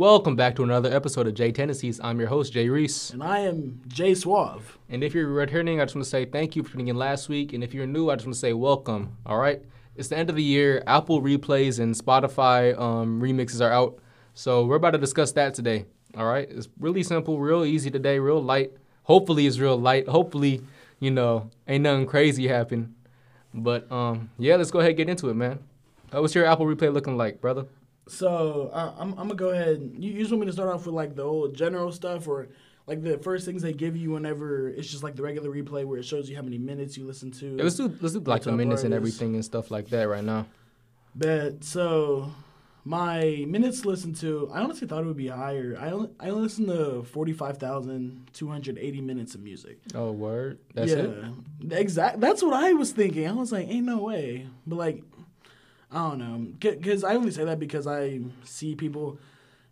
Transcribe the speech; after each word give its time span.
Welcome 0.00 0.34
back 0.34 0.56
to 0.56 0.62
another 0.62 0.90
episode 0.90 1.26
of 1.26 1.34
Jay 1.34 1.52
Tennessees. 1.52 2.00
I'm 2.02 2.18
your 2.18 2.30
host, 2.30 2.54
Jay 2.54 2.70
Reese. 2.70 3.10
And 3.10 3.22
I 3.22 3.40
am 3.40 3.82
Jay 3.86 4.14
Suave. 4.14 4.78
And 4.88 5.04
if 5.04 5.12
you're 5.12 5.28
returning, 5.28 5.78
I 5.78 5.84
just 5.84 5.94
want 5.94 6.04
to 6.04 6.10
say 6.10 6.24
thank 6.24 6.56
you 6.56 6.62
for 6.62 6.72
tuning 6.72 6.88
in 6.88 6.96
last 6.96 7.28
week. 7.28 7.52
And 7.52 7.62
if 7.62 7.74
you're 7.74 7.86
new, 7.86 8.08
I 8.08 8.14
just 8.14 8.24
want 8.24 8.32
to 8.32 8.40
say 8.40 8.54
welcome. 8.54 9.18
All 9.26 9.36
right. 9.36 9.60
It's 9.96 10.08
the 10.08 10.16
end 10.16 10.30
of 10.30 10.36
the 10.36 10.42
year. 10.42 10.82
Apple 10.86 11.20
replays 11.20 11.80
and 11.80 11.94
Spotify 11.94 12.80
um, 12.80 13.20
remixes 13.20 13.60
are 13.60 13.70
out. 13.70 13.98
So 14.32 14.64
we're 14.64 14.76
about 14.76 14.92
to 14.92 14.98
discuss 14.98 15.32
that 15.32 15.52
today. 15.52 15.84
All 16.16 16.24
right. 16.24 16.48
It's 16.50 16.70
really 16.78 17.02
simple, 17.02 17.38
real 17.38 17.66
easy 17.66 17.90
today, 17.90 18.18
real 18.18 18.42
light. 18.42 18.72
Hopefully, 19.02 19.46
it's 19.46 19.58
real 19.58 19.78
light. 19.78 20.08
Hopefully, 20.08 20.62
you 20.98 21.10
know, 21.10 21.50
ain't 21.68 21.82
nothing 21.82 22.06
crazy 22.06 22.48
happen. 22.48 22.94
But 23.52 23.92
um, 23.92 24.30
yeah, 24.38 24.56
let's 24.56 24.70
go 24.70 24.78
ahead 24.78 24.92
and 24.92 24.96
get 24.96 25.10
into 25.10 25.28
it, 25.28 25.34
man. 25.34 25.58
Uh, 26.10 26.22
what's 26.22 26.34
your 26.34 26.46
Apple 26.46 26.64
replay 26.64 26.90
looking 26.90 27.18
like, 27.18 27.42
brother? 27.42 27.66
So 28.08 28.70
uh, 28.72 28.94
I'm, 28.98 29.10
I'm 29.12 29.28
gonna 29.28 29.34
go 29.34 29.50
ahead. 29.50 29.92
You, 29.98 30.12
you 30.12 30.18
just 30.18 30.30
want 30.30 30.40
me 30.40 30.46
to 30.46 30.52
start 30.52 30.68
off 30.68 30.86
with 30.86 30.94
like 30.94 31.14
the 31.14 31.22
old 31.22 31.54
general 31.54 31.92
stuff, 31.92 32.26
or 32.26 32.48
like 32.86 33.02
the 33.02 33.18
first 33.18 33.46
things 33.46 33.62
they 33.62 33.72
give 33.72 33.96
you 33.96 34.10
whenever 34.10 34.68
it's 34.68 34.90
just 34.90 35.02
like 35.02 35.14
the 35.16 35.22
regular 35.22 35.50
replay 35.50 35.84
where 35.84 35.98
it 35.98 36.04
shows 36.04 36.28
you 36.28 36.36
how 36.36 36.42
many 36.42 36.58
minutes 36.58 36.96
you 36.96 37.06
listen 37.06 37.30
to. 37.32 37.56
Yeah, 37.56 37.62
let's 37.62 37.76
do 37.76 37.96
let's 38.00 38.14
do 38.14 38.20
like 38.20 38.42
the 38.42 38.52
minutes 38.52 38.82
and 38.82 38.92
everything 38.92 39.34
and 39.34 39.44
stuff 39.44 39.70
like 39.70 39.88
that 39.90 40.08
right 40.08 40.24
now. 40.24 40.46
But 41.14 41.64
so 41.64 42.32
my 42.84 43.44
minutes 43.46 43.84
listened 43.84 44.16
to. 44.16 44.50
I 44.52 44.60
honestly 44.60 44.88
thought 44.88 45.02
it 45.02 45.06
would 45.06 45.16
be 45.16 45.28
higher. 45.28 45.76
I 45.78 45.90
only 45.90 46.10
I 46.18 46.30
only 46.30 46.42
listened 46.42 46.68
to 46.68 47.02
forty 47.04 47.32
five 47.32 47.58
thousand 47.58 48.28
two 48.32 48.48
hundred 48.48 48.78
eighty 48.78 49.00
minutes 49.00 49.34
of 49.34 49.42
music. 49.42 49.78
Oh, 49.94 50.12
word. 50.12 50.58
That's 50.74 50.90
yeah, 50.90 51.30
it. 51.62 51.72
exact. 51.72 52.20
That's 52.20 52.42
what 52.42 52.54
I 52.54 52.72
was 52.72 52.92
thinking. 52.92 53.28
I 53.28 53.32
was 53.32 53.52
like, 53.52 53.68
ain't 53.68 53.86
no 53.86 53.98
way. 53.98 54.46
But 54.66 54.76
like, 54.76 55.02
I 55.92 56.08
don't 56.08 56.18
know, 56.18 56.52
because 56.60 57.04
I 57.04 57.14
only 57.16 57.30
say 57.32 57.44
that 57.44 57.58
because 57.58 57.86
I 57.86 58.20
see 58.44 58.74
people, 58.76 59.18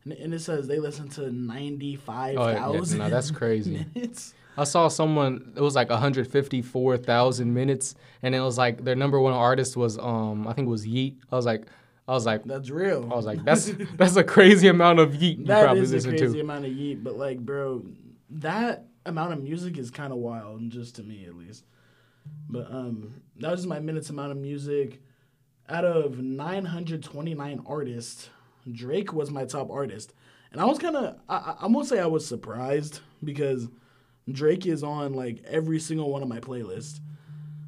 and, 0.04 0.34
it 0.34 0.40
says 0.40 0.66
they 0.66 0.78
listen 0.80 1.08
to 1.10 1.30
ninety 1.30 1.96
five 1.96 2.36
Oh, 2.38 2.48
yeah, 2.48 2.96
no, 2.96 3.08
that's 3.08 3.30
crazy. 3.30 3.86
minutes. 3.94 4.34
I 4.56 4.64
saw 4.64 4.88
someone. 4.88 5.52
It 5.54 5.60
was 5.60 5.76
like 5.76 5.88
154,000 5.88 7.54
minutes, 7.54 7.94
and 8.22 8.34
it 8.34 8.40
was 8.40 8.58
like 8.58 8.82
their 8.82 8.96
number 8.96 9.20
one 9.20 9.32
artist 9.32 9.76
was 9.76 9.98
um 9.98 10.48
I 10.48 10.52
think 10.52 10.66
it 10.66 10.70
was 10.70 10.86
Yeat. 10.86 11.18
I 11.30 11.36
was 11.36 11.46
like, 11.46 11.66
I 12.08 12.12
was 12.12 12.26
like, 12.26 12.44
That's 12.44 12.68
real. 12.68 13.08
I 13.10 13.14
was 13.14 13.26
like, 13.26 13.44
that's 13.44 13.70
that's 13.96 14.16
a 14.16 14.24
crazy 14.24 14.66
amount 14.66 14.98
of 14.98 15.14
Yeat 15.14 15.38
you 15.38 15.44
that 15.46 15.62
probably 15.62 15.82
is 15.82 16.04
a 16.04 16.08
crazy 16.08 16.32
to. 16.34 16.40
amount 16.40 16.64
of 16.64 16.72
Yeat. 16.72 17.04
But 17.04 17.16
like, 17.16 17.38
bro, 17.38 17.84
that 18.30 18.86
amount 19.06 19.34
of 19.34 19.42
music 19.42 19.78
is 19.78 19.90
kind 19.90 20.12
of 20.12 20.18
wild, 20.18 20.68
just 20.70 20.96
to 20.96 21.02
me 21.04 21.24
at 21.26 21.36
least. 21.36 21.64
But 22.48 22.66
um, 22.72 23.22
that 23.36 23.50
was 23.50 23.60
just 23.60 23.68
my 23.68 23.78
minutes 23.78 24.10
amount 24.10 24.32
of 24.32 24.38
music. 24.38 25.00
Out 25.68 25.84
of 25.84 26.18
929 26.18 27.62
artists, 27.66 28.30
Drake 28.72 29.12
was 29.12 29.30
my 29.30 29.44
top 29.44 29.70
artist, 29.70 30.14
and 30.52 30.60
I 30.60 30.64
was 30.64 30.78
kind 30.78 30.96
of 30.96 31.16
I, 31.28 31.54
I- 31.60 31.68
gonna 31.68 31.84
say 31.84 31.98
I 32.00 32.06
was 32.06 32.26
surprised 32.26 33.00
because 33.22 33.68
Drake 34.30 34.66
is 34.66 34.82
on 34.82 35.14
like 35.14 35.42
every 35.46 35.78
single 35.78 36.10
one 36.10 36.22
of 36.22 36.28
my 36.28 36.40
playlists, 36.40 37.00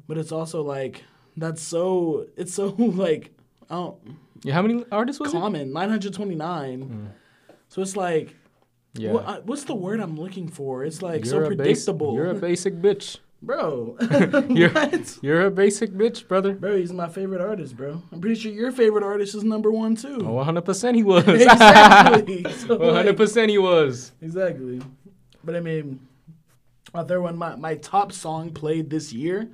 but 0.07 0.17
it's 0.17 0.31
also 0.31 0.61
like 0.61 1.03
that's 1.37 1.61
so 1.61 2.27
it's 2.37 2.53
so 2.53 2.67
like 2.77 3.31
I 3.69 3.75
don't 3.75 4.17
Yeah, 4.43 4.53
how 4.55 4.61
many 4.63 4.83
artists 4.91 5.19
was 5.19 5.33
it? 5.33 5.37
common 5.37 5.71
929. 5.73 6.81
Hmm. 6.81 7.05
So 7.69 7.81
it's 7.81 7.95
like 7.95 8.35
Yeah, 8.95 9.11
what, 9.13 9.45
what's 9.45 9.63
the 9.65 9.75
word 9.75 9.99
I'm 9.99 10.17
looking 10.17 10.47
for? 10.47 10.83
It's 10.83 11.01
like 11.01 11.25
so 11.25 11.37
a 11.37 11.39
bas- 11.41 11.47
predictable. 11.55 12.15
you're 12.15 12.31
a 12.31 12.35
basic 12.35 12.75
bitch. 12.81 13.17
Bro. 13.41 13.97
You're 14.49 14.71
you're 15.21 15.45
a 15.47 15.51
basic 15.51 15.91
bitch, 15.91 16.27
brother. 16.27 16.53
Bro, 16.53 16.77
he's 16.77 16.93
my 16.93 17.09
favorite 17.09 17.41
artist, 17.41 17.75
bro. 17.75 18.03
I'm 18.11 18.21
pretty 18.21 18.39
sure 18.39 18.51
your 18.51 18.71
favorite 18.71 19.03
artist 19.03 19.33
is 19.33 19.43
number 19.43 19.71
one 19.71 19.95
too. 19.95 20.19
Oh, 20.21 20.33
100 20.33 20.61
percent 20.61 20.95
he 20.95 21.01
was. 21.01 21.23
exactly. 21.27 22.43
So, 22.43 22.77
100 22.77 23.05
like, 23.07 23.17
percent 23.17 23.49
he 23.49 23.57
was. 23.57 24.11
exactly. 24.21 24.79
But 25.43 25.55
I 25.55 25.59
mean, 25.59 26.07
my 26.93 27.03
third 27.03 27.21
one, 27.21 27.35
my, 27.35 27.55
my 27.55 27.75
top 27.75 28.11
song 28.11 28.51
played 28.51 28.91
this 28.91 29.11
year 29.11 29.49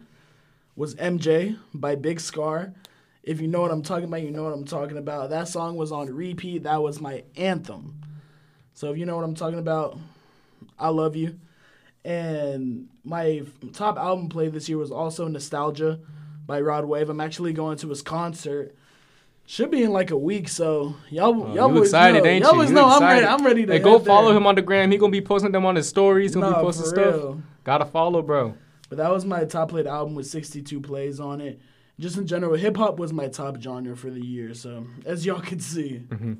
was 0.75 0.95
MJ 0.95 1.57
by 1.73 1.95
BigScarr. 1.95 2.73
If 3.23 3.39
you 3.39 3.47
know 3.47 3.62
what 3.62 3.72
I'm 3.72 3.83
talking 3.83 4.06
about, 4.06 4.22
you 4.22 4.31
know 4.31 4.44
what 4.44 4.53
I'm 4.53 4.66
talking 4.66 4.97
about. 4.97 5.29
That 5.29 5.47
song 5.47 5.78
was 5.78 5.94
on 5.94 6.13
repeat. 6.13 6.63
That 6.63 6.81
was 6.81 7.00
my 7.00 7.23
anthem. 7.38 8.01
So 8.73 8.91
if 8.91 8.97
you 8.97 9.06
know 9.06 9.16
what 9.16 9.23
I'm 9.23 9.35
talking 9.35 9.59
about, 9.59 9.97
I 10.78 10.89
love 10.89 11.16
you. 11.16 11.39
And 12.07 12.88
my 13.03 13.44
top 13.73 13.97
album 13.97 14.29
played 14.29 14.53
this 14.53 14.69
year 14.69 14.78
was 14.78 14.91
also 14.91 15.28
Nostalgia 15.28 16.00
by 16.45 16.62
Rod 16.62 16.85
Wave. 16.85 17.09
I'm 17.09 17.19
actually 17.19 17.51
going 17.51 17.78
to 17.79 17.90
his 17.90 18.01
concert. 18.01 18.73
Should 19.45 19.72
be 19.72 19.84
in 19.84 19.91
like 19.91 20.12
a 20.12 20.18
week, 20.18 20.47
so 20.47 20.95
y'all, 21.09 21.44
Oh, 21.44 21.53
y'all 21.53 21.73
you 21.73 21.81
excited, 21.81 22.23
know. 22.23 22.29
ain't 22.29 22.44
y'all 22.45 22.63
you? 22.66 22.72
know 22.73 22.85
I'm 22.88 23.01
ready. 23.03 23.25
I'm 23.25 23.45
ready 23.45 23.66
to 23.66 23.73
Hey, 23.73 23.79
go 23.79 24.00
follow 24.00 24.29
there. 24.29 24.38
him 24.38 24.47
on 24.47 24.56
the 24.56 24.62
gram. 24.62 24.90
He 24.91 24.97
gonna 24.97 25.12
be 25.12 25.22
posting 25.22 25.51
them 25.51 25.66
on 25.66 25.75
his 25.75 25.88
stories. 25.90 26.34
He'll 26.34 26.41
Nah, 26.41 26.56
be 26.56 26.62
posting 26.62 26.85
stuff. 26.85 26.97
real. 27.16 27.41
Gotta 27.66 27.85
follow, 27.85 28.22
bro. 28.22 28.56
But 28.89 28.97
that 29.00 29.12
was 29.12 29.25
my 29.25 29.44
top 29.45 29.69
played 29.69 29.85
album 29.88 30.16
with 30.16 30.28
62 30.28 30.79
plays 30.79 31.19
on 31.19 31.41
it. 31.41 31.59
Just 32.00 32.18
in 32.18 32.25
general, 32.28 32.56
hip 32.56 32.78
hop 32.78 33.00
was 33.00 33.12
my 33.12 33.28
top 33.28 33.59
genre 33.62 33.97
for 33.97 34.09
the 34.09 34.24
year. 34.25 34.53
So 34.53 34.85
as 35.06 35.25
y'all 35.25 35.41
can 35.41 35.59
see, 35.59 36.03
mm-hmm. 36.07 36.34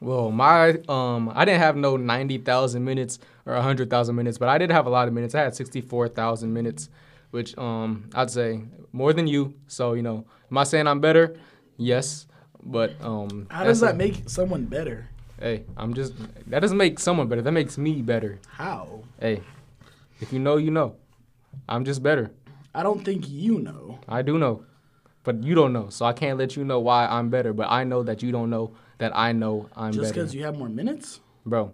Well, 0.00 0.30
my 0.30 0.78
um, 0.88 1.30
I 1.34 1.44
didn't 1.44 1.60
have 1.60 1.76
no 1.76 1.96
ninety 1.96 2.38
thousand 2.38 2.84
minutes 2.84 3.18
or 3.46 3.54
hundred 3.60 3.90
thousand 3.90 4.16
minutes, 4.16 4.38
but 4.38 4.48
I 4.48 4.58
did 4.58 4.70
have 4.70 4.86
a 4.86 4.90
lot 4.90 5.08
of 5.08 5.14
minutes. 5.14 5.34
I 5.34 5.42
had 5.42 5.54
sixty 5.54 5.80
four 5.80 6.08
thousand 6.08 6.52
minutes, 6.52 6.88
which 7.30 7.56
um, 7.56 8.10
I'd 8.14 8.30
say 8.30 8.62
more 8.92 9.12
than 9.12 9.26
you. 9.26 9.54
So 9.66 9.94
you 9.94 10.02
know, 10.02 10.24
am 10.50 10.58
I 10.58 10.64
saying 10.64 10.86
I'm 10.86 11.00
better? 11.00 11.36
Yes, 11.76 12.26
but 12.62 12.92
um, 13.02 13.46
how 13.50 13.64
does 13.64 13.80
that 13.80 13.94
a- 13.94 13.98
make 13.98 14.28
someone 14.28 14.64
better? 14.66 15.08
Hey, 15.40 15.64
I'm 15.76 15.94
just 15.94 16.12
that 16.48 16.60
doesn't 16.60 16.76
make 16.78 16.98
someone 16.98 17.28
better. 17.28 17.42
That 17.42 17.52
makes 17.52 17.78
me 17.78 18.02
better. 18.02 18.38
How? 18.48 19.02
Hey, 19.20 19.42
if 20.20 20.32
you 20.32 20.38
know, 20.38 20.56
you 20.56 20.70
know. 20.70 20.96
I'm 21.68 21.84
just 21.84 22.02
better. 22.02 22.32
I 22.74 22.82
don't 22.82 23.04
think 23.04 23.28
you 23.28 23.60
know. 23.60 24.00
I 24.08 24.22
do 24.22 24.38
know, 24.38 24.64
but 25.22 25.42
you 25.44 25.54
don't 25.54 25.72
know. 25.72 25.88
So 25.88 26.04
I 26.04 26.12
can't 26.12 26.36
let 26.36 26.56
you 26.56 26.64
know 26.64 26.80
why 26.80 27.06
I'm 27.06 27.30
better. 27.30 27.52
But 27.52 27.70
I 27.70 27.84
know 27.84 28.02
that 28.02 28.22
you 28.24 28.32
don't 28.32 28.50
know 28.50 28.74
that 28.98 29.16
I 29.16 29.32
know 29.32 29.68
I'm 29.76 29.92
Just 29.92 30.02
better, 30.02 30.14
because 30.14 30.34
you 30.34 30.44
have 30.44 30.58
more 30.58 30.68
minutes? 30.68 31.20
bro. 31.46 31.72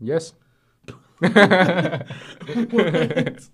Yes. 0.00 0.32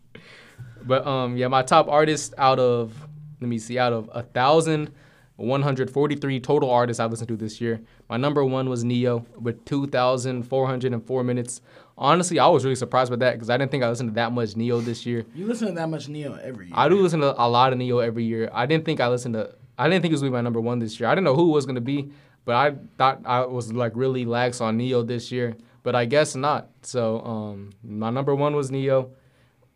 But 0.87 1.07
um, 1.07 1.37
yeah, 1.37 1.49
my 1.49 1.63
top 1.63 1.89
artist 1.89 2.33
out 2.39 2.59
of 2.61 2.95
let 3.41 3.49
me 3.49 3.59
see, 3.59 3.79
out 3.79 3.93
of 3.93 4.09
a 4.15 4.23
thousand 4.23 4.93
one 5.35 5.63
hundred 5.63 5.91
forty-three 5.91 6.41
total 6.41 6.71
artists 6.71 7.01
I 7.01 7.07
listened 7.07 7.29
to 7.29 7.37
this 7.37 7.61
year, 7.61 7.81
my 8.09 8.17
number 8.17 8.45
one 8.45 8.71
was 8.71 8.85
Ne-Yo 8.85 9.27
with 9.39 9.65
two 9.65 9.87
thousand 9.89 10.45
four 10.45 10.67
hundred 10.67 10.93
and 10.93 11.05
four 11.05 11.25
minutes. 11.25 11.61
Honestly, 11.99 12.39
I 12.39 12.47
was 12.47 12.65
really 12.65 12.77
surprised 12.77 13.11
by 13.11 13.17
that 13.17 13.33
because 13.33 13.51
I 13.51 13.57
didn't 13.57 13.73
think 13.73 13.83
I 13.83 13.89
listened 13.89 14.11
to 14.11 14.15
that 14.15 14.33
much 14.33 14.55
Ne-Yo 14.55 14.81
this 14.81 15.05
year. 15.05 15.25
you 15.35 15.47
listen 15.47 15.69
to 15.69 15.75
that 15.75 15.89
much 15.89 16.09
Ne-Yo 16.09 16.35
every 16.35 16.67
year. 16.67 16.75
I 16.77 16.89
do 16.89 17.01
listen 17.03 17.21
to 17.21 17.35
a 17.43 17.49
lot 17.49 17.73
of 17.73 17.79
Ne-Yo 17.79 17.99
every 17.99 18.25
year. 18.25 18.49
I 18.53 18.67
didn't 18.67 18.85
think 18.85 19.01
I 19.01 19.09
listened 19.09 19.35
to. 19.35 19.55
I 19.79 19.89
didn't 19.89 20.03
think 20.03 20.13
it 20.13 20.15
was 20.15 20.21
gonna 20.21 20.31
be 20.31 20.37
my 20.37 20.41
number 20.41 20.61
one 20.61 20.79
this 20.79 21.01
year. 21.01 21.09
I 21.09 21.15
didn't 21.15 21.25
know 21.25 21.35
who 21.35 21.51
it 21.51 21.55
was 21.55 21.67
gonna 21.67 21.81
be, 21.81 22.13
but 22.47 22.55
I 22.55 22.75
thought 22.97 23.21
I 23.27 23.45
was 23.45 23.71
like 23.75 23.93
really 23.95 24.25
lax 24.25 24.63
on 24.63 24.79
Ne-Yo 24.79 25.03
this 25.03 25.31
year. 25.31 25.55
But 25.83 25.95
I 25.95 26.05
guess 26.07 26.35
not. 26.35 26.71
So 26.83 27.21
um, 27.21 27.71
my 27.85 28.09
number 28.11 28.35
one 28.35 28.57
was 28.57 28.71
Ne-Yo. 28.73 29.13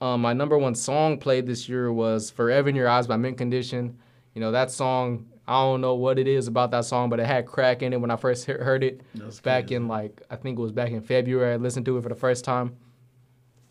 Um, 0.00 0.22
my 0.22 0.32
number 0.32 0.56
one 0.58 0.74
song 0.74 1.18
played 1.18 1.46
this 1.46 1.68
year 1.68 1.92
was 1.92 2.30
"Forever 2.30 2.68
in 2.70 2.74
Your 2.74 2.88
Eyes" 2.88 3.06
by 3.06 3.16
Mint 3.18 3.36
Condition. 3.36 3.98
You 4.34 4.40
know 4.40 4.50
that 4.52 4.70
song. 4.70 5.26
I 5.46 5.60
don't 5.62 5.80
know 5.80 5.94
what 5.94 6.18
it 6.18 6.26
is 6.28 6.46
about 6.48 6.70
that 6.70 6.84
song, 6.84 7.10
but 7.10 7.20
it 7.20 7.26
had 7.26 7.44
crack 7.46 7.82
in 7.82 7.92
it 7.92 8.00
when 8.00 8.10
I 8.10 8.16
first 8.16 8.46
he- 8.46 8.52
heard 8.52 8.82
it. 8.84 9.02
That's 9.14 9.40
back 9.40 9.64
crazy. 9.64 9.74
in 9.74 9.88
like 9.88 10.22
I 10.30 10.36
think 10.36 10.58
it 10.58 10.62
was 10.62 10.72
back 10.72 10.90
in 10.90 11.00
February. 11.02 11.52
I 11.52 11.56
listened 11.56 11.84
to 11.86 11.98
it 11.98 12.02
for 12.02 12.08
the 12.08 12.14
first 12.14 12.44
time, 12.44 12.76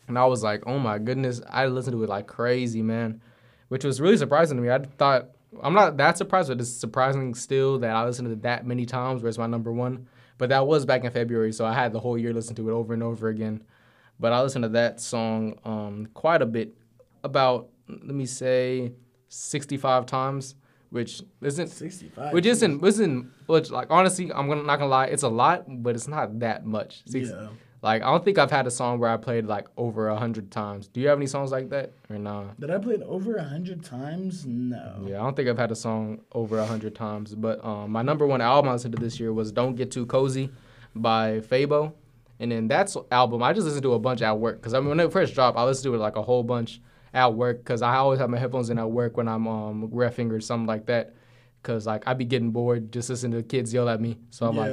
and 0.08 0.18
I 0.20 0.26
was 0.26 0.44
like, 0.44 0.64
"Oh 0.68 0.78
my 0.80 0.98
goodness!" 1.00 1.42
I 1.50 1.66
listened 1.66 1.94
to 1.96 2.04
it 2.04 2.10
like 2.10 2.28
crazy, 2.28 2.82
man, 2.82 3.22
which 3.70 3.84
was 3.84 4.00
really 4.00 4.18
surprising 4.18 4.56
to 4.58 4.64
me. 4.64 4.70
I 4.70 4.80
thought 4.80 5.30
I'm 5.64 5.74
not 5.74 5.98
that 5.98 6.18
surprised, 6.18 6.50
but 6.50 6.60
it's 6.60 6.70
surprising 6.70 7.34
still 7.34 7.80
that 7.80 7.92
I 7.92 8.06
listened 8.06 8.28
to 8.28 8.34
it 8.34 8.42
that 8.44 8.66
many 8.66 8.86
times. 8.86 9.22
Where 9.22 9.30
it's 9.30 9.38
my 9.38 9.48
number 9.48 9.72
one, 9.72 10.08
but 10.38 10.50
that 10.50 10.66
was 10.68 10.86
back 10.86 11.04
in 11.04 11.12
February, 11.12 11.52
so 11.52 11.66
I 11.66 11.74
had 11.74 11.92
the 11.94 12.00
whole 12.00 12.18
year 12.18 12.34
listen 12.34 12.56
to 12.56 12.70
it 12.70 12.74
over 12.74 12.94
and 12.94 13.02
over 13.04 13.28
again. 13.30 13.64
But 14.20 14.32
I 14.34 14.42
listened 14.42 14.64
to 14.64 14.70
that 14.70 15.00
song 15.00 15.58
um, 15.64 16.08
quite 16.14 16.42
a 16.42 16.46
bit, 16.46 16.76
about 17.24 17.70
let 17.88 18.14
me 18.16 18.26
say 18.26 18.92
65 19.30 20.06
times, 20.06 20.56
which 20.90 21.22
isn't 21.42 21.68
65. 21.68 22.34
which 22.34 22.46
isn't 22.46 22.84
isn't 22.86 23.32
which 23.48 23.70
like 23.72 23.88
honestly 23.90 24.32
I'm 24.34 24.48
gonna 24.48 24.64
not 24.64 24.78
gonna 24.80 24.90
lie 24.90 25.06
it's 25.06 25.24
a 25.24 25.30
lot 25.30 25.66
but 25.68 25.96
it's 25.96 26.08
not 26.08 26.40
that 26.40 26.66
much. 26.66 27.02
Six- 27.06 27.30
Yeah. 27.30 27.48
Like 27.82 28.02
I 28.02 28.06
don't 28.08 28.26
think 28.26 28.38
I've 28.38 28.52
had 28.52 28.68
a 28.68 28.72
song 28.72 29.00
where 29.00 29.10
I 29.10 29.16
played 29.18 29.46
like 29.46 29.68
over 29.78 30.10
a 30.10 30.18
hundred 30.18 30.52
times. 30.52 30.88
Do 30.88 31.00
you 31.00 31.08
have 31.08 31.18
any 31.18 31.28
songs 31.28 31.52
like 31.52 31.70
that 31.70 31.94
or 32.10 32.18
nah? 32.18 32.46
Did 32.60 32.72
I 32.72 32.78
play 32.78 32.96
it 32.96 33.04
over 33.04 33.36
a 33.36 33.44
hundred 33.44 33.86
times? 33.86 34.46
No. 34.46 35.06
Yeah, 35.06 35.20
I 35.22 35.24
don't 35.24 35.36
think 35.36 35.48
I've 35.48 35.58
had 35.58 35.72
a 35.72 35.76
song 35.76 36.20
over 36.34 36.60
a 36.60 36.66
hundred 36.66 36.94
times. 36.94 37.36
But 37.36 37.64
um, 37.64 37.92
my 37.92 38.02
number 38.02 38.28
one 38.28 38.42
album 38.42 38.70
I 38.70 38.74
listened 38.74 38.96
to 38.96 39.02
this 39.02 39.20
year 39.20 39.32
was 39.32 39.52
"Don't 39.54 39.76
Get 39.76 39.92
Too 39.92 40.06
Cozy" 40.06 40.52
by 40.94 41.40
Fabo, 41.40 41.94
and 42.42 42.52
then 42.52 42.68
that's 42.68 42.98
album 43.12 43.42
I 43.44 43.54
just 43.54 43.66
listened 43.66 43.84
to 43.84 43.94
a 43.94 44.00
bunch 44.00 44.22
at 44.22 44.38
work 44.38 44.60
because 44.60 44.74
I 44.74 44.80
mean 44.80 44.90
when 44.90 45.00
it 45.00 45.12
first 45.14 45.34
dropped 45.34 45.58
I 45.58 45.64
listened 45.64 45.86
to 45.86 45.96
it 45.96 46.00
like 46.00 46.18
a 46.18 46.22
whole 46.22 46.44
bunch 46.44 46.82
at 47.14 47.34
work 47.34 47.60
because 47.60 47.82
I 47.82 47.96
always 47.96 48.20
have 48.20 48.30
my 48.30 48.38
headphones 48.38 48.70
in 48.70 48.78
at 48.78 48.92
work 48.92 49.16
when 49.16 49.28
I'm 49.30 49.48
um 49.48 49.88
refing 49.90 50.32
or 50.32 50.42
something 50.42 50.68
like 50.68 50.86
that. 50.88 51.14
Cause 51.64 51.88
like 51.88 52.04
I 52.08 52.14
be 52.14 52.26
getting 52.26 52.52
bored 52.52 52.92
just 52.92 53.10
listening 53.10 53.32
to 53.34 53.38
the 53.38 53.44
kids 53.44 53.74
yell 53.74 53.88
at 53.88 54.02
me, 54.02 54.18
so 54.32 54.48
I'm 54.48 54.58
like 54.58 54.72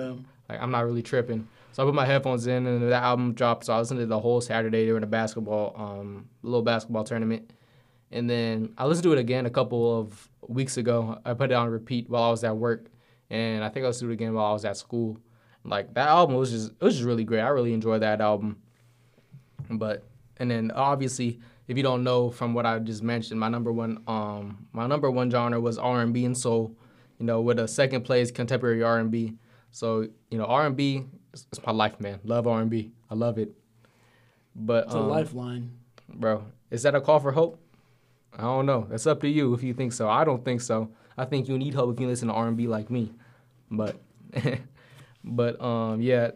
Like 0.49 0.61
I'm 0.61 0.71
not 0.73 0.85
really 0.85 1.03
tripping. 1.03 1.47
So 1.77 1.83
I 1.83 1.87
put 1.87 1.95
my 1.95 2.07
headphones 2.07 2.47
in, 2.47 2.67
and 2.67 2.91
that 2.91 3.03
album 3.03 3.35
dropped. 3.35 3.67
So 3.67 3.75
I 3.75 3.79
listened 3.79 4.01
to 4.01 4.07
the 4.07 4.19
whole 4.19 4.41
Saturday 4.41 4.87
during 4.87 5.03
a 5.03 5.07
basketball, 5.07 5.75
um, 5.77 6.27
little 6.41 6.63
basketball 6.63 7.05
tournament, 7.05 7.53
and 8.11 8.31
then 8.31 8.73
I 8.79 8.87
listened 8.87 9.03
to 9.03 9.13
it 9.13 9.19
again 9.19 9.45
a 9.45 9.51
couple 9.51 10.01
of 10.01 10.31
weeks 10.49 10.79
ago. 10.79 11.21
I 11.27 11.35
put 11.35 11.51
it 11.51 11.55
on 11.55 11.69
repeat 11.69 12.09
while 12.09 12.23
I 12.23 12.31
was 12.31 12.45
at 12.45 12.57
work, 12.57 12.87
and 13.29 13.63
I 13.63 13.69
think 13.69 13.85
I 13.85 13.89
listened 13.89 14.09
to 14.09 14.13
it 14.13 14.15
again 14.15 14.33
while 14.33 14.47
I 14.47 14.53
was 14.55 14.65
at 14.65 14.79
school. 14.79 15.19
Like 15.65 15.93
that 15.93 16.09
album 16.09 16.37
was 16.37 16.51
just 16.51 16.71
it 16.71 16.81
was 16.81 16.95
just 16.95 17.05
really 17.05 17.25
great. 17.25 17.41
I 17.41 17.49
really 17.49 17.75
enjoyed 17.75 18.01
that 18.01 18.23
album. 18.23 18.57
But 19.69 20.03
and 20.39 20.51
then 20.51 20.71
obviously, 20.71 21.41
if 21.69 21.77
you 21.77 21.83
don't 21.83 22.03
know 22.03 22.31
from 22.31 22.55
what 22.55 22.65
I 22.65 22.79
just 22.79 23.03
mentioned, 23.03 23.39
my 23.39 23.51
number 23.51 23.71
one 23.71 24.03
um 24.07 24.67
my 24.73 24.87
number 24.87 25.11
one 25.11 25.31
genre 25.31 25.61
was 25.61 25.77
R 25.77 26.01
and 26.01 26.15
B 26.15 26.25
and 26.25 26.39
soul. 26.39 26.75
You 27.19 27.27
know, 27.27 27.43
with 27.43 27.59
a 27.59 27.69
second 27.69 28.05
place 28.05 28.31
contemporary 28.31 28.83
R 28.83 28.99
and 28.99 29.11
B. 29.11 29.35
So 29.73 30.09
you 30.31 30.39
know, 30.39 30.47
R 30.47 30.65
and 30.65 30.75
B 30.75 31.05
is 31.53 31.61
my 31.67 31.73
life, 31.73 32.01
man. 32.01 32.21
Love 32.25 32.47
R 32.47 32.61
and 32.61 32.71
B. 32.71 32.93
I 33.11 33.15
love 33.15 33.39
it. 33.39 33.53
But 34.55 34.85
It's 34.85 34.95
a 34.95 34.99
um, 34.99 35.09
lifeline. 35.09 35.71
bro, 36.09 36.45
is 36.71 36.83
that 36.85 36.95
a 36.95 37.01
call 37.01 37.21
for 37.21 37.33
hope? 37.33 37.61
I 38.37 38.43
don't 38.43 38.67
know. 38.67 38.87
It's 38.91 39.07
up 39.07 39.21
to 39.21 39.29
you 39.29 39.55
if 39.55 39.63
you 39.63 39.75
think 39.75 39.93
so. 39.93 40.09
I 40.09 40.25
don't 40.25 40.45
think 40.45 40.61
so. 40.61 40.91
I 41.17 41.25
think 41.25 41.49
you 41.49 41.57
need 41.59 41.75
hope 41.75 41.95
if 41.95 42.01
you 42.01 42.07
listen 42.07 42.29
to 42.29 42.35
R 42.35 42.49
and 42.49 42.57
B 42.57 42.67
like 42.67 42.91
me. 42.91 43.13
But, 43.71 43.97
but 45.25 45.61
um, 45.61 46.01
yeah. 46.01 46.31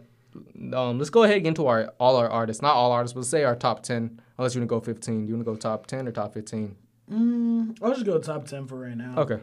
Um, 0.72 0.98
let's 0.98 1.10
go 1.10 1.24
ahead 1.24 1.36
and 1.36 1.44
get 1.44 1.48
into 1.48 1.66
our 1.66 1.92
all 1.98 2.16
our 2.16 2.28
artists. 2.30 2.62
Not 2.62 2.74
all 2.74 2.92
artists, 2.92 3.14
but 3.14 3.24
say 3.24 3.42
our 3.44 3.56
top 3.56 3.82
ten. 3.82 4.20
Unless 4.38 4.54
you 4.54 4.60
want 4.60 4.70
to 4.70 4.74
go 4.76 4.80
fifteen. 4.80 5.24
Do 5.24 5.28
you 5.28 5.34
want 5.34 5.44
to 5.44 5.52
go 5.52 5.56
top 5.56 5.86
ten 5.86 6.06
or 6.06 6.12
top 6.12 6.32
fifteen? 6.34 6.76
Mm, 7.10 7.76
I'll 7.82 7.92
just 7.92 8.06
go 8.06 8.18
top 8.18 8.46
ten 8.46 8.66
for 8.66 8.76
right 8.78 8.96
now. 8.96 9.14
Okay. 9.18 9.40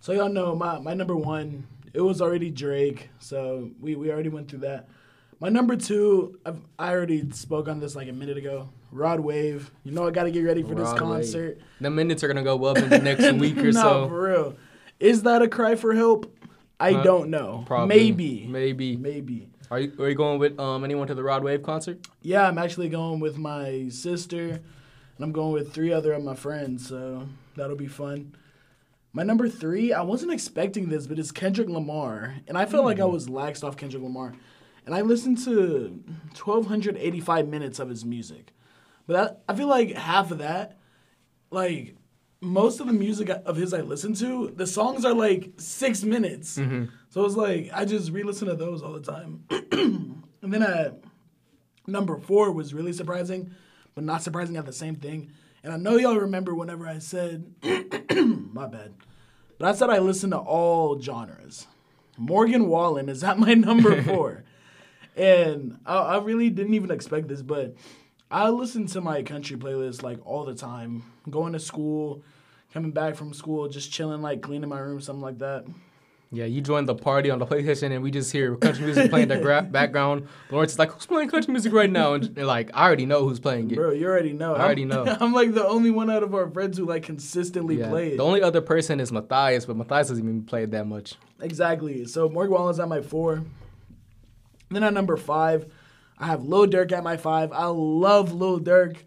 So 0.00 0.12
y'all 0.12 0.28
know 0.28 0.54
my, 0.54 0.78
my 0.78 0.92
number 0.94 1.16
one, 1.16 1.66
it 1.94 2.02
was 2.02 2.20
already 2.20 2.50
Drake. 2.50 3.08
So 3.18 3.70
we, 3.80 3.96
we 3.96 4.10
already 4.12 4.28
went 4.28 4.48
through 4.48 4.60
that. 4.60 4.88
My 5.38 5.48
number 5.50 5.76
two, 5.76 6.38
I've, 6.46 6.60
I 6.78 6.90
already 6.92 7.30
spoke 7.32 7.68
on 7.68 7.78
this 7.78 7.94
like 7.94 8.08
a 8.08 8.12
minute 8.12 8.38
ago. 8.38 8.68
Rod 8.90 9.20
Wave. 9.20 9.70
You 9.84 9.92
know 9.92 10.06
I 10.06 10.10
got 10.10 10.24
to 10.24 10.30
get 10.30 10.40
ready 10.42 10.62
for 10.62 10.74
this 10.74 10.84
Rod 10.84 10.92
Wave. 10.94 11.00
concert. 11.00 11.58
The 11.80 11.90
minutes 11.90 12.24
are 12.24 12.28
gonna 12.28 12.42
go 12.42 12.64
up 12.64 12.78
in 12.78 12.88
the 12.88 12.98
next 12.98 13.30
week 13.38 13.58
or 13.58 13.64
no, 13.72 13.82
so. 13.82 14.08
for 14.08 14.22
real. 14.22 14.56
Is 14.98 15.22
that 15.24 15.42
a 15.42 15.48
cry 15.48 15.74
for 15.74 15.94
help? 15.94 16.32
I 16.80 16.94
Uh, 16.94 17.02
don't 17.02 17.28
know. 17.30 17.64
Probably. 17.66 17.94
Maybe. 17.94 18.46
Maybe. 18.48 18.96
Maybe. 18.96 19.48
Are 19.70 19.80
you 19.80 19.92
are 19.98 20.08
you 20.08 20.14
going 20.14 20.38
with 20.38 20.58
um 20.58 20.84
anyone 20.84 21.06
to 21.08 21.14
the 21.14 21.22
Rod 21.24 21.44
Wave 21.44 21.62
concert? 21.62 21.98
Yeah, 22.22 22.48
I'm 22.48 22.56
actually 22.56 22.88
going 22.88 23.20
with 23.20 23.36
my 23.36 23.88
sister, 23.90 24.40
and 24.48 24.60
I'm 25.20 25.32
going 25.32 25.52
with 25.52 25.74
three 25.74 25.92
other 25.92 26.12
of 26.14 26.22
my 26.24 26.34
friends, 26.34 26.88
so 26.88 27.28
that'll 27.56 27.76
be 27.76 27.88
fun. 27.88 28.34
My 29.12 29.22
number 29.22 29.48
three, 29.48 29.92
I 29.92 30.02
wasn't 30.02 30.32
expecting 30.32 30.88
this, 30.88 31.06
but 31.06 31.18
it's 31.18 31.32
Kendrick 31.32 31.68
Lamar, 31.68 32.36
and 32.48 32.56
I 32.56 32.64
felt 32.66 32.84
like 32.84 33.00
I 33.00 33.06
was 33.06 33.26
laxed 33.28 33.64
off 33.64 33.76
Kendrick 33.76 34.02
Lamar, 34.02 34.34
and 34.86 34.94
I 34.94 35.02
listened 35.02 35.38
to 35.44 36.02
1,285 36.42 37.48
minutes 37.48 37.80
of 37.80 37.88
his 37.88 38.04
music, 38.04 38.52
but 39.06 39.16
I, 39.48 39.52
I 39.52 39.56
feel 39.56 39.66
like 39.66 39.92
half 39.94 40.30
of 40.30 40.38
that, 40.38 40.78
like 41.50 41.96
most 42.40 42.80
of 42.80 42.86
the 42.86 42.92
music 42.92 43.28
of 43.28 43.56
his 43.56 43.74
I 43.74 43.80
listen 43.80 44.14
to, 44.14 44.52
the 44.54 44.66
songs 44.66 45.04
are 45.04 45.14
like 45.14 45.52
six 45.56 46.04
minutes. 46.04 46.56
Mm-hmm. 46.56 46.86
So 47.10 47.24
it's 47.24 47.34
like 47.34 47.70
I 47.72 47.84
just 47.84 48.12
re-listen 48.12 48.48
to 48.48 48.54
those 48.54 48.82
all 48.82 48.92
the 48.92 49.00
time. 49.00 49.44
and 49.50 50.52
then 50.52 50.62
at 50.62 51.02
number 51.86 52.16
four 52.16 52.52
was 52.52 52.72
really 52.72 52.92
surprising, 52.92 53.50
but 53.94 54.04
not 54.04 54.22
surprising 54.22 54.56
at 54.56 54.66
the 54.66 54.72
same 54.72 54.96
thing. 54.96 55.32
And 55.64 55.72
I 55.72 55.78
know 55.78 55.96
y'all 55.96 56.16
remember 56.16 56.54
whenever 56.54 56.86
I 56.86 56.98
said, 56.98 57.52
my 57.62 58.68
bad, 58.68 58.94
but 59.58 59.68
I 59.68 59.72
said 59.72 59.90
I 59.90 59.98
listen 59.98 60.30
to 60.30 60.38
all 60.38 61.00
genres. 61.00 61.66
Morgan 62.16 62.68
Wallen 62.68 63.08
is 63.08 63.24
at 63.24 63.38
my 63.38 63.54
number 63.54 64.00
four. 64.02 64.44
And 65.16 65.78
I, 65.86 65.96
I 65.96 66.18
really 66.18 66.50
didn't 66.50 66.74
even 66.74 66.90
expect 66.90 67.28
this, 67.28 67.42
but 67.42 67.74
I 68.30 68.48
listen 68.50 68.86
to 68.88 69.00
my 69.00 69.22
country 69.22 69.56
playlist 69.56 70.02
like 70.02 70.18
all 70.26 70.44
the 70.44 70.54
time. 70.54 71.02
Going 71.30 71.52
to 71.54 71.58
school, 71.60 72.22
coming 72.72 72.90
back 72.92 73.14
from 73.16 73.32
school, 73.32 73.68
just 73.68 73.90
chilling, 73.92 74.22
like 74.22 74.42
cleaning 74.42 74.68
my 74.68 74.78
room, 74.78 75.00
something 75.00 75.22
like 75.22 75.38
that. 75.38 75.64
Yeah, 76.32 76.44
you 76.46 76.60
joined 76.60 76.88
the 76.88 76.94
party 76.96 77.30
on 77.30 77.38
the 77.38 77.46
PlayStation, 77.46 77.92
and 77.92 78.02
we 78.02 78.10
just 78.10 78.32
hear 78.32 78.56
country 78.56 78.84
music 78.84 79.10
playing 79.10 79.30
in 79.30 79.38
the 79.38 79.42
gra- 79.42 79.62
background. 79.70 80.26
Lawrence 80.50 80.72
is 80.72 80.78
like, 80.78 80.90
"Who's 80.90 81.06
playing 81.06 81.30
country 81.30 81.52
music 81.52 81.72
right 81.72 81.88
now?" 81.88 82.14
And, 82.14 82.24
and, 82.36 82.46
like, 82.48 82.68
I 82.74 82.84
already 82.84 83.06
know 83.06 83.22
who's 83.28 83.38
playing 83.38 83.70
it. 83.70 83.76
Bro, 83.76 83.92
you 83.92 84.06
already 84.08 84.32
know. 84.32 84.56
I 84.56 84.64
already 84.64 84.82
I'm- 84.82 84.88
know. 85.04 85.16
I'm 85.20 85.32
like 85.32 85.54
the 85.54 85.64
only 85.66 85.92
one 85.92 86.10
out 86.10 86.24
of 86.24 86.34
our 86.34 86.50
friends 86.50 86.78
who 86.78 86.84
like 86.84 87.04
consistently 87.04 87.78
Yeah. 87.78 87.90
play 87.90 88.08
it. 88.14 88.16
The 88.16 88.24
only 88.24 88.42
other 88.42 88.60
person 88.60 88.98
is 88.98 89.12
Matthias, 89.12 89.66
but 89.66 89.76
Matthias 89.76 90.08
doesn't 90.08 90.22
even 90.24 90.42
play 90.42 90.64
it 90.64 90.72
that 90.72 90.88
much. 90.88 91.14
Exactly. 91.40 92.04
So 92.06 92.28
Morgan 92.28 92.54
Wallen's 92.54 92.80
at 92.80 92.88
my 92.88 93.02
four. 93.02 93.44
Then 94.70 94.82
at 94.82 94.92
number 94.92 95.16
five, 95.16 95.70
I 96.18 96.26
have 96.26 96.44
Lil 96.44 96.66
Durk 96.66 96.92
at 96.92 97.04
my 97.04 97.16
five. 97.16 97.52
I 97.52 97.66
love 97.66 98.32
Lil 98.32 98.60
Durk. 98.60 98.98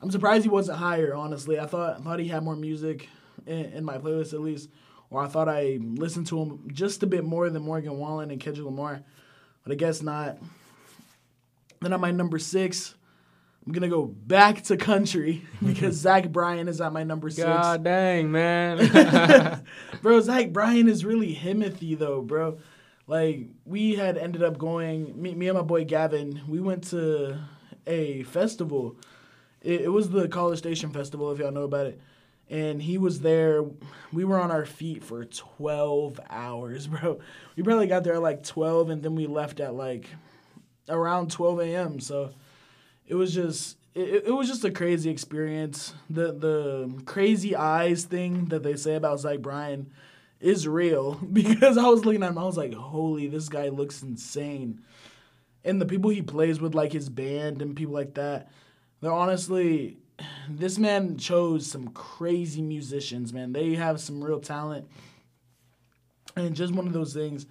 I'm 0.00 0.10
surprised 0.10 0.44
he 0.44 0.48
wasn't 0.48 0.78
higher. 0.78 1.14
Honestly, 1.14 1.58
I 1.58 1.66
thought 1.66 1.98
I 1.98 2.02
thought 2.02 2.20
he 2.20 2.28
had 2.28 2.42
more 2.42 2.56
music 2.56 3.08
in, 3.46 3.64
in 3.66 3.84
my 3.84 3.98
playlist 3.98 4.32
at 4.32 4.40
least, 4.40 4.68
or 5.10 5.22
I 5.22 5.28
thought 5.28 5.48
I 5.48 5.78
listened 5.82 6.26
to 6.28 6.40
him 6.40 6.68
just 6.72 7.02
a 7.02 7.06
bit 7.06 7.24
more 7.24 7.48
than 7.50 7.62
Morgan 7.62 7.98
Wallen 7.98 8.30
and 8.30 8.40
Kendrick 8.40 8.64
Lamar, 8.64 9.02
but 9.64 9.72
I 9.72 9.76
guess 9.76 10.02
not. 10.02 10.38
Then 11.80 11.92
at 11.92 12.00
my 12.00 12.10
number 12.10 12.38
six, 12.38 12.94
I'm 13.66 13.72
gonna 13.72 13.88
go 13.88 14.06
back 14.06 14.62
to 14.64 14.76
country 14.76 15.44
because 15.64 15.94
Zach 15.96 16.30
Bryan 16.30 16.68
is 16.68 16.80
at 16.80 16.92
my 16.92 17.04
number 17.04 17.30
six. 17.30 17.46
God 17.46 17.84
dang, 17.84 18.30
man. 18.30 19.62
Bro, 20.02 20.20
Zach 20.20 20.52
Bryan 20.52 20.88
is 20.88 21.04
really 21.04 21.34
himothy 21.34 21.98
though, 21.98 22.22
bro. 22.22 22.58
Like 23.08 23.48
we 23.64 23.94
had 23.94 24.18
ended 24.18 24.42
up 24.42 24.58
going, 24.58 25.20
me, 25.20 25.34
me 25.34 25.48
and 25.48 25.56
my 25.56 25.64
boy 25.64 25.84
Gavin, 25.84 26.42
we 26.46 26.60
went 26.60 26.84
to 26.90 27.40
a 27.86 28.22
festival. 28.24 28.96
It, 29.62 29.80
it 29.80 29.88
was 29.88 30.10
the 30.10 30.28
College 30.28 30.58
Station 30.58 30.90
Festival, 30.90 31.32
if 31.32 31.38
y'all 31.38 31.50
know 31.50 31.62
about 31.62 31.86
it. 31.86 32.00
And 32.50 32.82
he 32.82 32.98
was 32.98 33.20
there. 33.20 33.64
We 34.12 34.24
were 34.24 34.38
on 34.38 34.50
our 34.50 34.66
feet 34.66 35.02
for 35.02 35.24
12 35.24 36.20
hours, 36.28 36.86
bro. 36.86 37.18
We 37.56 37.62
probably 37.62 37.86
got 37.86 38.04
there 38.04 38.14
at 38.14 38.22
like 38.22 38.44
12, 38.44 38.90
and 38.90 39.02
then 39.02 39.14
we 39.14 39.26
left 39.26 39.58
at 39.58 39.74
like 39.74 40.06
around 40.88 41.30
12 41.30 41.60
a.m. 41.60 42.00
So 42.00 42.32
it 43.06 43.14
was 43.14 43.32
just 43.32 43.78
it, 43.94 44.24
it 44.26 44.32
was 44.32 44.48
just 44.48 44.64
a 44.66 44.70
crazy 44.70 45.08
experience. 45.08 45.94
The 46.10 46.32
the 46.32 47.02
crazy 47.06 47.56
eyes 47.56 48.04
thing 48.04 48.46
that 48.46 48.62
they 48.62 48.76
say 48.76 48.96
about 48.96 49.20
Zach 49.20 49.40
Bryan 49.40 49.90
is 50.40 50.68
real 50.68 51.14
because 51.32 51.76
I 51.78 51.86
was 51.88 52.04
looking 52.04 52.22
at 52.22 52.30
him, 52.30 52.38
I 52.38 52.44
was 52.44 52.56
like, 52.56 52.74
holy, 52.74 53.28
this 53.28 53.48
guy 53.48 53.68
looks 53.68 54.02
insane. 54.02 54.82
And 55.64 55.80
the 55.80 55.86
people 55.86 56.10
he 56.10 56.22
plays 56.22 56.60
with, 56.60 56.74
like 56.74 56.92
his 56.92 57.08
band 57.08 57.60
and 57.60 57.76
people 57.76 57.94
like 57.94 58.14
that, 58.14 58.50
they're 59.00 59.12
honestly 59.12 59.98
this 60.48 60.78
man 60.78 61.16
chose 61.16 61.66
some 61.66 61.88
crazy 61.88 62.62
musicians, 62.62 63.32
man. 63.32 63.52
They 63.52 63.74
have 63.74 64.00
some 64.00 64.22
real 64.22 64.40
talent. 64.40 64.88
And 66.36 66.54
just 66.54 66.72
one 66.72 66.86
of 66.86 66.92
those 66.92 67.14
things 67.14 67.46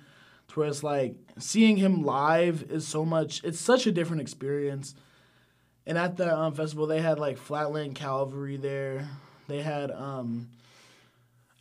to 0.49 0.59
where 0.59 0.69
it's 0.69 0.83
like 0.83 1.15
seeing 1.39 1.75
him 1.75 2.03
live 2.03 2.63
is 2.69 2.87
so 2.87 3.03
much 3.03 3.43
it's 3.43 3.59
such 3.59 3.85
a 3.85 3.91
different 3.91 4.21
experience. 4.21 4.95
And 5.85 5.97
at 5.97 6.17
the 6.17 6.35
um, 6.35 6.53
festival 6.53 6.87
they 6.87 7.01
had 7.01 7.19
like 7.19 7.37
Flatland 7.37 7.95
Cavalry 7.95 8.57
there. 8.57 9.07
They 9.47 9.61
had 9.61 9.91
um 9.91 10.49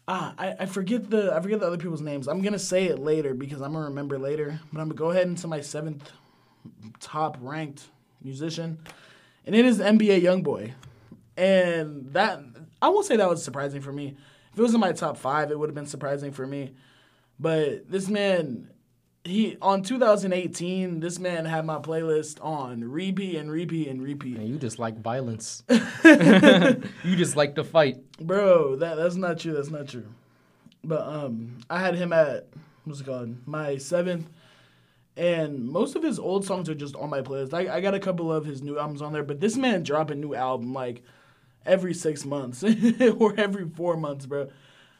ah 0.09 0.35
I, 0.39 0.55
I 0.61 0.67
forget 0.67 1.11
the 1.11 1.35
I 1.35 1.41
forget 1.41 1.61
the 1.61 1.67
other 1.67 1.79
people's 1.79 2.01
names. 2.01 2.29
I'm 2.29 2.43
gonna 2.43 2.59
say 2.59 2.85
it 2.85 2.99
later 2.99 3.35
because 3.35 3.61
I'm 3.61 3.73
gonna 3.73 3.87
remember 3.87 4.19
later. 4.19 4.61
But 4.73 4.81
I'm 4.81 4.89
gonna 4.89 4.99
go 4.99 5.11
ahead 5.11 5.27
into 5.27 5.49
my 5.49 5.61
seventh 5.61 6.11
top 7.01 7.39
ranked 7.41 7.85
musician. 8.23 8.79
And 9.45 9.55
it 9.55 9.65
is 9.65 9.79
NBA 9.79 10.23
Youngboy. 10.23 10.73
And 11.37 12.13
that 12.13 12.41
I 12.81 12.89
won't 12.89 13.07
say 13.07 13.17
that 13.17 13.29
was 13.29 13.43
surprising 13.43 13.81
for 13.81 13.93
me. 13.93 14.17
If 14.53 14.59
it 14.59 14.63
was 14.63 14.75
in 14.75 14.81
my 14.81 14.93
top 14.93 15.17
five, 15.17 15.51
it 15.51 15.59
would 15.59 15.69
have 15.69 15.75
been 15.75 15.87
surprising 15.87 16.33
for 16.33 16.47
me. 16.47 16.73
But 17.39 17.91
this 17.91 18.09
man, 18.09 18.71
he 19.26 19.56
on 19.62 19.83
2018, 19.83 21.00
this 21.00 21.18
man 21.18 21.45
had 21.45 21.64
my 21.64 21.78
playlist 21.78 22.42
on 22.45 22.85
repeat 22.85 23.37
and 23.37 23.50
repeat 23.50 23.88
and 23.88 24.02
repeat. 24.02 24.38
Man, 24.38 24.47
you 24.47 24.59
just 24.59 24.78
like 24.78 25.00
violence. 25.00 25.62
you 25.68 27.16
just 27.16 27.37
like 27.37 27.54
to 27.56 27.64
fight. 27.64 27.99
Bro, 28.18 28.76
that 28.76 28.97
that's 28.97 29.16
not 29.16 29.38
true. 29.38 29.52
That's 29.54 29.71
not 29.71 29.88
true. 29.88 30.06
But 30.85 31.06
um, 31.06 31.59
I 31.68 31.80
had 31.80 31.95
him 31.95 32.12
at 32.12 32.49
what's 32.85 33.00
it 33.00 33.06
called? 33.06 33.37
My 33.47 33.76
seventh, 33.76 34.28
and 35.16 35.66
most 35.68 35.97
of 35.97 36.02
his 36.02 36.18
old 36.18 36.45
songs 36.45 36.68
are 36.68 36.75
just 36.75 36.97
on 36.97 37.11
my 37.11 37.23
playlist. 37.23 37.54
I, 37.54 37.76
I 37.76 37.80
got 37.80 37.95
a 37.95 38.00
couple 38.00 38.33
of 38.33 38.45
his 38.45 38.62
new 38.62 38.78
albums 38.78 39.02
on 39.02 39.12
there, 39.12 39.25
but 39.25 39.40
this 39.40 39.56
man 39.56 39.83
drop 39.83 40.11
a 40.11 40.14
new 40.14 40.35
album 40.35 40.73
like 40.73 41.02
every 41.64 41.95
six 41.95 42.25
months 42.25 42.62
or 43.18 43.35
every 43.38 43.68
four 43.68 43.97
months, 43.97 44.26
bro. 44.26 44.49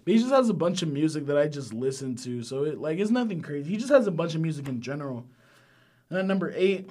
But 0.07 0.15
he 0.15 0.21
just 0.21 0.31
has 0.31 0.49
a 0.49 0.55
bunch 0.55 0.83
of 0.83 0.89
music 0.89 1.27
that 1.27 1.37
I 1.37 1.49
just 1.49 1.75
listen 1.75 2.15
to, 2.19 2.45
so 2.45 2.63
it 2.63 2.81
like 2.81 3.01
it's 3.01 3.11
nothing 3.11 3.43
crazy. 3.43 3.71
He 3.71 3.77
just 3.77 3.91
has 3.91 4.07
a 4.07 4.13
bunch 4.13 4.37
of 4.37 4.41
music 4.41 4.69
in 4.69 4.81
general. 4.81 5.27
And 6.09 6.21
at 6.21 6.25
number 6.25 6.53
eight, 6.55 6.89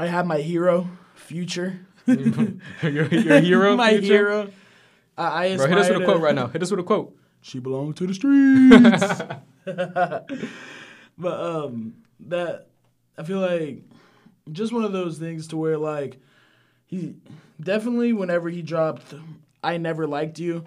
I 0.00 0.08
have 0.08 0.26
my 0.26 0.38
hero, 0.38 0.88
Future. 1.14 1.86
your, 2.06 2.56
your 2.82 3.04
hero. 3.40 3.76
my 3.76 3.92
Future? 3.92 4.06
hero. 4.06 4.50
I, 5.16 5.46
I 5.46 5.56
Bro, 5.56 5.68
hit 5.68 5.78
us 5.78 5.88
with 5.88 6.02
a 6.02 6.04
quote 6.04 6.20
right 6.20 6.34
now. 6.34 6.48
Hit 6.48 6.64
us 6.64 6.72
with 6.72 6.80
a 6.80 6.82
quote. 6.82 7.16
She 7.42 7.60
belongs 7.60 7.94
to 7.96 8.08
the 8.08 8.14
streets. 8.14 9.22
but 11.16 11.40
um, 11.40 11.94
that 12.26 12.66
I 13.16 13.22
feel 13.22 13.38
like 13.38 13.84
just 14.50 14.72
one 14.72 14.82
of 14.82 14.92
those 14.92 15.18
things 15.18 15.46
to 15.48 15.56
where 15.56 15.78
like 15.78 16.18
he 16.86 17.14
definitely 17.60 18.12
whenever 18.12 18.50
he 18.50 18.62
dropped 18.62 19.14
I 19.62 19.76
Never 19.76 20.08
Liked 20.08 20.40
You 20.40 20.64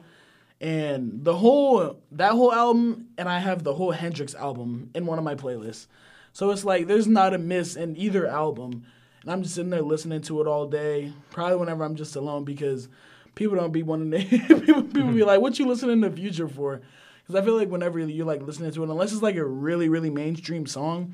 and 0.59 1.23
the 1.23 1.35
whole 1.35 1.99
that 2.13 2.31
whole 2.31 2.53
album 2.53 3.09
and 3.17 3.29
I 3.29 3.39
have 3.39 3.63
the 3.63 3.73
whole 3.73 3.91
Hendrix 3.91 4.33
album 4.33 4.89
in 4.95 5.05
one 5.05 5.17
of 5.17 5.23
my 5.23 5.35
playlists. 5.35 5.87
So 6.33 6.49
it's 6.51 6.65
like 6.65 6.87
there's 6.87 7.07
not 7.07 7.33
a 7.33 7.37
miss 7.37 7.75
in 7.75 7.95
either 7.95 8.27
album. 8.27 8.85
And 9.21 9.31
I'm 9.31 9.43
just 9.43 9.55
sitting 9.55 9.69
there 9.69 9.81
listening 9.81 10.21
to 10.23 10.41
it 10.41 10.47
all 10.47 10.67
day, 10.67 11.11
probably 11.31 11.57
whenever 11.57 11.83
I'm 11.83 11.95
just 11.95 12.15
alone 12.15 12.43
because 12.43 12.87
people 13.35 13.57
don't 13.57 13.71
be 13.71 13.83
wanting 13.83 14.11
to 14.11 14.19
people, 14.61 14.83
people 14.83 15.11
be 15.11 15.23
like, 15.23 15.41
"What 15.41 15.59
you 15.59 15.67
listening 15.67 16.01
to 16.01 16.11
Future 16.11 16.47
for?" 16.47 16.81
Because 17.21 17.41
I 17.41 17.45
feel 17.45 17.57
like 17.57 17.69
whenever 17.69 17.99
you're 17.99 18.25
like 18.25 18.41
listening 18.41 18.71
to 18.71 18.83
it, 18.83 18.89
unless 18.89 19.11
it's 19.11 19.21
like 19.21 19.35
a 19.35 19.45
really 19.45 19.89
really 19.89 20.09
mainstream 20.09 20.65
song, 20.65 21.13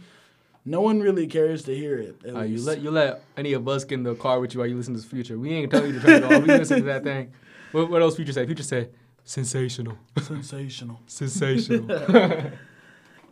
no 0.64 0.80
one 0.80 1.02
really 1.02 1.28
cares 1.28 1.64
to 1.64 1.76
hear 1.76 1.98
it. 1.98 2.22
Uh, 2.26 2.42
you 2.42 2.62
let 2.62 2.80
you 2.80 2.92
let 2.92 3.24
any 3.36 3.54
of 3.54 3.68
us 3.68 3.84
get 3.84 3.96
in 3.96 4.04
the 4.04 4.16
car 4.16 4.40
with 4.40 4.54
you 4.54 4.60
while 4.60 4.70
you 4.70 4.78
listen 4.78 4.96
to 4.96 5.02
Future. 5.02 5.38
We 5.38 5.52
ain't 5.52 5.72
tell 5.72 5.86
you 5.86 5.94
to 5.94 6.00
turn 6.00 6.24
it 6.24 6.24
off. 6.24 6.42
We 6.44 6.48
listen 6.48 6.78
to 6.80 6.86
that 6.86 7.04
thing. 7.04 7.34
What, 7.72 7.90
what 7.90 8.02
else 8.02 8.16
Future 8.16 8.32
say? 8.32 8.46
Future 8.46 8.64
say 8.64 8.90
sensational, 9.24 9.98
sensational. 10.22 11.00
sensational. 11.08 12.52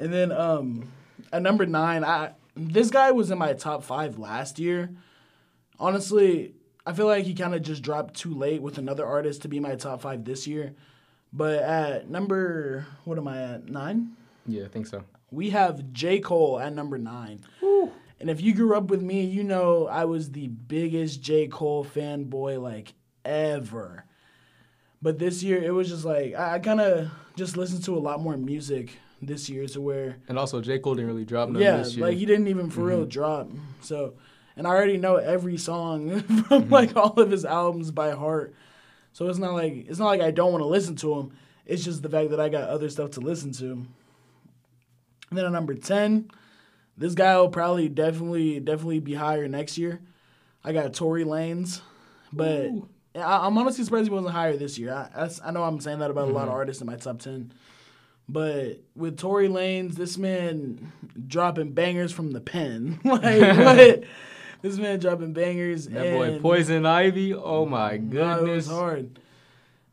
And 0.02 0.12
then 0.12 0.32
um, 0.32 0.92
at 1.32 1.44
number 1.44 1.68
nine, 1.68 2.04
I 2.04 2.32
this 2.56 2.90
guy 2.90 3.12
was 3.12 3.30
in 3.30 3.38
my 3.38 3.54
top 3.54 3.84
five 3.84 4.18
last 4.18 4.58
year. 4.58 4.90
Honestly, 5.80 6.56
I 6.88 6.94
feel 6.94 7.06
like 7.06 7.26
he 7.26 7.36
kind 7.36 7.54
of 7.54 7.62
just 7.62 7.84
dropped 7.84 8.16
too 8.16 8.34
late 8.34 8.64
with 8.64 8.80
another 8.80 9.06
artist 9.06 9.44
to 9.44 9.48
be 9.48 9.60
my 9.60 9.76
top 9.76 10.02
five 10.02 10.26
this 10.26 10.48
year. 10.48 10.74
But 11.32 11.60
at 11.60 12.10
number, 12.10 12.88
what 13.06 13.20
am 13.20 13.28
I 13.28 13.44
at? 13.44 13.70
Nine? 13.70 14.18
yeah, 14.48 14.66
I 14.66 14.70
think 14.70 14.88
so. 14.88 15.04
We 15.30 15.52
have 15.52 15.94
J. 15.94 16.20
Cole 16.20 16.60
at 16.60 16.74
number 16.74 16.98
nine. 16.98 17.46
And 18.20 18.30
if 18.30 18.42
you 18.42 18.54
grew 18.56 18.76
up 18.76 18.90
with 18.90 19.04
me, 19.04 19.22
you 19.24 19.44
know 19.44 19.88
I 19.88 20.06
was 20.06 20.32
the 20.32 20.48
biggest 20.48 21.22
J. 21.22 21.48
Cole 21.48 21.86
fanboy 21.86 22.62
like 22.62 22.94
ever. 23.24 24.06
But 25.02 25.18
this 25.18 25.42
year, 25.42 25.62
it 25.62 25.72
was 25.72 25.90
just 25.90 26.06
like, 26.06 26.36
I, 26.36 26.56
I 26.56 26.60
kind 26.60 26.80
of 26.80 27.10
just 27.36 27.58
listened 27.58 27.84
to 27.86 27.98
a 27.98 28.00
lot 28.00 28.22
more 28.22 28.38
music 28.38 28.92
this 29.22 29.50
year 29.50 29.68
to 29.68 29.82
where 29.82 30.18
And 30.28 30.38
also, 30.38 30.62
J 30.62 30.80
Cole 30.80 30.96
didn't 30.96 31.10
really 31.10 31.26
drop 31.26 31.50
none 31.50 31.62
yeah, 31.62 31.78
this 31.78 31.96
year. 31.96 32.08
like 32.08 32.18
he 32.18 32.26
didn't 32.26 32.48
even 32.48 32.70
for 32.70 32.82
real 32.82 33.02
mm-hmm. 33.02 33.10
drop. 33.10 33.50
So, 33.82 34.16
and 34.56 34.68
I 34.68 34.72
already 34.72 34.98
know 34.98 35.16
every 35.16 35.58
song 35.58 36.22
from 36.22 36.64
mm-hmm. 36.64 36.74
like 36.74 36.96
all 36.96 37.20
of 37.20 37.32
his 37.32 37.46
albums 37.46 37.92
by 37.92 38.12
heart. 38.12 38.56
So 39.14 39.28
it's 39.28 39.40
not 39.40 39.54
like 39.54 39.86
it's 39.88 40.00
not 40.00 40.08
like 40.08 40.22
I 40.22 40.32
don't 40.32 40.52
want 40.52 40.64
to 40.64 40.68
listen 40.68 40.96
to 40.98 41.14
him. 41.14 41.32
It's 41.66 41.84
just 41.84 42.02
the 42.02 42.10
fact 42.10 42.32
that 42.32 42.40
I 42.40 42.50
got 42.50 42.70
other 42.70 42.90
stuff 42.90 43.12
to 43.12 43.20
listen 43.20 43.52
to. 43.54 43.72
And 43.72 45.38
then 45.38 45.46
at 45.46 45.52
number 45.52 45.76
ten, 45.76 46.30
this 46.98 47.14
guy 47.14 47.38
will 47.38 47.50
probably 47.50 47.90
definitely 47.90 48.60
definitely 48.60 49.00
be 49.00 49.14
higher 49.14 49.48
next 49.48 49.78
year. 49.78 50.02
I 50.64 50.74
got 50.74 50.94
Tory 50.94 51.26
Lanez, 51.26 51.82
but 52.32 52.66
Ooh. 52.66 52.90
I, 53.16 53.46
I'm 53.46 53.58
honestly 53.58 53.84
surprised 53.84 54.08
he 54.08 54.14
wasn't 54.14 54.34
higher 54.34 54.56
this 54.58 54.78
year. 54.78 54.94
I 54.94 55.10
that's, 55.16 55.42
I 55.44 55.52
know 55.52 55.64
I'm 55.64 55.80
saying 55.80 56.00
that 56.00 56.12
about 56.12 56.30
a 56.30 56.32
lot 56.32 56.42
Mm-hmm. 56.44 56.50
of 56.50 56.56
artists 56.56 56.82
in 56.82 56.88
my 56.88 56.96
top 56.96 57.20
ten. 57.20 57.52
But 58.30 58.82
with 58.96 59.18
Tory 59.18 59.50
Lanez, 59.50 59.96
this 59.96 60.18
man 60.18 60.92
dropping 61.28 61.74
bangers 61.74 62.12
from 62.14 62.32
the 62.32 62.40
pen. 62.40 63.00
like 63.06 63.24
what? 63.58 64.04
This 64.62 64.78
man 64.78 65.00
dropping 65.00 65.34
bangers. 65.34 65.88
that 65.88 66.14
boy 66.14 66.40
Poison 66.40 66.86
Ivy. 66.86 67.34
Oh 67.34 67.66
my 67.66 67.98
No, 67.98 68.22
it 68.22 68.42
was 68.42 68.68
goodness. 68.68 68.68
hard. 68.68 69.20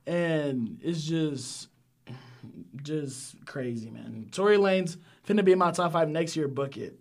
And 0.07 0.79
it's 0.83 1.03
just 1.05 1.69
just 2.83 3.45
crazy, 3.47 3.91
man. 3.91 4.29
Tory 4.31 4.57
Lanez 4.57 4.97
finna 5.27 5.45
be 5.45 5.53
in 5.53 5.59
my 5.59 5.71
top 5.73 5.93
five 5.93 6.09
next 6.09 6.37
year, 6.37 6.49
book 6.49 6.77
it. 6.77 7.01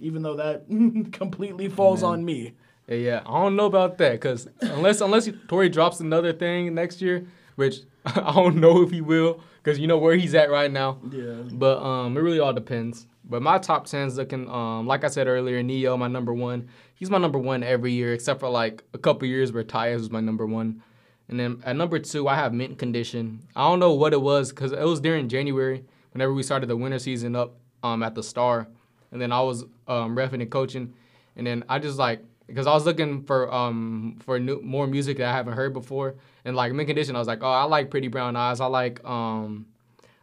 Even 0.00 0.22
though 0.22 0.36
that 0.36 0.66
completely 1.12 1.68
falls 1.68 2.02
Man. 2.02 2.10
on 2.12 2.24
me. 2.24 2.52
Yeah, 2.90 2.96
yeah, 2.96 3.20
I 3.24 3.40
don't 3.40 3.54
know 3.54 3.66
about 3.66 3.98
that 3.98 4.12
because 4.12 4.48
unless 4.60 5.00
unless 5.00 5.28
Tory 5.46 5.68
drops 5.68 6.00
another 6.00 6.32
thing 6.32 6.74
next 6.74 7.00
year, 7.00 7.26
which 7.54 7.76
I 8.04 8.32
don't 8.34 8.56
know 8.56 8.82
if 8.82 8.90
he 8.90 9.00
will 9.00 9.40
because 9.62 9.78
you 9.78 9.86
know 9.86 9.96
where 9.96 10.16
he's 10.16 10.34
at 10.34 10.50
right 10.50 10.70
now. 10.70 10.98
Yeah. 11.10 11.42
But 11.52 11.80
um, 11.82 12.16
it 12.16 12.20
really 12.20 12.40
all 12.40 12.52
depends. 12.52 13.06
But 13.24 13.42
my 13.42 13.58
top 13.58 13.86
ten's 13.86 14.16
looking 14.16 14.50
um, 14.50 14.88
like 14.88 15.04
I 15.04 15.08
said 15.08 15.28
earlier, 15.28 15.62
Ne-Yo 15.62 15.96
my 15.96 16.08
number 16.08 16.34
one. 16.34 16.68
He's 16.94 17.10
my 17.10 17.18
number 17.18 17.38
one 17.38 17.62
every 17.62 17.92
year 17.92 18.12
except 18.12 18.40
for 18.40 18.50
like 18.50 18.82
a 18.92 18.98
couple 18.98 19.28
years 19.28 19.52
where 19.52 19.64
Tyus 19.64 19.98
was 19.98 20.10
my 20.10 20.20
number 20.20 20.44
one. 20.44 20.82
And 21.28 21.38
then 21.38 21.62
at 21.64 21.76
number 21.76 22.00
two, 22.00 22.26
I 22.26 22.34
have 22.34 22.52
Mint 22.52 22.76
Condition. 22.76 23.46
I 23.54 23.68
don't 23.68 23.78
know 23.78 23.92
what 23.92 24.12
it 24.12 24.20
was 24.20 24.50
because 24.50 24.72
it 24.72 24.82
was 24.82 25.00
during 25.00 25.28
January 25.28 25.84
whenever 26.12 26.34
we 26.34 26.42
started 26.42 26.66
the 26.66 26.76
winter 26.76 26.98
season 26.98 27.36
up 27.36 27.54
um, 27.84 28.02
at 28.02 28.16
the 28.16 28.22
Star, 28.22 28.66
and 29.12 29.22
then 29.22 29.30
I 29.30 29.40
was 29.40 29.62
um, 29.86 30.16
refing 30.16 30.42
and 30.42 30.50
coaching, 30.50 30.92
and 31.36 31.46
then 31.46 31.64
I 31.68 31.78
just 31.78 31.98
like 31.98 32.24
because 32.50 32.66
I 32.66 32.72
was 32.74 32.84
looking 32.84 33.22
for 33.22 33.52
um 33.52 34.16
for 34.20 34.38
new, 34.38 34.60
more 34.62 34.86
music 34.86 35.18
that 35.18 35.28
I 35.28 35.32
haven't 35.32 35.54
heard 35.54 35.72
before, 35.72 36.16
and 36.44 36.54
like 36.54 36.72
Mint 36.72 36.86
Condition, 36.86 37.16
I 37.16 37.18
was 37.18 37.28
like, 37.28 37.42
oh, 37.42 37.50
I 37.50 37.64
like 37.64 37.90
Pretty 37.90 38.08
Brown 38.08 38.36
Eyes, 38.36 38.60
I 38.60 38.66
like 38.66 39.02
um, 39.04 39.66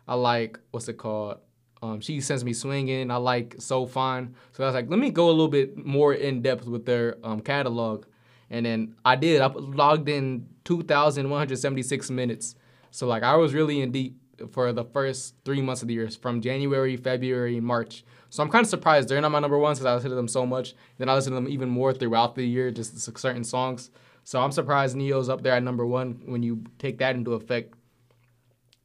I 0.08 0.16
like 0.16 0.60
what's 0.72 0.88
it 0.88 0.98
called. 0.98 1.40
Um, 1.82 2.02
she 2.02 2.22
sends 2.22 2.44
me 2.44 2.54
swinging. 2.54 3.12
I 3.12 3.18
like 3.18 3.56
so 3.60 3.86
fine. 3.86 4.36
So 4.54 4.64
I 4.64 4.68
was 4.68 4.74
like, 4.74 4.90
let 4.90 4.98
me 4.98 5.12
go 5.12 5.30
a 5.30 5.32
little 5.32 5.48
bit 5.48 5.78
more 5.86 6.14
in 6.14 6.42
depth 6.42 6.66
with 6.66 6.86
their 6.86 7.18
um, 7.24 7.40
catalog, 7.42 8.06
and 8.50 8.66
then 8.66 8.96
I 9.06 9.16
did. 9.16 9.42
I 9.42 9.48
logged 9.48 10.10
in 10.10 10.48
2,176 10.66 12.10
minutes. 12.10 12.56
So 12.92 13.08
like 13.08 13.24
I 13.24 13.36
was 13.36 13.54
really 13.54 13.82
in 13.82 13.92
deep 13.92 14.20
for 14.52 14.72
the 14.72 14.84
first 14.84 15.36
three 15.46 15.62
months 15.62 15.82
of 15.82 15.88
the 15.88 15.94
year, 15.94 16.10
from 16.10 16.42
January, 16.42 16.98
February, 16.98 17.60
March. 17.60 18.04
So 18.30 18.44
I'm 18.44 18.50
kind 18.50 18.64
of 18.64 18.70
surprised 18.70 19.10
they're 19.10 19.22
not 19.22 19.32
my 19.32 19.40
number 19.40 19.58
one 19.58 19.76
since 19.76 19.86
I 19.86 19.94
listen 19.94 20.10
to 20.10 20.16
them 20.16 20.28
so 20.28 20.46
much. 20.46 20.76
Then 20.98 21.10
I 21.10 21.16
listen 21.16 21.32
to 21.32 21.36
them 21.36 21.48
even 21.48 21.70
more 21.70 21.94
throughout 21.94 22.36
the 22.36 22.44
year, 22.44 22.72
just 22.72 23.00
certain 23.18 23.44
songs. 23.44 23.90
So 24.24 24.42
I'm 24.42 24.52
surprised 24.52 24.96
Ne-Yo's 24.96 25.30
up 25.30 25.42
there 25.42 25.54
at 25.54 25.64
number 25.64 25.86
one 25.86 26.22
when 26.26 26.44
you 26.44 26.64
take 26.80 26.98
that 27.00 27.16
into 27.16 27.34
effect. 27.34 27.74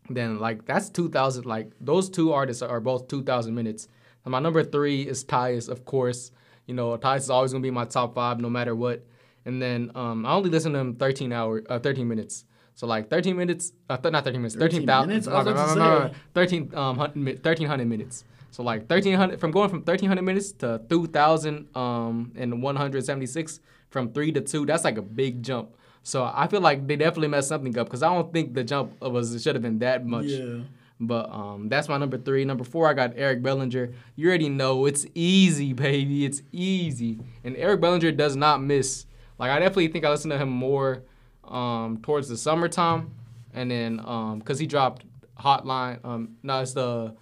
Then 0.08 0.38
like 0.38 0.64
that's 0.66 0.88
2,000. 0.90 1.44
Like 1.44 1.72
those 1.80 2.08
two 2.08 2.32
artists 2.32 2.62
are 2.62 2.80
both 2.80 3.08
2,000 3.08 3.54
minutes. 3.54 3.88
And 4.24 4.32
my 4.32 4.38
number 4.38 4.62
three 4.62 5.02
is 5.02 5.24
Tyus, 5.24 5.68
of 5.68 5.84
course. 5.84 6.30
You 6.66 6.74
know, 6.74 6.96
Tyus 6.96 7.18
is 7.18 7.30
always 7.30 7.52
gonna 7.52 7.62
be 7.62 7.70
my 7.70 7.84
top 7.84 8.14
five 8.14 8.40
no 8.40 8.48
matter 8.48 8.74
what. 8.74 9.04
And 9.44 9.60
then 9.60 9.90
um, 9.96 10.24
I 10.24 10.32
only 10.32 10.50
listen 10.50 10.72
to 10.74 10.78
him 10.78 10.94
13 10.94 11.32
hour, 11.32 11.62
uh, 11.68 11.78
13 11.80 12.06
minutes. 12.06 12.44
So 12.74 12.86
like 12.86 13.10
13 13.10 13.36
minutes, 13.36 13.72
uh, 13.90 13.96
th- 13.96 14.12
not 14.12 14.24
13 14.24 14.40
minutes, 14.40 14.54
13 14.54 14.86
13,000. 14.86 15.08
minutes? 15.08 15.26
I 15.26 15.30
no, 15.30 15.36
was 15.38 15.46
no, 15.46 15.52
about 15.52 15.76
no, 15.76 15.98
no, 15.98 16.04
no, 16.08 16.14
13 16.34 16.74
um 16.74 16.96
1300 16.98 17.84
minutes. 17.86 18.24
So 18.52 18.62
like 18.62 18.82
1300 18.82 19.40
from 19.40 19.50
going 19.50 19.68
from 19.70 19.78
1300 19.78 20.22
minutes 20.22 20.52
to 20.52 20.80
2000 20.88 21.74
um 21.74 22.32
and 22.36 22.62
176 22.62 23.60
from 23.90 24.12
3 24.12 24.32
to 24.32 24.40
2, 24.40 24.66
that's 24.66 24.84
like 24.84 24.98
a 24.98 25.02
big 25.02 25.42
jump. 25.42 25.74
So 26.02 26.22
I 26.22 26.46
feel 26.46 26.60
like 26.60 26.86
they 26.86 26.96
definitely 26.96 27.28
messed 27.28 27.48
something 27.48 27.76
up 27.78 27.88
cuz 27.88 28.02
I 28.02 28.14
don't 28.14 28.32
think 28.32 28.54
the 28.54 28.62
jump 28.62 29.00
was 29.00 29.34
it 29.34 29.40
should 29.42 29.54
have 29.54 29.62
been 29.62 29.78
that 29.80 30.06
much. 30.06 30.26
Yeah. 30.26 30.60
But 31.00 31.30
um, 31.30 31.68
that's 31.68 31.88
my 31.88 31.98
number 31.98 32.16
three. 32.16 32.44
Number 32.44 32.62
four, 32.62 32.88
I 32.88 32.94
got 32.94 33.14
Eric 33.16 33.42
Bellinger. 33.42 33.90
You 34.14 34.28
already 34.28 34.48
know 34.48 34.86
it's 34.86 35.04
easy, 35.16 35.72
baby. 35.72 36.24
It's 36.24 36.42
easy. 36.52 37.18
And 37.42 37.56
Eric 37.56 37.80
Bellinger 37.80 38.12
does 38.12 38.36
not 38.36 38.62
miss. 38.62 39.06
Like 39.38 39.50
I 39.50 39.58
definitely 39.58 39.88
think 39.88 40.04
I 40.04 40.10
listen 40.10 40.30
to 40.30 40.38
him 40.38 40.50
more 40.50 41.02
um, 41.44 41.98
towards 42.02 42.28
the 42.28 42.36
summertime, 42.36 43.10
and 43.52 43.70
then 43.70 44.00
um, 44.04 44.40
cause 44.42 44.58
he 44.58 44.66
dropped 44.66 45.04
Hotline. 45.40 46.04
Um, 46.04 46.36
no, 46.42 46.60
it's 46.60 46.74
the 46.74 47.16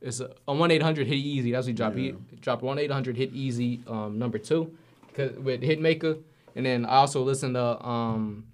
it's 0.00 0.20
a 0.20 0.30
one 0.54 0.70
eight 0.70 0.82
hundred 0.82 1.06
Hit 1.06 1.16
Easy. 1.16 1.52
That's 1.52 1.66
what 1.66 1.68
he 1.68 1.74
dropped. 1.74 1.96
Yeah. 1.96 2.12
He 2.30 2.36
dropped 2.36 2.62
one 2.62 2.78
eight 2.78 2.90
hundred 2.90 3.16
Hit 3.16 3.32
Easy 3.32 3.80
um, 3.86 4.18
number 4.18 4.38
two, 4.38 4.76
'cause- 5.14 5.32
with 5.38 5.62
Hitmaker. 5.62 6.22
And 6.56 6.64
then 6.66 6.84
I 6.84 6.96
also 6.96 7.22
listen 7.22 7.54
to 7.54 7.84
um, 7.86 8.44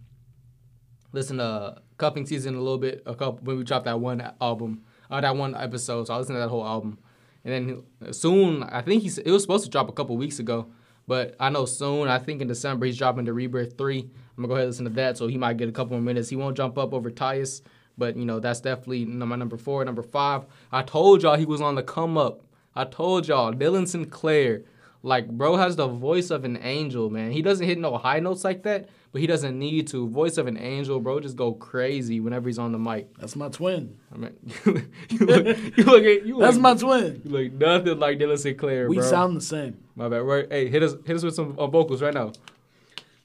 listen 1.13 1.39
to 1.39 1.81
Cuffing 1.99 2.27
Season 2.27 2.55
a 2.55 2.59
little 2.61 2.79
bit. 2.79 3.03
A 3.07 3.15
couple 3.15 3.41
when 3.45 3.59
we 3.59 3.65
dropped 3.65 3.85
that 3.87 4.01
one 4.01 4.23
album, 4.41 4.83
uh, 5.11 5.21
that 5.21 5.37
one 5.37 5.55
episode. 5.55 6.07
So 6.07 6.15
I 6.15 6.19
listened 6.19 6.37
to 6.37 6.41
that 6.41 6.49
whole 6.49 6.65
album. 6.67 6.99
And 7.45 7.85
then 8.03 8.13
soon, 8.13 8.63
I 8.63 8.81
think 8.83 9.03
he's 9.03 9.19
it 9.19 9.31
was 9.31 9.43
supposed 9.43 9.65
to 9.65 9.71
drop 9.71 9.89
a 9.89 9.93
couple 9.93 10.17
weeks 10.17 10.39
ago, 10.39 10.67
but 11.07 11.35
I 11.39 11.51
know 11.51 11.67
soon. 11.67 12.09
I 12.09 12.19
think 12.19 12.41
in 12.41 12.49
December 12.49 12.87
he's 12.87 12.97
dropping 12.99 13.27
the 13.27 13.33
Rebirth 13.33 13.77
three. 13.77 14.01
I'm 14.37 14.43
gonna 14.43 14.49
go 14.49 14.55
ahead 14.55 14.65
and 14.65 14.71
listen 14.73 14.85
to 14.87 14.91
that, 14.93 15.17
so 15.19 15.27
he 15.29 15.37
might 15.39 15.57
get 15.59 15.69
a 15.69 15.73
couple 15.73 15.93
more 15.93 16.01
minutes. 16.03 16.29
He 16.31 16.37
won't 16.37 16.57
jump 16.57 16.77
up 16.79 16.93
over 16.93 17.11
Tyus, 17.11 17.61
but 17.99 18.17
you 18.17 18.25
know 18.25 18.41
that's 18.41 18.61
definitely 18.61 19.05
my 19.05 19.37
number 19.37 19.57
four. 19.57 19.85
Number 19.85 20.03
five, 20.03 20.45
I 20.73 20.83
told 20.83 21.23
y'all 21.23 21.37
he 21.37 21.47
was 21.47 21.61
on 21.61 21.75
the 21.75 21.83
come 21.83 22.17
up. 22.19 22.41
I 22.75 22.85
told 22.85 23.29
y'all 23.29 23.53
Dylan 23.53 23.87
Sinclair. 23.89 24.63
Like, 25.07 25.29
bro 25.29 25.57
has 25.57 25.77
the 25.77 25.87
voice 25.87 26.31
of 26.31 26.47
an 26.47 26.59
angel, 26.63 27.11
man. 27.11 27.31
He 27.31 27.43
doesn't 27.43 27.67
hit 27.67 27.79
no 27.79 27.99
high 27.99 28.21
notes 28.21 28.43
like 28.43 28.63
that, 28.63 28.89
but 29.13 29.21
he 29.21 29.27
doesn't 29.27 29.59
need 29.59 29.87
to. 29.89 30.09
Voice 30.09 30.39
of 30.39 30.47
an 30.47 30.57
angel, 30.57 30.99
bro, 30.99 31.21
just 31.21 31.37
go 31.37 31.53
crazy 31.53 32.21
whenever 32.21 32.49
he's 32.49 32.59
on 32.59 32.73
the 32.73 32.79
mic. 32.79 33.15
That's 33.19 33.37
my 33.37 33.51
twin. 33.51 33.99
I 34.15 34.17
mean, 34.17 34.33
you 35.11 35.19
look, 35.27 35.47
you 35.77 35.85
look, 35.85 36.05
at- 36.05 36.25
you 36.27 36.39
That's 36.41 36.55
look, 36.57 36.63
my 36.63 36.75
twin. 36.75 37.21
you 37.23 37.31
look 37.31 37.53
nothing 37.53 37.99
like 37.99 38.19
Dylan 38.19 38.39
Sinclair, 38.39 38.89
We 38.89 38.97
bro. 38.97 39.05
sound 39.05 39.37
the 39.37 39.43
same. 39.43 39.77
My 39.95 40.09
bad. 40.09 40.23
Right? 40.23 40.51
Hey, 40.51 40.69
hit 40.71 40.83
us, 40.83 40.95
hit 41.05 41.17
us 41.17 41.23
with 41.23 41.35
some 41.35 41.55
uh, 41.59 41.67
vocals 41.67 42.01
right 42.01 42.15
now. 42.15 42.33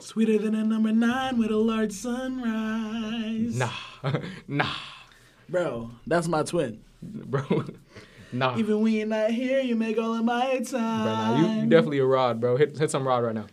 Sweeter 0.01 0.37
than 0.37 0.55
a 0.55 0.63
number 0.63 0.93
nine 0.93 1.37
with 1.37 1.51
a 1.51 1.57
large 1.57 1.91
sunrise. 1.91 3.57
Nah, 3.57 3.69
nah, 4.47 4.73
Bro, 5.49 5.91
that's 6.07 6.27
my 6.27 6.43
twin. 6.43 6.79
bro. 7.01 7.65
Nah. 8.31 8.57
Even 8.57 8.81
when 8.81 8.93
you're 8.93 9.07
not 9.07 9.31
here, 9.31 9.59
you 9.59 9.75
make 9.75 9.97
all 9.97 10.13
of 10.13 10.23
my 10.23 10.45
Bro, 10.55 10.63
time. 10.79 11.05
nah, 11.05 11.37
you, 11.55 11.61
you 11.63 11.67
definitely 11.67 11.99
a 11.99 12.05
rod, 12.05 12.39
bro. 12.39 12.55
Hit 12.55 12.77
hit 12.77 12.89
some 12.91 13.05
rod 13.05 13.23
right 13.23 13.35
now. 13.35 13.47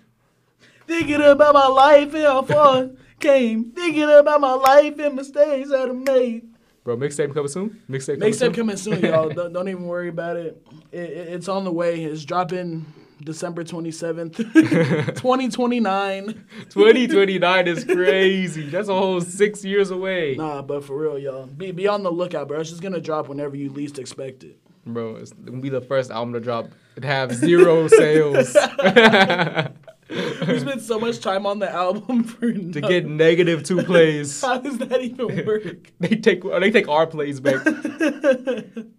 Thinking 0.86 1.20
about 1.20 1.54
my 1.54 1.66
life 1.66 2.14
and 2.14 2.22
how 2.22 2.42
far 2.42 2.90
came. 3.18 3.72
Thinking 3.72 4.04
about 4.08 4.40
my 4.40 4.52
life 4.52 4.98
and 5.00 5.16
mistakes 5.16 5.70
that 5.70 5.88
I 5.88 5.92
made. 5.92 6.48
Bro, 6.84 6.98
mixtape 6.98 7.34
coming 7.34 7.48
soon. 7.48 7.82
Mixtape 7.90 8.20
coming 8.20 8.32
Mixtape 8.32 8.38
soon. 8.38 8.52
coming 8.54 8.76
soon, 8.76 9.00
y'all. 9.00 9.28
don't, 9.34 9.52
don't 9.52 9.68
even 9.68 9.86
worry 9.86 10.08
about 10.10 10.36
it. 10.36 10.64
It, 10.92 11.00
it. 11.00 11.28
It's 11.34 11.48
on 11.48 11.64
the 11.64 11.72
way. 11.72 12.04
It's 12.04 12.24
dropping 12.24 12.86
December 13.22 13.64
27th, 13.64 14.36
2029. 15.16 16.44
2029 16.68 17.68
is 17.68 17.84
crazy. 17.84 18.68
That's 18.68 18.88
a 18.88 18.94
whole 18.94 19.20
six 19.20 19.64
years 19.64 19.90
away. 19.90 20.34
Nah, 20.36 20.62
but 20.62 20.84
for 20.84 20.98
real, 20.98 21.18
y'all. 21.18 21.46
Be, 21.46 21.72
be 21.72 21.88
on 21.88 22.02
the 22.02 22.10
lookout, 22.10 22.48
bro. 22.48 22.60
It's 22.60 22.70
just 22.70 22.82
going 22.82 22.94
to 22.94 23.00
drop 23.00 23.28
whenever 23.28 23.56
you 23.56 23.70
least 23.70 23.98
expect 23.98 24.44
it. 24.44 24.58
Bro, 24.86 25.16
it's 25.16 25.32
gonna 25.32 25.58
be 25.58 25.68
the 25.68 25.80
first 25.80 26.12
album 26.12 26.32
to 26.34 26.40
drop. 26.40 26.68
It 26.94 27.02
have 27.02 27.34
zero 27.34 27.88
sales 27.88 28.56
We 30.46 30.60
spent 30.60 30.82
so 30.82 31.00
much 31.00 31.18
time 31.20 31.46
on 31.46 31.58
the 31.58 31.70
album 31.70 32.22
for 32.24 32.52
to 32.52 32.80
get 32.80 33.06
negative 33.06 33.64
two 33.64 33.82
plays. 33.82 34.40
How 34.42 34.58
does 34.58 34.78
that 34.78 35.00
even 35.00 35.44
work? 35.44 35.90
They 35.98 36.16
take 36.16 36.42
they 36.42 36.70
take 36.70 36.88
our 36.88 37.06
plays 37.06 37.40
back. 37.40 37.64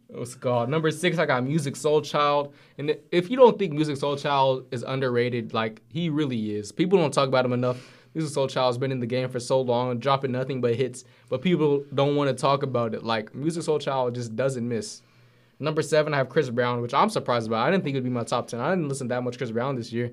What's 0.08 0.36
it 0.36 0.42
called? 0.42 0.70
Number 0.70 0.92
six, 0.92 1.18
I 1.18 1.26
got 1.26 1.44
Musiq 1.44 1.78
Soulchild. 1.78 2.52
And 2.78 2.98
if 3.12 3.30
you 3.30 3.38
don't 3.38 3.58
think 3.58 3.74
Musiq 3.74 3.98
Soulchild 3.98 4.66
is 4.72 4.84
underrated, 4.84 5.54
like 5.54 5.82
he 5.90 6.10
really 6.10 6.56
is. 6.56 6.72
People 6.72 7.00
don't 7.00 7.14
talk 7.14 7.28
about 7.28 7.46
him 7.46 7.54
enough. 7.54 7.78
Musiq 8.16 8.36
Soulchild's 8.36 8.78
been 8.78 8.92
in 8.92 9.00
the 9.00 9.06
game 9.06 9.30
for 9.30 9.40
so 9.40 9.62
long, 9.62 10.00
dropping 10.00 10.32
nothing 10.32 10.60
but 10.60 10.76
hits, 10.76 11.06
but 11.30 11.42
people 11.42 11.86
don't 11.94 12.16
want 12.16 12.30
to 12.30 12.34
talk 12.34 12.64
about 12.64 12.94
it. 12.94 13.04
Like 13.04 13.32
Musiq 13.32 13.64
Soulchild 13.64 14.14
just 14.14 14.36
doesn't 14.36 14.68
miss. 14.68 15.04
Number 15.60 15.82
seven, 15.82 16.14
I 16.14 16.18
have 16.18 16.30
Chris 16.30 16.50
Brown, 16.50 16.82
which 16.82 16.94
I'm 16.94 17.10
surprised 17.10 17.48
about. 17.48 17.68
I 17.68 17.72
didn't 17.72 17.84
think 17.84 17.96
it'd 17.96 18.04
be 18.04 18.10
my 18.10 18.24
top 18.24 18.48
ten. 18.48 18.60
I 18.60 18.72
didn't 18.72 18.90
listen 18.90 19.08
that 19.08 19.24
much 19.24 19.38
Chris 19.38 19.52
Brown 19.52 19.76
this 19.76 19.94
year. 19.94 20.12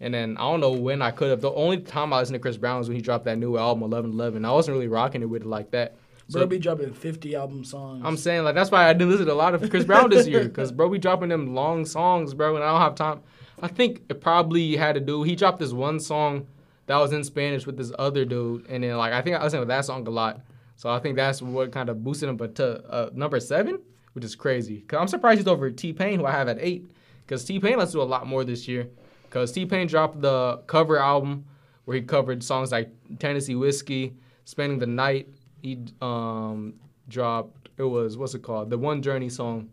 And 0.00 0.14
then 0.14 0.36
I 0.38 0.42
don't 0.42 0.60
know 0.60 0.72
when 0.72 1.02
I 1.02 1.10
could 1.10 1.30
have. 1.30 1.40
The 1.40 1.52
only 1.52 1.78
time 1.78 2.12
I 2.12 2.20
listened 2.20 2.34
to 2.34 2.38
Chris 2.38 2.56
Brown 2.56 2.78
was 2.78 2.88
when 2.88 2.96
he 2.96 3.02
dropped 3.02 3.26
that 3.26 3.38
new 3.38 3.58
album, 3.58 3.82
1111. 3.82 4.44
I 4.44 4.52
wasn't 4.52 4.74
really 4.74 4.88
rocking 4.88 5.22
it 5.22 5.26
with 5.26 5.42
it 5.42 5.48
like 5.48 5.70
that. 5.72 5.96
Bro, 6.30 6.46
be 6.46 6.58
dropping 6.58 6.92
50 6.92 7.34
album 7.34 7.64
songs. 7.64 8.02
I'm 8.04 8.16
saying 8.16 8.44
like 8.44 8.54
that's 8.54 8.70
why 8.70 8.88
I 8.88 8.92
didn't 8.92 9.10
listen 9.10 9.26
to 9.26 9.32
a 9.32 9.34
lot 9.34 9.54
of 9.54 9.68
Chris 9.68 9.84
Brown 9.84 10.10
this 10.10 10.28
year 10.28 10.44
because 10.44 10.70
bro, 10.70 10.86
we 10.86 10.98
dropping 10.98 11.28
them 11.28 11.54
long 11.54 11.84
songs, 11.84 12.34
bro, 12.34 12.54
and 12.54 12.64
I 12.64 12.70
don't 12.70 12.80
have 12.80 12.94
time. 12.94 13.20
I 13.60 13.68
think 13.68 14.02
it 14.08 14.20
probably 14.20 14.76
had 14.76 14.94
to 14.94 15.00
do. 15.00 15.22
He 15.22 15.34
dropped 15.34 15.58
this 15.58 15.72
one 15.72 15.98
song 15.98 16.46
that 16.86 16.96
was 16.96 17.12
in 17.12 17.24
Spanish 17.24 17.66
with 17.66 17.76
this 17.76 17.92
other 17.98 18.24
dude, 18.24 18.66
and 18.68 18.84
then 18.84 18.96
like 18.96 19.12
I 19.12 19.22
think 19.22 19.36
I 19.36 19.42
listened 19.42 19.62
to 19.62 19.66
that 19.66 19.84
song 19.84 20.06
a 20.06 20.10
lot. 20.10 20.40
So 20.76 20.88
I 20.88 20.98
think 20.98 21.16
that's 21.16 21.42
what 21.42 21.72
kind 21.72 21.88
of 21.88 22.02
boosted 22.02 22.28
him. 22.28 22.36
But 22.36 22.54
to 22.56 22.84
uh, 22.88 23.10
number 23.12 23.40
seven, 23.40 23.80
which 24.12 24.24
is 24.24 24.34
crazy, 24.34 24.82
cause 24.82 24.98
I'm 25.00 25.08
surprised 25.08 25.38
he's 25.38 25.48
over 25.48 25.70
T 25.70 25.92
Pain, 25.92 26.20
who 26.20 26.26
I 26.26 26.32
have 26.32 26.48
at 26.48 26.58
eight, 26.60 26.90
because 27.26 27.44
T 27.44 27.58
Pain 27.58 27.76
let's 27.76 27.92
do 27.92 28.00
a 28.00 28.04
lot 28.04 28.26
more 28.26 28.44
this 28.44 28.68
year. 28.68 28.88
Cause 29.30 29.52
T 29.52 29.64
Pain 29.64 29.86
dropped 29.86 30.20
the 30.20 30.58
cover 30.66 30.98
album 30.98 31.44
where 31.84 31.96
he 31.96 32.02
covered 32.02 32.42
songs 32.42 32.72
like 32.72 32.90
Tennessee 33.18 33.54
Whiskey, 33.54 34.14
Spending 34.44 34.78
the 34.78 34.86
Night. 34.86 35.28
He 35.62 35.78
um 36.00 36.74
dropped 37.08 37.68
it 37.76 37.84
was 37.84 38.16
what's 38.16 38.34
it 38.34 38.42
called 38.42 38.70
the 38.70 38.78
One 38.78 39.02
Journey 39.02 39.28
song, 39.28 39.70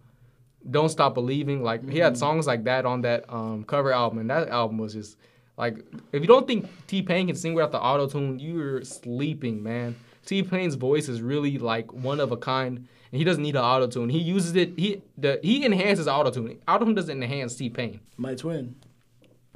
Don't 0.69 0.89
Stop 0.89 1.13
Believing. 1.13 1.63
Like 1.63 1.87
he 1.89 1.99
had 1.99 2.17
songs 2.17 2.47
like 2.47 2.63
that 2.65 2.85
on 2.85 3.01
that 3.01 3.25
um 3.29 3.63
cover 3.63 3.91
album, 3.91 4.19
and 4.19 4.29
that 4.29 4.49
album 4.49 4.77
was 4.77 4.93
just 4.93 5.17
like 5.57 5.77
if 6.11 6.21
you 6.21 6.27
don't 6.27 6.47
think 6.47 6.69
T 6.87 7.01
Pain 7.01 7.27
can 7.27 7.35
sing 7.35 7.53
without 7.53 7.71
the 7.71 7.81
auto 7.81 8.07
tune, 8.07 8.39
you're 8.39 8.83
sleeping, 8.83 9.61
man. 9.61 9.95
T 10.25 10.43
Pain's 10.43 10.75
voice 10.75 11.09
is 11.09 11.21
really 11.21 11.57
like 11.57 11.93
one 11.93 12.19
of 12.19 12.31
a 12.31 12.37
kind, 12.37 12.77
and 12.77 12.87
he 13.11 13.23
doesn't 13.23 13.43
need 13.43 13.55
an 13.55 13.63
auto 13.63 13.87
tune. 13.87 14.09
He 14.09 14.19
uses 14.19 14.55
it. 14.55 14.73
He 14.77 15.01
the 15.17 15.39
he 15.41 15.65
enhances 15.65 16.07
auto 16.07 16.31
tune. 16.31 16.59
Auto 16.67 16.85
tune 16.85 16.95
doesn't 16.95 17.23
enhance 17.23 17.55
T 17.55 17.69
Pain. 17.69 17.99
My 18.17 18.35
twin. 18.35 18.75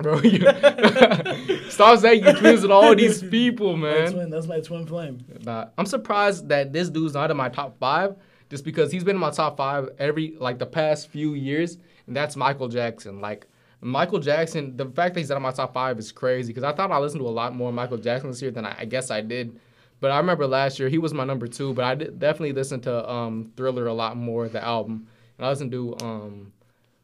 Bro, 0.01 0.22
you, 0.22 0.39
stop 1.70 2.00
saying 2.00 2.25
you 2.25 2.34
twins 2.34 2.62
with 2.62 2.72
all 2.72 2.96
these 2.96 3.22
people, 3.22 3.77
My 3.77 3.92
man. 3.92 4.11
twin. 4.11 4.29
That's 4.29 4.48
my 4.48 4.59
twin 4.59 4.85
flame. 4.85 5.24
Nah, 5.44 5.68
I'm 5.77 5.85
surprised 5.85 6.50
that 6.50 6.74
this 6.74 6.90
dude's 6.90 7.14
not 7.14 7.31
in 7.31 7.37
my 7.37 7.50
top 7.50 7.77
five, 7.79 8.16
just 8.50 8.64
because 8.64 8.92
he's 8.92 9.03
been 9.03 9.16
in 9.16 9.20
my 9.22 9.31
top 9.31 9.57
five 9.57 9.90
every 10.00 10.35
like 10.40 10.59
the 10.59 10.66
past 10.66 11.09
few 11.09 11.33
years, 11.33 11.77
and 12.07 12.16
that's 12.16 12.35
Michael 12.35 12.68
Jackson. 12.68 13.22
Like 13.22 13.48
Michael 13.81 14.20
Jackson, 14.20 14.75
the 14.77 14.85
fact 14.85 15.14
that 15.14 15.20
he's 15.20 15.29
not 15.29 15.37
in 15.37 15.44
my 15.44 15.51
top 15.51 15.74
five 15.74 15.98
is 16.00 16.11
crazy 16.11 16.53
because 16.53 16.64
I 16.64 16.74
thought 16.74 16.92
I 16.92 16.98
listened 16.98 17.22
to 17.22 17.27
a 17.27 17.29
lot 17.29 17.55
more 17.55 17.72
Michael 17.72 17.98
Jackson 17.98 18.29
this 18.29 18.42
year 18.42 18.51
than 18.51 18.66
I, 18.66 18.75
I 18.79 18.85
guess 18.85 19.11
I 19.11 19.22
did. 19.22 19.59
But 20.00 20.11
I 20.11 20.18
remember 20.18 20.48
last 20.48 20.79
year 20.79 20.90
he 20.90 20.98
was 20.98 21.14
my 21.14 21.24
number 21.24 21.48
two, 21.48 21.74
but 21.74 21.85
I 21.85 21.96
did 21.96 22.20
definitely 22.20 22.53
listened 22.53 22.83
to 22.83 23.09
um, 23.09 23.51
Thriller 23.55 23.87
a 23.87 23.94
lot 23.94 24.18
more, 24.18 24.48
the 24.48 24.64
album, 24.64 25.07
and 25.37 25.46
I 25.46 25.50
listened 25.50 25.72
to 25.72 25.96
um, 26.01 26.53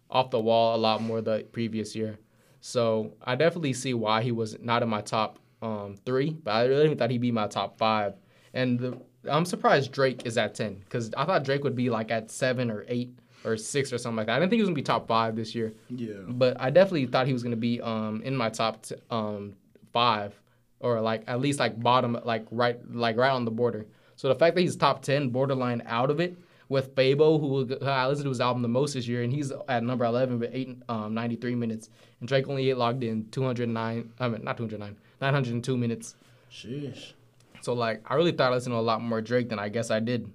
Off 0.10 0.31
the 0.31 0.39
Wall 0.39 0.75
a 0.75 0.77
lot 0.77 1.01
more 1.01 1.21
the 1.21 1.45
previous 1.51 1.95
year. 1.95 2.17
So 2.62 3.13
I 3.24 3.36
definitely 3.36 3.74
see 3.74 3.93
why 3.93 4.22
he 4.22 4.32
was 4.32 4.58
not 4.60 4.84
in 4.84 4.89
my 4.89 5.02
top 5.02 5.39
um, 5.62 5.96
three, 6.06 6.32
but 6.32 6.52
I 6.52 6.65
really 6.65 6.93
thought 6.96 7.12
he'd 7.12 7.22
be 7.22 7.32
my 7.32 7.48
top 7.48 7.78
five. 7.78 8.13
And 8.54 8.80
the, 8.80 9.02
I'm 9.30 9.46
surprised 9.46 9.91
Drake 9.91 10.26
is 10.26 10.38
at 10.38 10.56
ten 10.56 10.76
because 10.76 11.12
I 11.15 11.26
thought 11.26 11.43
Drake 11.43 11.63
would 11.63 11.76
be 11.76 11.89
like 11.89 12.12
at 12.12 12.32
seven 12.32 12.70
or 12.72 12.86
eight 12.88 13.17
or 13.46 13.56
six 13.58 13.93
or 13.93 13.98
something 13.98 14.17
like 14.17 14.28
that. 14.28 14.34
I 14.36 14.39
didn't 14.39 14.50
think 14.50 14.58
he 14.60 14.62
was 14.63 14.70
gonna 14.70 14.76
be 14.76 14.82
top 14.84 15.08
five 15.08 15.36
this 15.36 15.54
year, 15.54 15.74
Yeah. 15.89 16.13
but 16.28 16.60
I 16.60 16.70
definitely 16.70 17.06
thought 17.08 17.28
he 17.28 17.34
was 17.34 17.43
gonna 17.43 17.56
be 17.56 17.80
um, 17.82 18.22
in 18.24 18.36
my 18.36 18.50
top 18.50 18.84
t- 18.84 18.96
um, 19.10 19.54
five 19.93 20.34
or 20.80 21.02
like 21.02 21.24
at 21.28 21.39
least 21.39 21.60
like 21.60 21.80
bottom 21.82 22.17
like 22.24 22.46
right 22.52 22.80
like 22.93 23.17
right 23.17 23.32
on 23.32 23.46
the 23.46 23.52
border. 23.52 23.86
So 24.15 24.28
the 24.30 24.36
fact 24.36 24.56
that 24.56 24.62
he's 24.62 24.76
top 24.76 25.02
ten, 25.04 25.30
borderline 25.30 25.84
out 25.86 26.10
of 26.10 26.20
it, 26.20 26.36
with 26.69 26.93
Fabo, 26.95 27.39
who 27.39 27.86
I 27.86 28.08
listened 28.08 28.25
to 28.25 28.30
his 28.30 28.41
album 28.41 28.62
the 28.62 28.67
most 28.67 28.93
this 28.93 29.08
year, 29.08 29.23
and 29.23 29.32
he's 29.32 29.51
at 29.69 29.84
number 29.84 30.06
eleven 30.06 30.39
with 30.39 30.49
eight 30.53 30.77
um, 30.89 31.13
ninety 31.13 31.36
three 31.36 31.56
minutes, 31.56 31.89
and 32.19 32.27
Drake 32.27 32.47
only 32.47 32.73
logged 32.73 33.03
in 33.03 33.27
two 33.30 33.43
hundred 33.43 33.69
nine. 33.69 34.12
I 34.19 34.27
mean 34.27 34.43
not 34.43 34.58
two 34.58 34.63
hundred 34.63 34.80
nine, 34.80 34.97
nine 35.21 35.34
hundred 35.34 35.53
and 35.53 35.63
two 35.63 35.77
minutes. 35.77 36.15
Sheesh. 36.51 37.13
So 37.62 37.73
like 37.73 38.01
I 38.06 38.15
really 38.15 38.32
thought 38.32 38.51
I 38.51 38.56
listened 38.56 38.73
to 38.73 38.80
a 38.80 38.82
lot 38.82 39.01
more 39.01 39.21
Drake 39.21 39.49
than 39.49 39.60
I 39.60 39.69
guess 39.69 39.91
I 39.91 39.99
did. 39.99 40.32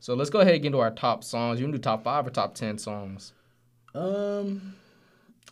So 0.00 0.14
let's 0.14 0.30
go 0.30 0.40
ahead 0.40 0.54
and 0.54 0.62
get 0.62 0.66
into 0.68 0.80
our 0.80 0.90
top 0.90 1.24
songs. 1.24 1.58
You 1.58 1.64
can 1.66 1.72
do 1.72 1.78
top 1.78 2.04
five 2.04 2.26
or 2.26 2.30
top 2.30 2.54
ten 2.54 2.78
songs. 2.78 3.32
Um, 3.94 4.74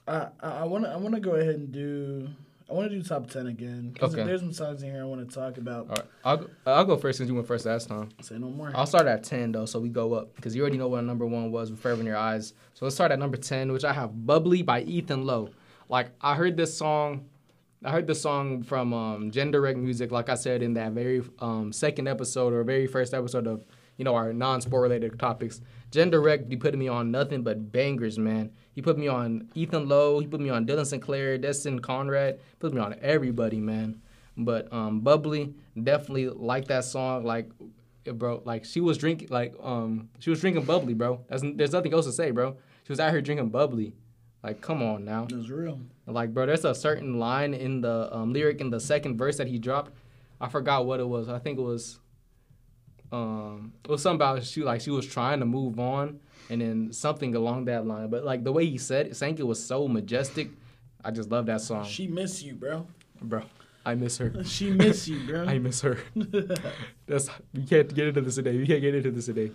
I 0.08 0.28
I- 0.40 0.58
I 0.60 0.64
wanna 0.64 0.88
I 0.88 0.96
wanna 0.96 1.20
go 1.20 1.32
ahead 1.32 1.54
and 1.54 1.72
do 1.72 2.28
I 2.72 2.74
wanna 2.74 2.88
do 2.88 3.02
top 3.02 3.28
ten 3.28 3.48
again. 3.48 3.94
Okay. 4.00 4.24
There's 4.24 4.40
some 4.40 4.52
songs 4.54 4.82
in 4.82 4.90
here 4.90 5.02
I 5.02 5.04
wanna 5.04 5.26
talk 5.26 5.58
about. 5.58 5.90
All 5.90 5.96
right, 5.96 6.04
I'll 6.24 6.36
go, 6.38 6.46
I'll 6.64 6.84
go 6.86 6.96
first 6.96 7.18
since 7.18 7.28
you 7.28 7.34
went 7.34 7.46
first 7.46 7.66
last 7.66 7.86
time. 7.86 8.08
Say 8.22 8.38
no 8.38 8.48
more. 8.48 8.72
I'll 8.74 8.86
start 8.86 9.06
at 9.06 9.24
10 9.24 9.52
though, 9.52 9.66
so 9.66 9.78
we 9.78 9.90
go 9.90 10.14
up 10.14 10.34
because 10.36 10.56
you 10.56 10.62
already 10.62 10.78
know 10.78 10.88
what 10.88 11.04
number 11.04 11.26
one 11.26 11.52
was 11.52 11.70
with 11.70 11.80
Forever 11.80 12.00
in 12.00 12.06
Your 12.06 12.16
Eyes. 12.16 12.54
So 12.72 12.86
let's 12.86 12.94
start 12.94 13.12
at 13.12 13.18
number 13.18 13.36
10, 13.36 13.72
which 13.72 13.84
I 13.84 13.92
have 13.92 14.26
Bubbly 14.26 14.62
by 14.62 14.82
Ethan 14.82 15.26
Lowe. 15.26 15.50
Like, 15.90 16.12
I 16.22 16.34
heard 16.34 16.56
this 16.56 16.74
song, 16.74 17.26
I 17.84 17.90
heard 17.90 18.06
this 18.06 18.22
song 18.22 18.62
from 18.62 18.94
um, 18.94 19.30
Gender 19.30 19.60
Rec 19.60 19.76
Music, 19.76 20.10
like 20.10 20.30
I 20.30 20.34
said 20.34 20.62
in 20.62 20.72
that 20.74 20.92
very 20.92 21.22
um, 21.40 21.72
second 21.74 22.08
episode 22.08 22.54
or 22.54 22.64
very 22.64 22.86
first 22.86 23.12
episode 23.12 23.46
of, 23.46 23.66
you 23.98 24.06
know, 24.06 24.14
our 24.14 24.32
non 24.32 24.62
sport 24.62 24.82
related 24.82 25.18
topics. 25.18 25.60
Gender 25.92 26.20
Rec 26.20 26.48
be 26.48 26.56
putting 26.56 26.80
me 26.80 26.88
on 26.88 27.10
nothing 27.10 27.42
but 27.42 27.70
bangers, 27.70 28.18
man. 28.18 28.50
He 28.72 28.80
put 28.80 28.98
me 28.98 29.08
on 29.08 29.48
Ethan 29.54 29.88
Lowe, 29.88 30.18
he 30.18 30.26
put 30.26 30.40
me 30.40 30.48
on 30.48 30.66
Dylan 30.66 30.86
Sinclair, 30.86 31.36
Destin 31.36 31.78
Conrad, 31.78 32.40
put 32.58 32.72
me 32.72 32.80
on 32.80 32.96
everybody, 33.02 33.60
man. 33.60 34.00
But 34.36 34.72
um, 34.72 35.00
Bubbly, 35.00 35.54
definitely 35.80 36.30
like 36.30 36.66
that 36.68 36.84
song. 36.84 37.24
Like, 37.24 37.50
yeah, 38.06 38.12
bro, 38.12 38.42
like 38.44 38.64
she 38.64 38.80
was 38.80 38.96
drinking, 38.96 39.28
like 39.30 39.54
um, 39.62 40.08
she 40.18 40.30
was 40.30 40.40
drinking 40.40 40.64
bubbly, 40.64 40.94
bro. 40.94 41.20
That's, 41.28 41.44
there's 41.54 41.72
nothing 41.72 41.92
else 41.92 42.06
to 42.06 42.12
say, 42.12 42.30
bro. 42.30 42.56
She 42.84 42.92
was 42.92 42.98
out 42.98 43.12
here 43.12 43.20
drinking 43.20 43.50
bubbly. 43.50 43.94
Like, 44.42 44.60
come 44.60 44.82
on 44.82 45.04
now. 45.04 45.24
It 45.24 45.36
was 45.36 45.50
real. 45.50 45.78
Like, 46.06 46.34
bro, 46.34 46.46
there's 46.46 46.64
a 46.64 46.74
certain 46.74 47.18
line 47.18 47.54
in 47.54 47.80
the 47.80 48.08
um, 48.12 48.32
lyric 48.32 48.60
in 48.60 48.70
the 48.70 48.80
second 48.80 49.18
verse 49.18 49.36
that 49.36 49.46
he 49.46 49.58
dropped. 49.58 49.92
I 50.40 50.48
forgot 50.48 50.84
what 50.84 50.98
it 50.98 51.06
was. 51.06 51.28
I 51.28 51.38
think 51.38 51.58
it 51.58 51.62
was, 51.62 52.00
um, 53.12 53.72
it 53.84 53.90
was 53.90 54.02
something 54.02 54.16
about 54.16 54.42
she 54.44 54.62
like 54.62 54.80
she 54.80 54.90
was 54.90 55.06
trying 55.06 55.40
to 55.40 55.46
move 55.46 55.78
on, 55.78 56.18
and 56.50 56.60
then 56.60 56.92
something 56.92 57.34
along 57.34 57.66
that 57.66 57.86
line. 57.86 58.08
But 58.08 58.24
like 58.24 58.42
the 58.44 58.52
way 58.52 58.66
he 58.66 58.78
said 58.78 59.06
it, 59.08 59.16
sang 59.16 59.38
it 59.38 59.46
was 59.46 59.64
so 59.64 59.86
majestic. 59.86 60.50
I 61.04 61.10
just 61.10 61.30
love 61.30 61.46
that 61.46 61.60
song, 61.60 61.84
She 61.84 62.06
miss 62.06 62.42
you, 62.42 62.54
bro. 62.54 62.86
bro. 63.20 63.42
I 63.84 63.96
miss 63.96 64.18
her. 64.18 64.32
She 64.44 64.70
miss 64.70 65.08
you, 65.08 65.18
bro. 65.26 65.44
I 65.48 65.58
miss 65.58 65.80
her. 65.80 65.98
That's 67.06 67.28
we 67.52 67.64
can't 67.64 67.92
get 67.92 68.06
into 68.08 68.20
this 68.20 68.36
today. 68.36 68.56
We 68.56 68.66
can't 68.66 68.80
get 68.80 68.94
into 68.94 69.10
this 69.10 69.26
today. 69.26 69.50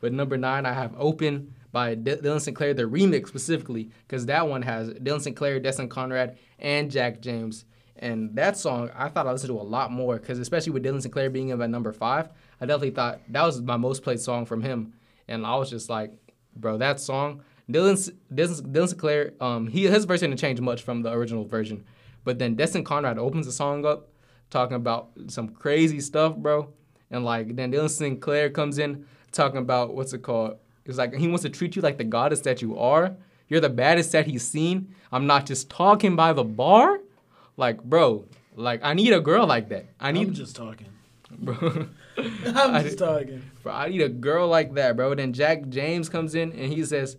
But 0.00 0.12
number 0.12 0.36
nine, 0.36 0.66
I 0.66 0.72
have 0.74 0.94
"Open" 0.98 1.54
by 1.72 1.94
D- 1.94 2.16
Dylan 2.16 2.40
Sinclair, 2.40 2.74
the 2.74 2.82
remix 2.84 3.28
specifically, 3.28 3.90
because 4.06 4.26
that 4.26 4.46
one 4.46 4.62
has 4.62 4.90
Dylan 4.90 5.20
Sinclair, 5.22 5.58
Destin 5.58 5.88
Conrad, 5.88 6.36
and 6.58 6.90
Jack 6.90 7.20
James. 7.22 7.64
And 7.96 8.34
that 8.36 8.56
song, 8.58 8.90
I 8.94 9.08
thought 9.08 9.26
I 9.26 9.32
listened 9.32 9.48
to 9.48 9.58
a 9.60 9.62
lot 9.62 9.90
more, 9.90 10.18
because 10.18 10.38
especially 10.38 10.72
with 10.72 10.84
Dylan 10.84 11.00
Sinclair 11.00 11.30
being 11.30 11.48
in 11.48 11.62
at 11.62 11.70
number 11.70 11.92
five, 11.92 12.28
I 12.64 12.66
definitely 12.66 12.92
thought 12.92 13.20
that 13.28 13.42
was 13.42 13.60
my 13.60 13.76
most 13.76 14.02
played 14.02 14.20
song 14.20 14.46
from 14.46 14.62
him. 14.62 14.94
And 15.28 15.44
I 15.44 15.54
was 15.56 15.68
just 15.68 15.90
like, 15.90 16.12
bro, 16.56 16.78
that 16.78 16.98
song, 16.98 17.42
Dylan, 17.70 18.10
Dylan, 18.32 18.62
Dylan 18.72 18.88
Sinclair, 18.88 19.34
um, 19.38 19.66
he 19.66 19.84
his 19.84 20.06
version 20.06 20.30
didn't 20.30 20.40
change 20.40 20.60
much 20.62 20.82
from 20.82 21.02
the 21.02 21.12
original 21.12 21.44
version, 21.44 21.84
but 22.24 22.38
then 22.38 22.54
Destin 22.54 22.82
Conrad 22.82 23.18
opens 23.18 23.44
the 23.44 23.52
song 23.52 23.84
up, 23.84 24.08
talking 24.48 24.76
about 24.76 25.10
some 25.26 25.48
crazy 25.48 26.00
stuff, 26.00 26.36
bro. 26.36 26.72
And 27.10 27.22
like 27.22 27.54
then 27.54 27.70
Dylan 27.70 27.90
Sinclair 27.90 28.48
comes 28.48 28.78
in 28.78 29.04
talking 29.30 29.58
about 29.58 29.94
what's 29.94 30.14
it 30.14 30.22
called? 30.22 30.56
It's 30.86 30.96
like 30.96 31.14
he 31.14 31.28
wants 31.28 31.42
to 31.42 31.50
treat 31.50 31.76
you 31.76 31.82
like 31.82 31.98
the 31.98 32.04
goddess 32.04 32.40
that 32.40 32.62
you 32.62 32.78
are. 32.78 33.14
You're 33.48 33.60
the 33.60 33.68
baddest 33.68 34.12
that 34.12 34.26
he's 34.26 34.46
seen. 34.46 34.94
I'm 35.12 35.26
not 35.26 35.44
just 35.44 35.68
talking 35.68 36.16
by 36.16 36.32
the 36.32 36.44
bar. 36.44 37.00
Like, 37.58 37.84
bro, 37.84 38.24
like 38.56 38.80
I 38.82 38.94
need 38.94 39.12
a 39.12 39.20
girl 39.20 39.46
like 39.46 39.68
that. 39.68 39.84
I 40.00 40.12
need 40.12 40.28
I'm 40.28 40.34
just 40.34 40.56
talking. 40.56 40.88
bro. 41.30 41.88
I'm 42.46 42.74
I 42.74 42.82
just 42.82 42.98
talking. 42.98 43.42
Bro, 43.62 43.72
I 43.72 43.88
need 43.88 44.02
a 44.02 44.08
girl 44.08 44.48
like 44.48 44.74
that, 44.74 44.96
bro. 44.96 45.14
Then 45.14 45.32
Jack 45.32 45.68
James 45.68 46.08
comes 46.08 46.34
in 46.34 46.52
and 46.52 46.72
he 46.72 46.84
says, 46.84 47.16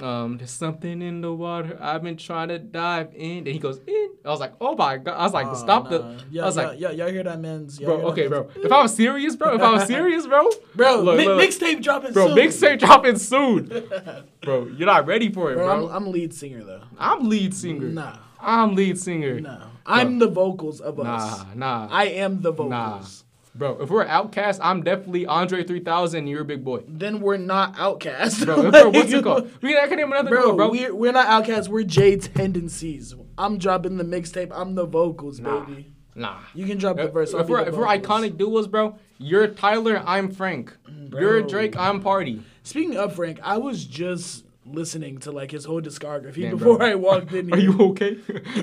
um, 0.00 0.36
there's 0.38 0.50
something 0.50 1.00
in 1.02 1.22
the 1.22 1.32
water. 1.32 1.76
I've 1.80 2.02
been 2.02 2.16
trying 2.16 2.48
to 2.48 2.58
dive 2.58 3.12
in. 3.14 3.38
And 3.38 3.48
he 3.48 3.58
goes 3.58 3.80
in. 3.86 4.10
I 4.24 4.28
was 4.28 4.38
like, 4.38 4.52
oh 4.60 4.76
my 4.76 4.98
god. 4.98 5.14
I 5.14 5.22
was 5.22 5.32
like, 5.32 5.46
Oh, 5.46 5.54
stop 5.54 5.84
nah. 5.84 5.90
the. 5.90 6.24
Yeah, 6.30 6.42
I 6.42 6.46
was 6.46 6.56
yeah, 6.56 6.62
like, 6.66 6.80
yeah, 6.80 6.90
y'all 6.90 7.08
hear 7.10 7.22
that, 7.24 7.40
man's? 7.40 7.78
Bro, 7.78 8.02
okay, 8.10 8.28
bro. 8.28 8.48
If 8.56 8.70
I 8.70 8.82
was 8.82 8.94
serious, 8.94 9.34
bro. 9.34 9.54
If 9.54 9.60
I 9.62 9.72
was 9.72 9.86
serious, 9.86 10.26
bro. 10.26 10.48
Bro, 10.74 11.00
Look, 11.00 11.16
mi- 11.16 11.26
look, 11.26 11.40
mixtape 11.40 11.82
dropping 11.82 12.12
Bro, 12.12 12.28
soon. 12.28 12.36
mixtape 12.36 12.78
dropping 12.80 13.16
soon. 13.18 13.66
bro, 14.42 14.66
you're 14.76 14.86
not 14.86 15.06
ready 15.06 15.32
for 15.32 15.52
it, 15.52 15.56
Bro, 15.56 15.64
bro. 15.64 15.88
I'm, 15.88 15.96
I'm 16.06 16.12
lead 16.12 16.34
singer 16.34 16.62
though. 16.62 16.82
I'm 16.98 17.28
lead 17.28 17.54
singer. 17.54 17.88
Nah, 17.88 18.18
I'm 18.40 18.74
lead 18.74 18.98
singer. 18.98 19.40
no. 19.40 19.62
I'm 19.86 20.18
the 20.18 20.28
vocals 20.28 20.82
of 20.82 21.00
us. 21.00 21.38
Nah, 21.56 21.86
nah. 21.86 21.88
I 21.90 22.04
am 22.06 22.42
the 22.42 22.52
vocals. 22.52 22.70
Nah. 22.70 23.27
Bro, 23.54 23.80
if 23.80 23.90
we're 23.90 24.06
OutKast, 24.06 24.60
I'm 24.62 24.82
definitely 24.82 25.26
Andre 25.26 25.64
3000 25.64 26.18
and 26.18 26.28
you're 26.28 26.42
a 26.42 26.44
Big 26.44 26.64
Boi. 26.64 26.84
Then 26.86 27.20
we're 27.20 27.36
not 27.36 27.74
OutKast. 27.74 28.44
Bro, 28.44 28.70
bro 28.70 28.90
what's 28.90 29.12
it 29.12 29.24
called? 29.24 29.50
We 29.62 29.74
can, 29.74 29.96
name 29.96 30.12
another 30.12 30.30
Bro, 30.30 30.42
girl, 30.42 30.56
bro. 30.56 30.70
we're 30.70 30.94
we're 30.94 31.12
not 31.12 31.26
outcasts. 31.26 31.68
We're 31.68 31.82
J 31.82 32.16
tendencies. 32.16 33.14
I'm 33.36 33.58
dropping 33.58 33.96
the 33.96 34.04
mixtape. 34.04 34.50
I'm 34.54 34.74
the 34.74 34.86
vocals, 34.86 35.40
Nah. 35.40 35.64
baby. 35.64 35.92
Nah. 36.14 36.38
You 36.54 36.66
can 36.66 36.78
drop 36.78 36.96
the 36.96 37.04
If, 37.04 37.12
verse. 37.12 37.32
I'll 37.34 37.40
if 37.40 37.48
we're, 37.48 37.64
the 37.64 37.70
if 37.70 37.76
we're 37.76 37.86
iconic 37.86 38.36
duos, 38.36 38.66
bro, 38.66 38.96
you're 39.18 39.46
Tyler, 39.48 40.02
I'm 40.04 40.30
Frank. 40.30 40.76
You're 41.10 41.42
Drake, 41.42 41.76
I'm 41.76 42.00
Party. 42.00 42.42
Speaking 42.64 42.96
of 42.96 43.14
Frank, 43.14 43.38
I 43.42 43.56
was 43.56 43.84
just 43.84 44.44
listening 44.66 45.18
to 45.18 45.32
like 45.32 45.50
his 45.50 45.64
whole 45.64 45.80
discography 45.80 46.42
Damn, 46.42 46.58
before 46.58 46.78
bro. 46.78 46.86
I 46.86 46.94
walked 46.96 47.32
in. 47.32 47.52
Are 47.52 47.58
you 47.58 47.78
okay? 47.80 48.18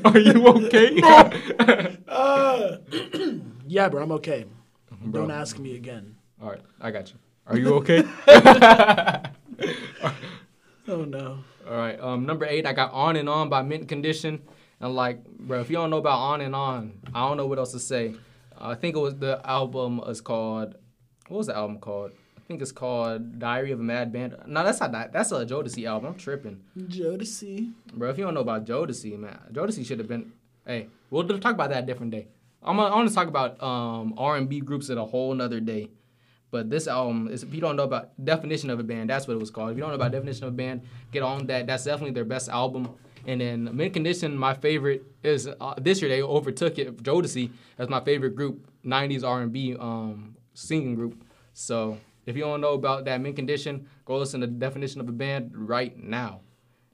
Are 0.05 0.19
you 0.19 0.47
okay? 0.47 1.01
Uh, 2.07 2.77
yeah, 3.67 3.89
bro, 3.89 4.03
I'm 4.03 4.11
okay. 4.13 4.45
Bro. 5.11 5.21
Don't 5.21 5.31
ask 5.31 5.57
me 5.59 5.75
again. 5.75 6.15
All 6.41 6.49
right, 6.49 6.61
I 6.81 6.91
got 6.91 7.11
you. 7.11 7.19
Are 7.47 7.57
you 7.57 7.73
okay? 7.75 8.03
Oh 10.87 11.03
no. 11.03 11.39
All 11.67 11.75
right. 11.77 11.99
Um, 11.99 12.25
number 12.27 12.45
eight, 12.45 12.65
I 12.67 12.73
got 12.73 12.91
"On 12.93 13.15
and 13.15 13.27
On" 13.27 13.49
by 13.49 13.63
Mint 13.63 13.87
Condition, 13.87 14.41
and 14.79 14.93
like, 14.95 15.25
bro, 15.25 15.59
if 15.61 15.69
you 15.69 15.77
don't 15.77 15.89
know 15.89 15.97
about 15.97 16.19
"On 16.19 16.41
and 16.41 16.55
On," 16.55 16.93
I 17.13 17.27
don't 17.27 17.37
know 17.37 17.47
what 17.47 17.57
else 17.57 17.71
to 17.71 17.79
say. 17.79 18.13
Uh, 18.59 18.67
I 18.69 18.75
think 18.75 18.95
it 18.95 18.99
was 18.99 19.15
the 19.15 19.41
album 19.43 19.99
is 20.07 20.21
called. 20.21 20.75
What 21.27 21.37
was 21.39 21.47
the 21.47 21.55
album 21.55 21.79
called? 21.79 22.11
I 22.37 22.41
think 22.47 22.61
it's 22.61 22.71
called 22.71 23.39
"Diary 23.39 23.71
of 23.71 23.79
a 23.79 23.83
Mad 23.83 24.13
Band." 24.13 24.35
No, 24.45 24.63
that's 24.63 24.79
not 24.79 24.91
that. 24.91 25.11
That's 25.11 25.31
a 25.31 25.43
Jodeci 25.45 25.87
album. 25.87 26.11
I'm 26.13 26.19
tripping, 26.19 26.61
Jodeci. 26.77 27.71
bro. 27.93 28.11
If 28.11 28.19
you 28.19 28.25
don't 28.25 28.35
know 28.35 28.41
about 28.41 28.65
Jodeci, 28.65 29.17
man, 29.17 29.39
Jodeci 29.51 29.83
should 29.85 29.97
have 29.97 30.07
been. 30.07 30.33
Hey, 30.67 30.87
we'll 31.09 31.27
talk 31.27 31.53
about 31.53 31.71
that 31.71 31.83
a 31.83 31.85
different 31.85 32.11
day. 32.11 32.27
I'm 32.65 32.77
gonna, 32.77 32.93
I 32.93 32.95
want 32.95 33.09
to 33.09 33.15
talk 33.15 33.27
about 33.27 33.61
um 33.61 34.13
R&B 34.17 34.61
groups 34.61 34.89
at 34.89 34.97
a 34.97 35.05
whole 35.05 35.33
nother 35.33 35.59
day. 35.59 35.89
But 36.51 36.69
this 36.69 36.87
album 36.87 37.27
is 37.27 37.43
if 37.43 37.53
you 37.53 37.61
don't 37.61 37.75
know 37.75 37.83
about 37.83 38.11
definition 38.23 38.69
of 38.69 38.79
a 38.79 38.83
band, 38.83 39.09
that's 39.09 39.27
what 39.27 39.33
it 39.33 39.39
was 39.39 39.51
called. 39.51 39.71
If 39.71 39.77
you 39.77 39.81
don't 39.81 39.89
know 39.89 39.95
about 39.95 40.11
definition 40.11 40.45
of 40.45 40.53
a 40.53 40.55
band, 40.55 40.81
get 41.11 41.21
on 41.21 41.47
that. 41.47 41.67
That's 41.67 41.83
definitely 41.83 42.13
their 42.13 42.25
best 42.25 42.49
album. 42.49 42.95
And 43.27 43.41
then 43.41 43.75
Mint 43.75 43.93
Condition, 43.93 44.37
my 44.37 44.53
favorite 44.53 45.03
is 45.23 45.47
uh, 45.47 45.73
this 45.77 46.01
year 46.01 46.09
they 46.09 46.21
overtook 46.21 46.77
it 46.77 47.01
Jodeci 47.03 47.51
as 47.77 47.89
my 47.89 47.99
favorite 47.99 48.35
group, 48.35 48.69
'90s 48.85 49.23
R&B 49.23 49.75
um, 49.79 50.35
singing 50.53 50.95
group. 50.95 51.23
So 51.53 51.97
if 52.25 52.35
you 52.35 52.43
don't 52.43 52.61
know 52.61 52.73
about 52.73 53.05
that 53.05 53.19
Mint 53.21 53.35
Condition, 53.35 53.87
go 54.05 54.17
listen 54.17 54.41
to 54.41 54.47
definition 54.47 55.01
of 55.01 55.09
a 55.09 55.11
band 55.11 55.51
right 55.53 55.97
now. 55.97 56.41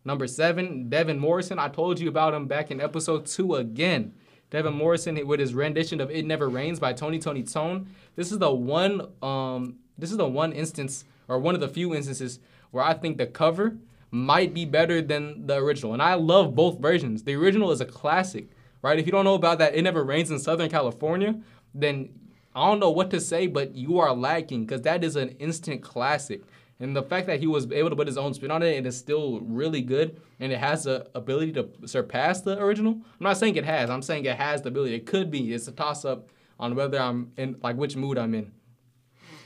Number 0.04 0.26
seven, 0.26 0.90
Devin 0.90 1.20
Morrison. 1.20 1.60
I 1.60 1.68
told 1.68 2.00
you 2.00 2.10
about 2.10 2.34
him 2.34 2.48
back 2.48 2.72
in 2.72 2.82
episode 2.82 3.26
two 3.26 3.56
again. 3.56 4.14
Devin 4.52 4.74
Morrison 4.74 5.26
with 5.26 5.40
his 5.40 5.54
rendition 5.54 6.02
of 6.02 6.12
"It 6.12 6.26
Never 6.26 6.50
Rains" 6.50 6.80
by 6.80 6.94
Tony 6.94 7.18
Tony 7.20 7.42
Tone. 7.42 7.88
This 8.16 8.32
is 8.32 8.38
the 8.38 8.52
one. 8.52 9.08
Um, 9.24 9.78
this 9.98 10.12
is 10.12 10.18
the 10.18 10.28
one 10.28 10.52
instance, 10.52 11.06
or 11.28 11.40
one 11.40 11.56
of 11.56 11.62
the 11.62 11.70
few 11.70 11.96
instances, 11.96 12.40
where 12.72 12.84
I 12.84 12.94
think 12.94 13.18
the 13.18 13.28
cover 13.28 13.78
might 14.12 14.54
be 14.54 14.66
better 14.66 15.02
than 15.02 15.48
the 15.48 15.56
original, 15.56 15.94
and 15.94 16.02
I 16.02 16.16
love 16.16 16.54
both 16.54 16.80
versions. 16.80 17.24
The 17.24 17.36
original 17.36 17.72
is 17.72 17.80
a 17.80 17.86
classic, 17.86 18.50
right? 18.82 19.00
If 19.00 19.06
you 19.06 19.12
don't 19.14 19.24
know 19.24 19.36
about 19.36 19.58
that, 19.60 19.74
"It 19.74 19.82
Never 19.84 20.04
Rains" 20.04 20.30
in 20.30 20.38
Southern 20.38 20.70
California, 20.70 21.40
then 21.74 22.10
I 22.54 22.68
don't 22.68 22.82
know 22.82 22.92
what 22.92 23.10
to 23.12 23.22
say, 23.22 23.48
but 23.48 23.74
you 23.74 24.00
are 24.00 24.14
lacking 24.14 24.66
because 24.66 24.82
that 24.82 25.06
is 25.06 25.16
an 25.16 25.30
instant 25.40 25.82
classic. 25.82 26.42
And 26.82 26.96
the 26.96 27.04
fact 27.04 27.28
that 27.28 27.40
he 27.40 27.48
was 27.48 27.72
able 27.72 27.92
to 27.92 27.96
put 27.96 28.08
his 28.08 28.18
own 28.18 28.34
spin 28.34 28.50
on 28.52 28.64
it 28.64 28.76
and 28.76 28.88
it's 28.88 28.98
still 28.98 29.40
really 29.42 29.82
good 29.82 30.20
and 30.40 30.52
it 30.52 30.58
has 30.58 30.86
the 30.86 31.08
ability 31.16 31.54
to 31.54 31.70
surpass 31.86 32.42
the 32.42 32.60
original. 32.60 32.94
I'm 32.94 33.04
not 33.20 33.38
saying 33.38 33.56
it 33.56 33.66
has. 33.66 33.90
I'm 33.90 34.02
saying 34.02 34.26
it 34.26 34.36
has 34.36 34.64
the 34.64 34.70
ability. 34.70 34.96
It 34.96 35.06
could 35.06 35.30
be. 35.30 35.54
It's 35.54 35.68
a 35.68 35.72
toss 35.72 36.04
up 36.06 36.30
on 36.60 36.76
whether 36.76 37.00
I'm 37.00 37.32
in 37.38 37.58
like 37.62 37.76
which 37.78 37.96
mood 37.96 38.18
I'm 38.18 38.34
in. 38.34 38.52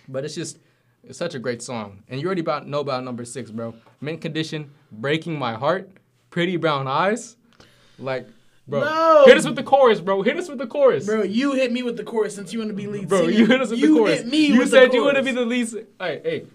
But 0.07 0.23
it's 0.23 0.35
just 0.35 0.59
it's 1.03 1.17
such 1.17 1.35
a 1.35 1.39
great 1.39 1.61
song. 1.61 2.03
And 2.07 2.19
you 2.21 2.25
already 2.25 2.41
about 2.41 2.67
know 2.67 2.79
about 2.79 3.03
number 3.03 3.25
six, 3.25 3.51
bro. 3.51 3.75
Mint 4.01 4.21
condition, 4.21 4.71
breaking 4.91 5.37
my 5.37 5.53
heart, 5.53 5.89
pretty 6.29 6.57
brown 6.57 6.87
eyes. 6.87 7.35
Like, 7.99 8.27
bro. 8.67 8.79
No. 8.81 9.23
Hit 9.25 9.37
us 9.37 9.45
with 9.45 9.55
the 9.55 9.63
chorus, 9.63 9.99
bro. 9.99 10.21
Hit 10.21 10.37
us 10.37 10.49
with 10.49 10.57
the 10.57 10.67
chorus. 10.67 11.05
Bro, 11.05 11.23
you 11.23 11.53
hit 11.53 11.71
me 11.71 11.83
with 11.83 11.97
the 11.97 12.03
chorus 12.03 12.33
since 12.35 12.53
you 12.53 12.59
want 12.59 12.69
to 12.69 12.75
be 12.75 12.87
lead 12.87 13.07
Bro, 13.07 13.27
singer. 13.27 13.31
you 13.31 13.45
hit 13.45 13.61
us 13.61 13.69
with 13.69 13.79
you 13.79 13.93
the 13.93 13.99
chorus. 13.99 14.17
Hit 14.19 14.27
me 14.27 14.47
you 14.47 14.59
with 14.59 14.69
said 14.69 14.93
you 14.93 15.03
want 15.03 15.17
to 15.17 15.23
be 15.23 15.31
the 15.31 15.45
least. 15.45 15.75
Hey, 15.99 16.21
hey, 16.23 16.45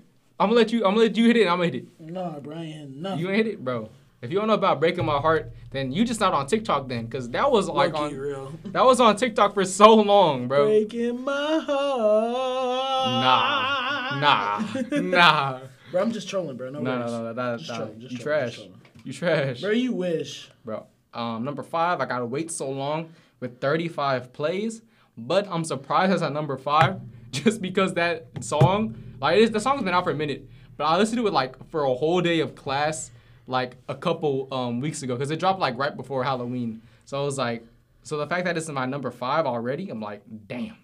I'm 0.41 0.49
gonna 0.49 0.55
let 0.57 0.73
you. 0.73 0.79
I'm 0.79 0.95
gonna 0.95 1.03
let 1.07 1.17
you 1.17 1.27
hit 1.27 1.37
it. 1.37 1.43
I'm 1.47 1.59
gonna 1.59 1.65
hit 1.67 1.75
it. 1.77 1.87
Nah, 2.01 2.41
Brian. 2.41 3.01
Nothing. 3.03 3.19
You 3.21 3.29
ain't 3.29 3.37
hit 3.37 3.47
it, 3.47 3.65
bro. 3.65 3.91
If 4.23 4.31
you 4.31 4.39
don't 4.39 4.49
know 4.49 4.55
about 4.55 4.81
breaking 4.81 5.05
my 5.07 5.19
heart, 5.19 5.53
then 5.71 5.93
you 5.93 6.05
just 6.05 6.19
not 6.21 6.33
on 6.35 6.47
TikTok 6.47 6.89
then, 6.89 7.09
cause 7.09 7.31
that 7.31 7.51
was 7.51 7.69
like 7.69 7.95
on 7.95 8.15
real. 8.17 8.53
that 8.67 8.85
was 8.85 9.01
on 9.01 9.17
TikTok 9.17 9.55
for 9.55 9.65
so 9.65 9.95
long, 9.95 10.49
bro. 10.49 10.67
Breaking 10.67 11.23
my 11.25 11.59
heart. 11.59 13.23
nah, 13.23 14.21
nah, 14.21 15.01
nah. 15.01 15.61
Bro, 15.91 16.03
I'm 16.03 16.13
just 16.13 16.29
trolling, 16.29 16.57
bro. 16.57 16.71
No, 16.71 16.81
no, 16.81 16.91
worries. 16.99 17.11
no, 17.13 17.23
no, 17.25 17.33
no, 17.33 17.57
Just 17.59 17.71
no, 17.71 17.77
trolling, 17.77 18.01
just 18.01 18.13
You 18.13 18.19
trolling, 18.19 18.41
trash. 18.43 18.57
just. 18.57 18.69
You 19.05 19.13
trash, 19.15 19.61
Bro, 19.63 19.71
you 19.71 19.93
wish. 19.93 20.51
bro. 20.65 20.87
Um, 21.15 21.43
number 21.45 21.63
five, 21.63 22.01
I 22.01 22.05
gotta 22.07 22.27
wait 22.27 22.51
so 22.51 22.71
long 22.71 23.13
with 23.41 23.61
35 23.61 24.33
plays, 24.35 24.83
but 25.17 25.49
I'm 25.51 25.65
surprised 25.65 26.13
it's 26.13 26.23
at 26.23 26.33
number 26.33 26.57
five, 26.59 27.01
just 27.45 27.61
because 27.61 27.95
that 27.95 28.27
song, 28.41 28.97
like, 29.21 29.37
it 29.39 29.43
is, 29.43 29.51
the 29.51 29.61
song's 29.61 29.83
been 29.83 29.95
out 29.95 30.05
for 30.05 30.11
a 30.11 30.15
minute, 30.15 30.49
but 30.77 30.85
I 30.85 30.97
listened 30.97 31.19
to 31.19 31.27
it 31.27 31.33
like 31.33 31.57
for 31.71 31.85
a 31.85 31.95
whole 31.95 32.21
day 32.21 32.41
of 32.41 32.55
class, 32.55 33.11
like 33.47 33.77
a 33.89 33.95
couple 33.95 34.49
um 34.53 34.81
weeks 34.81 35.03
ago, 35.03 35.15
because 35.15 35.31
it 35.31 35.39
dropped 35.41 35.61
like 35.61 35.77
right 35.77 35.97
before 35.97 36.25
Halloween. 36.25 36.83
So 37.05 37.21
I 37.21 37.25
was 37.25 37.39
like, 37.39 37.65
so 38.03 38.17
the 38.17 38.27
fact 38.27 38.45
that 38.47 38.57
it's 38.57 38.69
in 38.69 38.75
my 38.75 38.87
number 38.87 39.11
five 39.11 39.47
already, 39.47 39.91
I'm 39.91 40.01
like, 40.01 40.23
damn. 40.47 40.77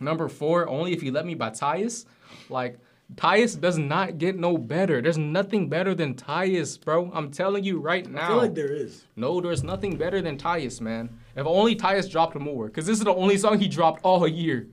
Number 0.00 0.28
four, 0.28 0.68
Only 0.68 0.92
If 0.92 1.02
You 1.02 1.10
Let 1.10 1.26
Me 1.26 1.34
by 1.34 1.50
Tyus. 1.50 2.04
Like, 2.48 2.78
Tyus 3.14 3.58
does 3.58 3.78
not 3.78 4.18
get 4.18 4.38
no 4.38 4.58
better. 4.58 5.00
There's 5.00 5.18
nothing 5.18 5.68
better 5.68 5.94
than 5.94 6.14
Tyus, 6.14 6.82
bro. 6.82 7.10
I'm 7.12 7.30
telling 7.30 7.64
you 7.64 7.80
right 7.80 8.08
now. 8.08 8.24
I 8.24 8.28
feel 8.28 8.36
like 8.36 8.54
there 8.54 8.72
is. 8.72 9.06
No, 9.16 9.40
there's 9.40 9.64
nothing 9.64 9.96
better 9.96 10.20
than 10.20 10.36
Tyus, 10.36 10.80
man. 10.80 11.18
If 11.34 11.46
only 11.46 11.74
Tyus 11.74 12.10
dropped 12.10 12.36
more, 12.36 12.66
because 12.66 12.86
this 12.86 12.98
is 12.98 13.04
the 13.04 13.14
only 13.14 13.38
song 13.38 13.58
he 13.58 13.66
dropped 13.66 14.04
all 14.04 14.28
year. 14.28 14.68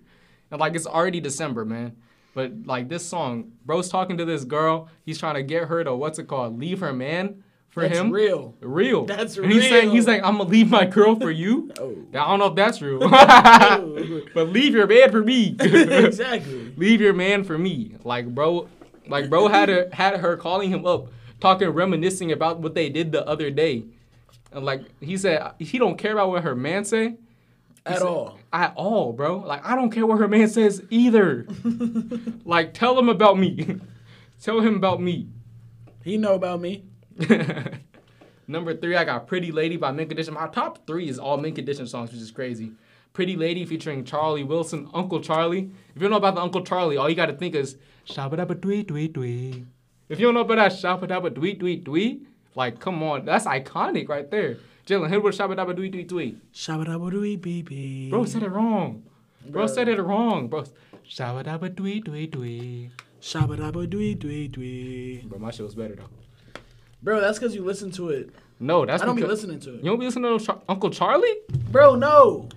And 0.51 0.60
like 0.60 0.75
it's 0.75 0.88
already 0.88 1.19
December, 1.19 1.65
man. 1.65 1.95
But 2.34 2.65
like 2.65 2.89
this 2.89 3.05
song, 3.05 3.53
bro's 3.65 3.89
talking 3.89 4.17
to 4.17 4.25
this 4.25 4.43
girl. 4.43 4.89
He's 5.05 5.17
trying 5.17 5.36
to 5.36 5.43
get 5.43 5.69
her 5.69 5.84
to 5.84 5.95
what's 5.95 6.19
it 6.19 6.27
called? 6.27 6.60
Leave 6.60 6.81
her 6.81 6.91
man 6.93 7.43
for 7.69 7.81
That's 7.88 7.99
him. 7.99 8.12
real. 8.12 8.55
Real. 8.62 9.05
That's 9.05 9.38
real. 9.38 9.45
and 9.45 9.53
he's 9.53 9.69
saying 9.69 9.91
he's 9.91 10.08
like, 10.08 10.23
I'm 10.23 10.38
gonna 10.38 10.49
leave 10.49 10.69
my 10.69 10.86
girl 10.86 11.15
for 11.15 11.29
you. 11.29 11.71
Oh. 11.79 11.93
I 12.13 12.27
don't 12.29 12.39
know 12.39 12.47
if 12.47 12.55
that's 12.55 12.81
real. 12.81 12.99
but 13.10 14.49
leave 14.49 14.73
your 14.73 14.88
man 14.88 15.12
for 15.12 15.21
me. 15.21 15.58
exactly. 15.60 16.73
leave 16.77 17.01
your 17.01 17.12
man 17.13 17.43
for 17.43 17.58
me. 17.58 17.95
Like 18.05 18.34
bro, 18.34 18.69
like 19.08 19.29
bro 19.29 19.49
had 19.49 19.67
her 19.67 19.89
had 19.91 20.17
her 20.19 20.38
calling 20.38 20.69
him 20.69 20.86
up, 20.86 21.08
talking, 21.41 21.67
reminiscing 21.69 22.31
about 22.31 22.60
what 22.60 22.75
they 22.75 22.88
did 22.88 23.12
the 23.12 23.27
other 23.27 23.51
day, 23.51 23.84
and 24.53 24.63
like 24.63 24.84
he 25.01 25.17
said 25.17 25.51
he 25.60 25.77
don't 25.77 25.97
care 25.97 26.13
about 26.13 26.29
what 26.29 26.43
her 26.43 26.55
man 26.55 26.86
say 26.86 27.15
At 27.86 28.02
all. 28.02 28.39
at 28.52 28.74
all, 28.76 29.13
bro. 29.13 29.38
Like 29.38 29.63
I 29.65 29.76
don't 29.76 29.91
care 29.91 30.06
what 30.06 30.19
her 30.19 30.28
man 30.28 30.48
says 30.48 30.84
either. 30.89 31.45
like 32.45 32.74
tell 32.74 32.98
him 32.98 33.10
about 33.10 33.38
me. 33.38 33.80
tell 34.41 34.60
him 34.60 34.76
about 34.76 35.02
me. 35.02 35.30
He 36.04 36.17
know 36.17 36.34
about 36.34 36.62
me. 36.62 36.86
Number 38.48 38.76
three, 38.76 38.95
I 38.95 39.04
got 39.04 39.28
Pretty 39.28 39.52
Lady 39.52 39.78
by 39.78 39.91
Mint 39.91 40.10
Condition. 40.10 40.34
My 40.34 40.48
top 40.48 40.86
three 40.86 41.10
is 41.10 41.17
all 41.17 41.38
Mint 41.38 41.56
Condition 41.56 41.88
songs, 41.88 42.12
which 42.12 42.21
is 42.21 42.32
crazy. 42.32 42.71
Pretty 43.13 43.36
Lady 43.36 43.65
featuring 43.65 44.04
Charlie 44.04 44.43
Wilson, 44.43 44.89
Uncle 44.93 45.21
Charlie. 45.21 45.71
If 45.95 46.02
you 46.02 46.02
don't 46.02 46.12
know 46.12 46.17
about 46.17 46.36
the 46.36 46.41
Uncle 46.41 46.63
Charlie, 46.63 46.98
all 46.98 47.10
you 47.10 47.15
gotta 47.15 47.34
think 47.34 47.56
is 47.56 47.78
shabba 48.08 48.34
dabba 48.34 48.56
dwee 48.56 48.86
dwee 48.86 49.12
dwee. 49.12 49.65
If 50.10 50.19
you 50.19 50.28
don't 50.28 50.36
know 50.36 50.41
about 50.41 50.56
that 50.56 50.71
shabba 50.74 51.08
dabba 51.08 51.30
dwee 51.32 51.60
dwee 51.60 51.84
dwee, 51.84 52.26
like 52.56 52.80
come 52.80 53.02
on, 53.04 53.26
that's 53.26 53.45
iconic 53.45 54.10
right 54.10 54.30
there. 54.30 54.58
Jalen, 54.86 55.10
hit 55.10 55.24
with 55.24 55.36
shabba 55.38 55.56
dabba 55.56 55.74
dwee 55.76 55.89
dwee 55.91 56.06
dwee. 56.06 56.36
Shabba-dabba-doo-wee, 56.54 57.38
baby. 57.38 58.10
Bro 58.12 58.26
said 58.26 58.43
it 58.43 58.52
wrong. 58.52 59.04
Bro 59.41 59.52
Bro. 59.52 59.67
said 59.67 59.88
it 59.88 60.00
wrong, 60.02 60.48
bro. 60.48 60.63
Shabba 61.08 61.43
dabba 61.43 61.69
dwee 61.74 62.04
dwee 62.04 62.28
dwee. 62.30 62.91
Shabba 63.21 63.58
dabba 63.58 63.88
dwee 63.88 64.15
dwee 64.15 64.48
dwee. 64.50 65.24
Bro, 65.28 65.39
my 65.39 65.50
shit 65.52 65.65
was 65.65 65.74
better 65.76 65.95
though. 65.95 66.10
Bro, 67.02 67.21
that's 67.21 67.39
because 67.39 67.56
you 67.56 67.63
listen 67.63 67.89
to 67.91 68.10
it. 68.10 68.30
No, 68.60 68.86
that's 68.86 69.02
I 69.04 69.06
don't 69.08 69.15
be 69.15 69.24
listening 69.24 69.60
to 69.62 69.69
it. 69.71 69.74
you 69.74 69.80
it. 69.80 69.84
don't 69.86 70.00
be 70.00 70.06
listening 70.06 70.38
to 70.38 70.43
Char- 70.45 70.62
Uncle 70.69 70.89
Charlie. 70.91 71.36
Bro, 71.71 71.95
no. 71.95 72.48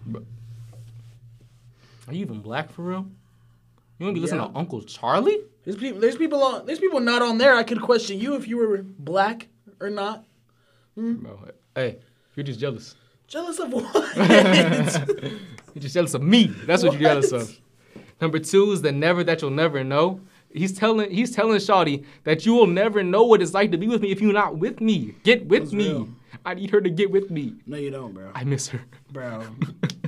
Are 2.07 2.15
you 2.15 2.21
even 2.21 2.41
black 2.41 2.71
for 2.71 2.83
real? 2.83 3.07
You 3.99 4.07
don't 4.07 4.15
be 4.15 4.21
listening 4.21 4.43
Yeah. 4.43 4.49
to 4.53 4.57
Uncle 4.57 4.83
Charlie? 4.83 5.41
There's 5.65 5.77
people. 5.77 6.01
There's 6.01 6.17
people 6.17 6.43
on. 6.43 6.67
There's 6.67 6.79
people 6.79 7.01
not 7.01 7.21
on 7.21 7.39
there. 7.39 7.55
I 7.55 7.63
could 7.63 7.81
question 7.83 8.19
you 8.21 8.35
if 8.37 8.47
you 8.47 8.57
were 8.57 8.83
black 8.83 9.49
or 9.81 9.91
not. 9.91 10.25
Hmm? 10.95 11.15
Bro, 11.17 11.41
hey, 11.75 11.99
you're 12.39 12.45
just 12.45 12.61
jealous. 12.61 12.95
Jealous 13.27 13.59
of 13.59 13.73
what? 13.73 14.17
You're 15.75 15.83
just 15.83 15.93
jealous 15.95 16.15
of 16.15 16.23
me. 16.23 16.47
That's 16.67 16.83
what, 16.83 16.93
you're 16.95 17.03
jealous 17.03 17.31
of. 17.33 17.61
Number 18.23 18.39
two 18.39 18.73
is 18.73 18.81
the 18.81 18.91
never 18.91 19.23
that 19.25 19.43
you'll 19.43 19.51
never 19.51 19.85
know. 19.85 20.21
He's 20.51 20.73
telling 20.73 21.11
he's 21.11 21.31
telling 21.37 21.57
Shawty 21.59 22.05
that 22.25 22.47
you 22.47 22.55
will 22.55 22.67
never 22.67 23.03
know 23.03 23.25
what 23.25 23.43
it's 23.43 23.53
like 23.53 23.71
to 23.73 23.77
be 23.79 23.87
with 23.87 24.01
me 24.01 24.11
if 24.13 24.21
you're 24.23 24.33
not 24.33 24.57
with 24.57 24.81
me. 24.81 25.15
Get 25.25 25.47
with 25.47 25.65
That's 25.65 25.73
me. 25.75 25.89
real. 25.89 26.09
I 26.47 26.55
need 26.55 26.71
her 26.71 26.81
to 26.81 26.89
get 26.89 27.11
with 27.11 27.31
me. 27.31 27.55
no, 27.67 27.77
you 27.77 27.91
don't, 27.91 28.15
bro. 28.15 28.31
I 28.35 28.45
miss 28.45 28.69
her. 28.69 28.81
Bro, 29.13 29.45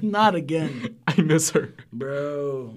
not 0.01 0.35
again, 0.35 0.97
I 1.07 1.21
miss 1.21 1.51
her. 1.51 1.75
bro. 1.93 2.75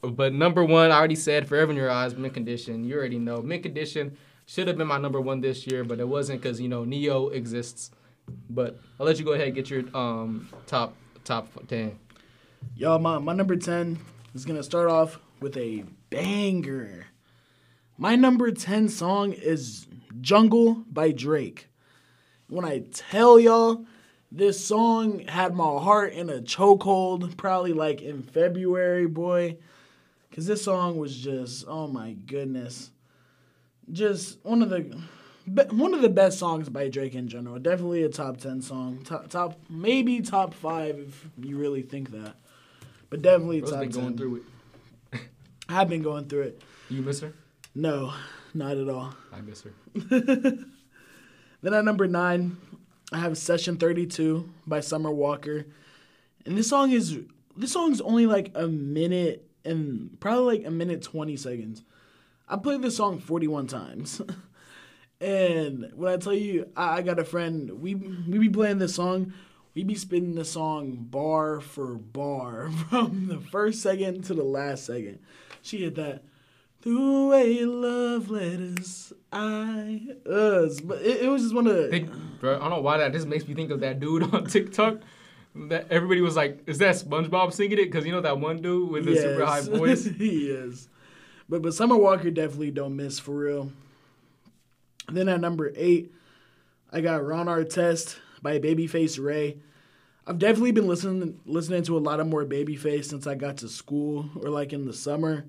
But 0.00 0.32
number 0.32 0.64
one, 0.64 0.90
I 0.90 0.96
already 0.96 1.14
said 1.14 1.46
Forever 1.46 1.72
in 1.72 1.76
Your 1.76 1.90
Eyes, 1.90 2.14
Mint 2.16 2.32
Condition. 2.32 2.84
You 2.84 2.96
already 2.96 3.18
know. 3.18 3.42
Mint 3.42 3.62
Condition 3.64 4.16
should 4.46 4.66
have 4.66 4.78
been 4.78 4.88
my 4.88 4.98
number 4.98 5.20
one 5.20 5.40
this 5.42 5.66
year, 5.66 5.84
but 5.84 6.00
it 6.00 6.08
wasn't 6.08 6.40
because, 6.40 6.58
you 6.60 6.68
know, 6.68 6.84
Ne-Yo 6.84 7.28
exists. 7.28 7.90
But 8.50 8.80
I'll 8.98 9.06
let 9.06 9.18
you 9.18 9.24
go 9.24 9.32
ahead 9.32 9.46
and 9.46 9.54
get 9.54 9.70
your 9.70 9.84
um 9.96 10.48
top 10.66 10.94
top 11.24 11.48
ten. 11.68 11.98
Y'all, 12.76 12.98
my, 12.98 13.18
my 13.18 13.32
number 13.34 13.56
10 13.56 13.98
is 14.34 14.44
to 14.44 14.62
start 14.62 14.88
off 14.88 15.18
with 15.40 15.56
a 15.56 15.84
banger. 16.10 17.06
My 17.98 18.16
number 18.16 18.50
10 18.50 18.88
song 18.88 19.32
is 19.32 19.86
Jungle 20.20 20.84
by 20.90 21.12
Drake. 21.12 21.68
When 22.48 22.64
I 22.64 22.84
tell 22.92 23.38
y'all, 23.38 23.84
this 24.30 24.64
song 24.64 25.20
had 25.28 25.54
my 25.54 25.64
heart 25.64 26.14
in 26.14 26.30
a 26.30 26.40
chokehold, 26.40 27.36
probably 27.36 27.72
like 27.72 28.00
in 28.00 28.22
February, 28.22 29.06
boy. 29.06 29.58
Because 30.30 30.46
this 30.46 30.64
song 30.64 30.96
was 30.96 31.14
just, 31.14 31.66
oh 31.68 31.86
my 31.86 32.12
goodness. 32.12 32.90
Just 33.90 34.38
one 34.44 34.62
of 34.62 34.70
the. 34.70 34.98
Be- 35.52 35.62
One 35.64 35.94
of 35.94 36.02
the 36.02 36.08
best 36.08 36.38
songs 36.38 36.68
by 36.68 36.88
Drake 36.88 37.14
in 37.14 37.28
general. 37.28 37.58
Definitely 37.58 38.02
a 38.02 38.08
top 38.08 38.38
10 38.38 38.62
song. 38.62 39.02
Top, 39.04 39.28
top 39.28 39.58
maybe 39.68 40.20
top 40.20 40.54
5 40.54 40.98
if 40.98 41.28
you 41.46 41.56
really 41.56 41.82
think 41.82 42.10
that. 42.12 42.34
But 43.10 43.22
definitely 43.22 43.60
Bro's 43.60 43.70
top 43.72 43.80
been 43.80 43.92
10. 43.92 44.02
going 44.02 44.16
through 44.16 44.42
it. 45.12 45.22
I've 45.68 45.88
been 45.88 46.02
going 46.02 46.26
through 46.28 46.42
it. 46.42 46.62
You 46.88 47.02
miss 47.02 47.20
her? 47.20 47.32
No, 47.74 48.12
not 48.54 48.76
at 48.76 48.88
all. 48.88 49.14
I 49.32 49.40
miss 49.40 49.62
her. 49.62 49.72
Then 51.62 51.74
at 51.74 51.84
number 51.84 52.08
9, 52.08 52.56
I 53.12 53.18
have 53.18 53.38
Session 53.38 53.76
32 53.76 54.48
by 54.66 54.80
Summer 54.80 55.12
Walker. 55.12 55.66
And 56.44 56.58
this 56.58 56.68
song 56.68 56.90
is 56.90 57.16
this 57.56 57.72
song's 57.72 58.00
only 58.00 58.26
like 58.26 58.50
a 58.56 58.66
minute 58.66 59.48
and 59.64 60.18
probably 60.18 60.58
like 60.58 60.66
a 60.66 60.72
minute 60.72 61.02
20 61.02 61.36
seconds. 61.36 61.84
I 62.48 62.56
played 62.56 62.82
this 62.82 62.96
song 62.96 63.20
41 63.20 63.68
times. 63.68 64.20
and 65.22 65.90
when 65.94 66.12
I 66.12 66.16
tell 66.16 66.34
you 66.34 66.68
I, 66.76 66.98
I 66.98 67.02
got 67.02 67.18
a 67.18 67.24
friend, 67.24 67.80
we 67.80 67.94
we 67.94 68.38
be 68.38 68.48
playing 68.48 68.78
this 68.78 68.94
song, 68.94 69.32
we 69.74 69.84
be 69.84 69.94
spinning 69.94 70.34
the 70.34 70.44
song 70.44 71.06
bar 71.10 71.60
for 71.60 71.94
bar 71.94 72.70
from 72.90 73.28
the 73.28 73.38
first 73.38 73.80
second 73.82 74.24
to 74.24 74.34
the 74.34 74.42
last 74.42 74.86
second. 74.86 75.20
She 75.62 75.84
hit 75.84 75.94
that 75.94 76.24
the 76.82 77.28
way 77.30 77.64
love 77.64 78.28
letters 78.28 79.12
I 79.32 80.00
us, 80.28 80.80
but 80.80 81.00
it, 81.00 81.22
it 81.22 81.28
was 81.28 81.42
just 81.42 81.54
one 81.54 81.66
of 81.66 81.76
the 81.76 81.88
Think, 81.88 82.10
bro, 82.40 82.56
I 82.56 82.58
don't 82.58 82.70
know 82.70 82.80
why 82.80 82.98
that 82.98 83.12
just 83.12 83.26
makes 83.26 83.46
me 83.46 83.54
think 83.54 83.70
of 83.70 83.80
that 83.80 84.00
dude 84.00 84.22
on 84.34 84.46
TikTok. 84.46 85.00
That 85.54 85.86
everybody 85.90 86.22
was 86.22 86.34
like, 86.34 86.62
"Is 86.66 86.78
that 86.78 86.94
SpongeBob 86.94 87.52
singing 87.52 87.78
it?" 87.78 87.84
Because 87.84 88.06
you 88.06 88.12
know 88.12 88.22
that 88.22 88.40
one 88.40 88.62
dude 88.62 88.90
with 88.90 89.04
the 89.04 89.16
super 89.16 89.44
high 89.44 89.60
voice. 89.62 90.04
he 90.04 90.48
is. 90.48 90.88
But 91.48 91.60
but 91.60 91.74
Summer 91.74 91.96
Walker 91.96 92.30
definitely 92.30 92.70
don't 92.70 92.96
miss 92.96 93.18
for 93.18 93.32
real. 93.32 93.70
Then 95.08 95.28
at 95.28 95.40
number 95.40 95.72
eight, 95.76 96.12
I 96.92 97.00
got 97.00 97.24
Ron 97.24 97.46
Artest 97.46 98.16
by 98.42 98.58
Babyface 98.58 99.22
Ray. 99.22 99.58
I've 100.26 100.38
definitely 100.38 100.72
been 100.72 100.86
listening 100.86 101.40
listening 101.46 101.82
to 101.84 101.96
a 101.96 102.00
lot 102.00 102.20
of 102.20 102.28
more 102.28 102.44
Babyface 102.44 103.06
since 103.06 103.26
I 103.26 103.34
got 103.34 103.58
to 103.58 103.68
school 103.68 104.30
or 104.36 104.50
like 104.50 104.72
in 104.72 104.84
the 104.84 104.92
summer, 104.92 105.46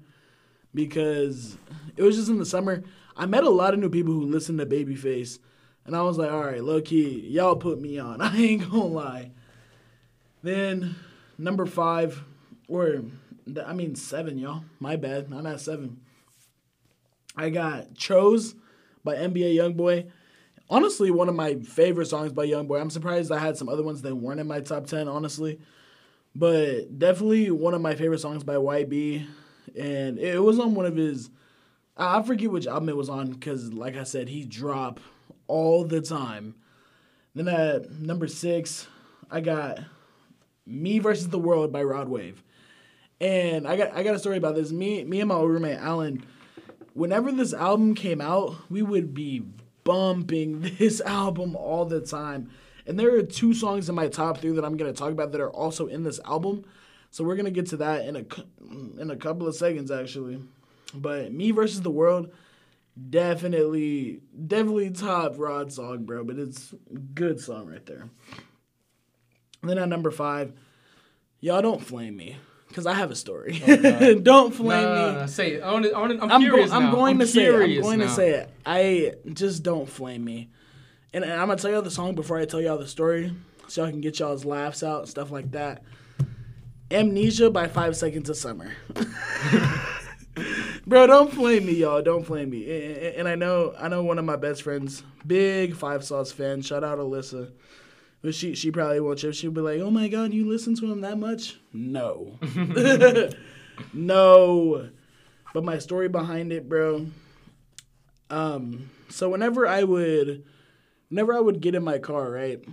because 0.73 1.57
it 1.95 2.01
was 2.01 2.15
just 2.15 2.29
in 2.29 2.39
the 2.39 2.45
summer. 2.45 2.83
I 3.15 3.27
met 3.27 3.43
a 3.43 3.49
lot 3.49 3.73
of 3.73 3.79
new 3.79 3.89
people 3.89 4.13
who 4.13 4.23
listened 4.23 4.57
to 4.59 4.65
Babyface, 4.65 5.37
and 5.85 5.95
I 5.95 6.01
was 6.01 6.17
like, 6.17 6.31
all 6.31 6.45
right, 6.45 6.63
low 6.63 6.81
key, 6.81 7.27
y'all 7.27 7.55
put 7.55 7.79
me 7.79 7.99
on. 7.99 8.21
I 8.21 8.35
ain't 8.35 8.69
gonna 8.69 8.85
lie. 8.85 9.31
Then 10.41 10.95
number 11.37 11.65
five, 11.65 12.23
or 12.67 13.03
I 13.63 13.73
mean 13.73 13.95
seven, 13.95 14.37
y'all. 14.37 14.63
My 14.79 14.95
bad. 14.95 15.27
I'm 15.31 15.45
at 15.45 15.61
seven. 15.61 16.01
I 17.35 17.49
got 17.49 17.95
Chose 17.95 18.55
by 19.03 19.15
NBA 19.15 19.55
YoungBoy. 19.55 20.09
Honestly, 20.69 21.11
one 21.11 21.29
of 21.29 21.35
my 21.35 21.55
favorite 21.55 22.07
songs 22.07 22.31
by 22.31 22.47
YoungBoy. 22.47 22.79
I'm 22.79 22.89
surprised 22.89 23.31
I 23.31 23.39
had 23.39 23.57
some 23.57 23.69
other 23.69 23.83
ones 23.83 24.01
that 24.01 24.15
weren't 24.15 24.39
in 24.39 24.47
my 24.47 24.61
top 24.61 24.87
ten, 24.87 25.07
honestly. 25.07 25.59
But 26.35 26.97
definitely 26.97 27.51
one 27.51 27.73
of 27.73 27.81
my 27.81 27.95
favorite 27.95 28.19
songs 28.19 28.43
by 28.43 28.55
YB. 28.55 29.27
And 29.79 30.17
it 30.17 30.41
was 30.41 30.59
on 30.59 30.75
one 30.75 30.85
of 30.85 30.95
his 30.95 31.29
I 31.97 32.19
I 32.19 32.23
forget 32.23 32.51
which 32.51 32.67
album 32.67 32.89
it 32.89 32.97
was 32.97 33.09
on 33.09 33.31
because, 33.31 33.73
like 33.73 33.95
I 33.95 34.03
said, 34.03 34.29
he 34.29 34.45
drop 34.45 34.99
all 35.47 35.83
the 35.83 36.01
time. 36.01 36.55
Then 37.35 37.47
at 37.47 37.91
number 37.91 38.27
six, 38.27 38.87
I 39.29 39.41
got 39.41 39.79
Me 40.65 40.99
versus 40.99 41.29
the 41.29 41.39
World 41.39 41.71
by 41.71 41.83
Rod 41.83 42.09
Wave. 42.09 42.43
And 43.19 43.67
I 43.67 43.77
got 43.77 43.95
I 43.95 44.03
got 44.03 44.15
a 44.15 44.19
story 44.19 44.37
about 44.37 44.55
this. 44.55 44.71
Me 44.71 45.03
me 45.03 45.19
and 45.19 45.29
my 45.29 45.39
roommate 45.39 45.77
Alan, 45.77 46.25
whenever 46.93 47.31
this 47.31 47.53
album 47.53 47.95
came 47.95 48.21
out, 48.21 48.55
we 48.69 48.81
would 48.81 49.13
be 49.13 49.43
bumping 49.83 50.61
this 50.79 51.01
album 51.01 51.55
all 51.55 51.85
the 51.85 52.01
time. 52.01 52.49
And 52.85 52.99
there 52.99 53.15
are 53.15 53.23
two 53.23 53.53
songs 53.53 53.87
in 53.87 53.95
my 53.95 54.07
top 54.07 54.39
three 54.39 54.51
that 54.51 54.65
I'm 54.65 54.77
gonna 54.77 54.93
talk 54.93 55.11
about 55.11 55.31
that 55.31 55.41
are 55.41 55.51
also 55.51 55.87
in 55.87 56.03
this 56.03 56.19
album. 56.25 56.65
So 57.11 57.23
we're 57.23 57.35
gonna 57.35 57.51
get 57.51 57.67
to 57.67 57.77
that 57.77 58.05
in 58.05 58.15
a 58.15 58.25
in 58.99 59.09
a 59.09 59.15
couple 59.15 59.47
of 59.47 59.55
seconds 59.55 59.91
actually. 59.91 60.39
But 60.93 61.31
Me 61.31 61.51
versus 61.51 61.81
the 61.81 61.91
World, 61.91 62.31
definitely 63.09 64.21
definitely 64.47 64.91
top 64.91 65.35
Rod 65.37 65.71
song, 65.71 66.03
bro. 66.03 66.23
But 66.23 66.37
it's 66.37 66.73
a 66.73 66.97
good 66.97 67.39
song 67.39 67.67
right 67.67 67.85
there. 67.85 68.09
And 69.61 69.69
then 69.69 69.77
at 69.77 69.87
number 69.87 70.11
five, 70.11 70.51
y'all 71.39 71.61
don't 71.61 71.81
flame 71.81 72.17
me. 72.17 72.35
Cause 72.73 72.85
I 72.87 72.93
have 72.93 73.11
a 73.11 73.15
story. 73.15 73.61
Oh, 73.67 74.15
don't 74.21 74.53
flame 74.53 74.81
Nah, 74.81 74.95
me. 75.07 75.13
nah, 75.13 75.19
nah, 75.19 75.25
say 75.27 75.51
it. 75.53 75.61
I 75.63 75.71
wanna, 75.71 75.89
I 75.89 75.99
wanna, 75.99 76.15
I'm, 76.15 76.31
I'm, 76.31 76.49
go- 76.49 76.63
I'm 76.63 76.83
now. 76.85 76.91
going 76.91 77.13
I'm 77.13 77.19
to 77.19 77.27
say 77.27 77.45
it. 77.45 77.53
I'm 77.77 77.81
going 77.81 77.99
to 77.99 78.09
say 78.09 78.29
it. 78.31 78.49
I 78.65 79.13
just 79.31 79.61
don't 79.63 79.87
flame 79.87 80.23
me. 80.25 80.49
And, 81.13 81.23
and 81.23 81.33
I'm 81.33 81.47
gonna 81.47 81.57
tell 81.57 81.69
y'all 81.69 81.83
the 81.83 81.91
song 81.91 82.15
before 82.15 82.39
I 82.39 82.45
tell 82.45 82.59
y'all 82.59 82.79
the 82.79 82.87
story, 82.87 83.31
so 83.67 83.83
y'all 83.83 83.91
can 83.91 84.01
get 84.01 84.17
y'all's 84.19 84.43
laughs 84.45 84.81
out 84.81 85.01
and 85.01 85.09
stuff 85.09 85.29
like 85.29 85.51
that. 85.51 85.83
Amnesia 86.89 87.51
by 87.51 87.67
Five 87.67 87.95
Seconds 87.95 88.29
of 88.29 88.37
Summer. 88.37 88.71
Bro, 90.85 91.07
don't 91.07 91.31
flame 91.31 91.65
me, 91.67 91.73
y'all. 91.73 92.01
Don't 92.01 92.23
flame 92.25 92.49
me. 92.49 92.63
And, 92.69 92.97
and- 92.97 93.15
and 93.15 93.27
I 93.27 93.35
know, 93.35 93.73
I 93.79 93.87
know 93.87 94.03
one 94.03 94.17
of 94.17 94.25
my 94.25 94.35
best 94.35 94.63
friends, 94.63 95.03
big 95.25 95.75
Five 95.75 96.03
Sauce 96.03 96.31
fan. 96.31 96.61
Shout 96.63 96.83
out 96.83 96.97
Alyssa. 96.97 97.51
But 98.23 98.33
she, 98.33 98.55
she 98.55 98.71
probably 98.71 99.01
won't 99.01 99.19
chip. 99.19 99.33
She'll 99.33 99.51
be 99.51 99.59
like, 99.59 99.81
"Oh 99.81 99.91
my 99.91 100.07
God, 100.07 100.33
you 100.33 100.47
listen 100.47 100.75
to 100.75 100.89
him 100.89 101.01
that 101.01 101.19
much?" 101.19 101.59
No, 101.73 102.39
no. 103.93 104.89
But 105.53 105.65
my 105.65 105.77
story 105.77 106.07
behind 106.07 106.53
it, 106.53 106.69
bro. 106.69 107.07
Um, 108.29 108.89
so 109.09 109.29
whenever 109.29 109.67
I 109.67 109.83
would, 109.83 110.45
whenever 111.09 111.33
I 111.33 111.41
would 111.41 111.59
get 111.59 111.75
in 111.75 111.83
my 111.83 111.99
car, 111.99 112.31
right, 112.31 112.63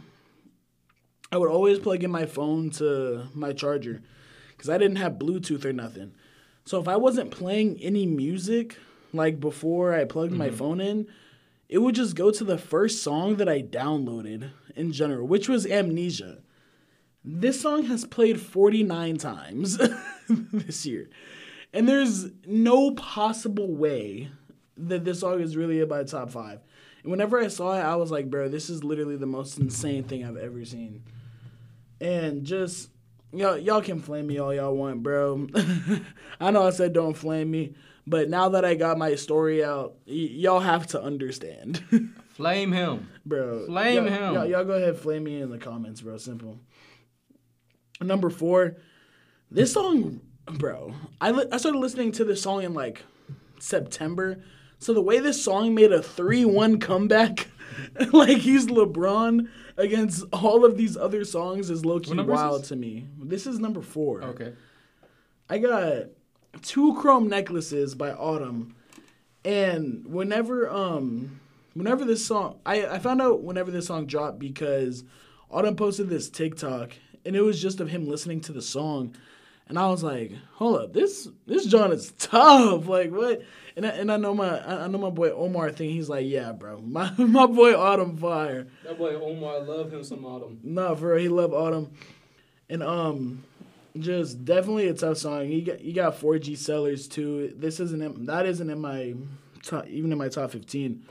I 1.33 1.37
would 1.37 1.51
always 1.51 1.81
plug 1.81 2.05
in 2.05 2.13
my 2.13 2.27
phone 2.27 2.71
to 2.71 3.25
my 3.35 3.53
charger, 3.53 4.03
because 4.51 4.71
I 4.71 4.79
didn't 4.79 4.97
have 4.97 5.15
Bluetooth 5.15 5.65
or 5.65 5.73
nothing. 5.73 6.13
So 6.65 6.81
if 6.81 6.87
I 6.87 6.97
wasn't 6.97 7.33
playing 7.33 7.81
any 7.83 8.07
music, 8.07 8.77
like 9.13 9.41
before 9.41 9.95
I 9.95 10.05
plugged 10.05 10.33
my 10.33 10.51
phone 10.51 10.81
in, 10.81 11.09
it 11.69 11.79
would 11.79 11.97
just 11.97 12.15
go 12.15 12.31
to 12.31 12.45
the 12.45 12.57
first 12.57 13.03
song 13.03 13.37
that 13.37 13.49
I 13.49 13.63
downloaded 13.63 14.51
in 14.77 14.93
general, 14.93 15.27
which 15.27 15.49
was 15.49 15.67
Amnesia. 15.67 16.39
This 17.25 17.61
song 17.61 17.85
has 17.87 18.05
played 18.05 18.41
49 18.41 19.19
times 19.19 19.79
this 20.29 20.87
year. 20.87 21.11
And 21.73 21.89
there's 21.89 22.27
no 22.47 22.93
possible 22.93 23.75
way 23.75 24.31
that 24.77 25.05
this 25.05 25.21
song 25.21 25.41
is 25.41 25.57
really 25.57 25.85
my 25.85 26.03
top 26.05 26.31
five. 26.31 26.61
And 27.03 27.11
whenever 27.11 27.39
I 27.39 27.49
saw 27.49 27.75
it, 27.79 27.83
I 27.83 27.97
was 27.97 28.11
like, 28.11 28.31
bro, 28.31 28.49
this 28.49 28.71
is 28.71 28.83
literally 28.83 29.17
the 29.17 29.27
most 29.27 29.59
insane 29.59 30.05
thing 30.05 30.25
I've 30.25 30.37
ever 30.37 30.65
seen. 30.65 31.03
And 32.01 32.45
just 32.45 32.91
y'all 33.33 33.59
y'all 33.59 33.83
can 33.83 34.01
flame 34.01 34.27
me 34.27 34.39
all 34.39 34.55
y'all 34.55 34.75
want, 34.75 35.03
bro. 35.03 35.47
I 36.41 36.51
know 36.51 36.67
I 36.67 36.71
said 36.71 36.93
don't 36.93 37.15
flame 37.17 37.51
me, 37.51 37.75
But 38.07 38.29
now 38.29 38.49
that 38.51 38.65
I 38.65 38.75
got 38.75 38.99
my 38.99 39.15
story 39.15 39.63
out, 39.63 39.95
y- 40.07 40.15
y'all 40.15 40.61
have 40.61 40.87
to 40.89 41.03
understand. 41.03 41.83
Flame 42.41 42.73
him. 42.73 43.11
bro. 43.27 43.67
Flame 43.67 44.07
y'all, 44.07 44.15
him. 44.15 44.35
Y'all, 44.35 44.47
y'all 44.47 44.65
go 44.65 44.73
ahead, 44.73 44.97
flame 44.97 45.25
me 45.25 45.43
in 45.43 45.51
the 45.51 45.59
comments, 45.59 46.01
bro. 46.01 46.17
Simple. 46.17 46.59
Number 48.01 48.31
four, 48.31 48.77
this 49.51 49.75
song, 49.75 50.23
bro. 50.47 50.95
I 51.21 51.33
li- 51.33 51.49
I 51.53 51.59
started 51.59 51.79
listening 51.79 52.13
to 52.13 52.25
this 52.25 52.41
song 52.41 52.63
in 52.63 52.73
like 52.73 53.05
September. 53.59 54.43
So 54.79 54.95
the 54.95 55.03
way 55.03 55.19
this 55.19 55.43
song 55.45 55.75
made 55.75 55.93
a 55.93 56.03
three-one 56.03 56.81
comeback, 56.81 57.49
like 58.13 58.39
he's 58.39 58.69
LeBron 58.69 59.47
against 59.77 60.25
all 60.33 60.65
of 60.65 60.79
these 60.79 60.97
other 60.97 61.27
songs, 61.27 61.69
is 61.69 61.85
low 61.85 62.01
key 62.01 62.15
What 62.15 62.21
is 62.21 62.27
wild 62.27 62.65
to 62.65 62.77
me. 62.77 63.07
This 63.23 63.47
is 63.47 63.59
number 63.59 63.83
four. 63.83 64.23
Okay. 64.23 64.55
I 65.51 65.59
got 65.59 66.07
two 66.63 66.95
chrome 66.95 67.29
necklaces 67.29 67.95
by 67.95 68.13
Autumn, 68.13 68.77
and 69.45 70.07
whenever 70.07 70.71
um 70.71 71.39
whenever 71.75 72.05
this 72.05 72.25
song 72.25 72.59
I 72.65 72.87
I 72.87 72.99
found 72.99 73.23
out 73.23 73.43
whenever 73.43 73.71
this 73.71 73.87
song 73.87 74.07
dropped 74.07 74.39
because 74.39 75.05
Autumn 75.51 75.77
posted 75.77 76.09
this 76.09 76.29
TikTok 76.29 76.93
and 77.25 77.37
it 77.37 77.43
was 77.43 77.61
just 77.61 77.81
of 77.81 77.89
him 77.91 78.09
listening 78.09 78.41
to 78.43 78.53
the 78.53 78.63
song, 78.63 79.15
and 79.69 79.79
I 79.79 79.89
was 79.89 80.03
like, 80.03 80.33
hold 80.55 80.81
up, 80.81 80.93
this 80.93 81.29
this 81.47 81.67
John 81.67 81.93
is 81.93 82.13
tough, 82.19 82.87
like 82.87 83.11
what? 83.11 83.43
And 83.77 83.87
I, 83.87 83.91
and 83.91 84.11
I 84.11 84.17
know 84.17 84.35
my 84.35 84.85
I 84.85 84.87
know 84.89 84.99
my 84.99 85.11
boy 85.11 85.31
Omar 85.31 85.71
thing. 85.71 85.91
He's 85.91 86.09
like, 86.09 86.27
yeah, 86.27 86.53
bro, 86.53 86.81
my 86.85 87.13
my 87.17 87.47
boy 87.47 87.77
Autumn 87.77 88.17
fire. 88.17 88.67
That 88.85 88.99
boy 88.99 89.15
Omar, 89.15 89.57
I 89.57 89.59
love 89.59 89.93
him 89.93 90.05
some 90.05 90.25
autumn. 90.25 90.61
Nah, 90.63 90.95
for 90.95 91.15
real, 91.15 91.23
he 91.23 91.29
love 91.29 91.53
Autumn, 91.53 91.93
and 92.69 92.83
um, 92.83 93.45
just 93.99 94.45
definitely 94.45 94.89
a 94.89 94.95
tough 94.95 95.19
song. 95.19 95.49
You 95.49 95.63
got 95.63 95.81
you 95.81 95.93
got 95.93 96.19
4G 96.19 96.57
sellers 96.57 97.07
too. 97.07 97.55
This 97.57 97.81
isn't 97.81 98.27
that 98.27 98.47
isn't 98.47 98.71
in 98.71 98.81
my 98.81 99.15
top, 99.63 99.87
even 99.89 100.11
in 100.11 100.19
my 100.19 100.29
top 100.29 100.51
15, 100.51 101.05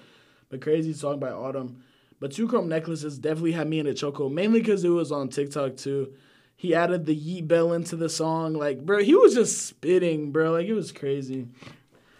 but 0.49 0.61
crazy 0.61 0.93
song 0.93 1.19
by 1.19 1.29
Autumn. 1.29 1.83
But 2.19 2.31
Two 2.33 2.47
Chrome 2.47 2.67
Necklaces 2.67 3.17
definitely 3.17 3.53
had 3.53 3.69
me 3.69 3.79
in 3.79 3.87
a 3.87 3.91
chokehold, 3.91 4.33
mainly 4.33 4.59
because 4.59 4.83
it 4.83 4.89
was 4.89 5.11
on 5.11 5.29
TikTok 5.29 5.77
too. 5.77 6.13
He 6.55 6.75
added 6.75 7.05
the 7.05 7.15
Yeat 7.15 7.47
Bell 7.47 7.71
into 7.71 7.95
the 7.95 8.09
song, 8.09 8.53
like 8.53 8.85
bro, 8.85 9.01
he 9.01 9.15
was 9.15 9.33
just 9.33 9.65
spitting, 9.65 10.31
bro, 10.31 10.51
like 10.51 10.67
it 10.67 10.73
was 10.73 10.91
crazy. 10.91 11.47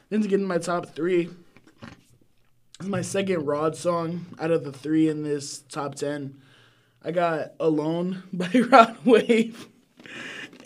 Then 0.10 0.22
to 0.22 0.28
get 0.28 0.40
in 0.40 0.46
my 0.46 0.58
top 0.58 0.96
three, 0.96 1.30
it's 2.80 2.88
my 2.88 3.02
second 3.02 3.46
Rod 3.46 3.76
song 3.76 4.26
out 4.40 4.52
of 4.52 4.64
the 4.64 4.72
three 4.72 5.10
in 5.10 5.24
this 5.24 5.60
top 5.60 5.96
ten. 5.96 6.42
I 7.04 7.12
got 7.12 7.52
Alone 7.60 8.24
by 8.34 8.50
Rod 8.72 8.98
Wave. 9.06 9.68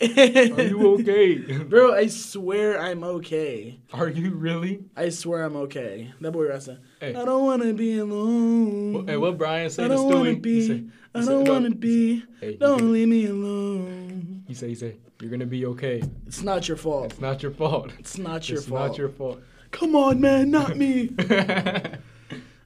Are 0.00 0.62
you 0.62 0.94
okay? 1.00 1.36
Bro, 1.58 1.94
I 1.94 2.08
swear 2.08 2.80
I'm 2.80 3.04
okay. 3.04 3.78
Are 3.92 4.08
you 4.08 4.32
really? 4.32 4.84
I 4.96 5.08
swear 5.10 5.44
I'm 5.44 5.56
okay. 5.56 6.12
That 6.20 6.32
boy 6.32 6.48
Rasta. 6.48 6.80
Hey. 7.00 7.14
I 7.14 7.24
don't 7.24 7.44
wanna 7.44 7.72
be 7.72 7.98
alone. 7.98 9.06
Hey, 9.06 9.16
what 9.16 9.38
Brian 9.38 9.66
I 9.66 9.68
said 9.68 9.88
to 9.88 9.94
don't 9.94 10.06
wanna 10.12 10.30
Stewie? 10.30 10.42
be. 10.42 10.60
He 10.60 10.66
said, 10.66 10.90
I 11.14 11.20
said, 11.20 11.28
don't 11.28 11.48
wanna 11.48 11.70
be. 11.70 12.24
Hey, 12.40 12.56
don't 12.56 12.92
leave 12.92 13.08
me 13.08 13.26
alone. 13.26 14.44
He 14.48 14.54
said, 14.54 14.68
he 14.68 14.74
said, 14.74 14.98
you're 15.20 15.30
gonna 15.30 15.46
be 15.46 15.64
okay. 15.66 16.02
It's 16.26 16.42
not 16.42 16.66
your 16.66 16.76
fault. 16.76 17.12
It's 17.12 17.20
not 17.20 17.42
your 17.42 17.52
fault. 17.52 17.92
It's 17.98 18.18
not 18.18 18.48
your 18.48 18.58
it's 18.58 18.66
fault. 18.68 18.80
It's 18.82 18.90
not 18.90 18.98
your 18.98 19.08
fault. 19.10 19.40
Come 19.70 19.94
on, 19.96 20.20
man, 20.20 20.50
not 20.50 20.76
me. 20.76 21.10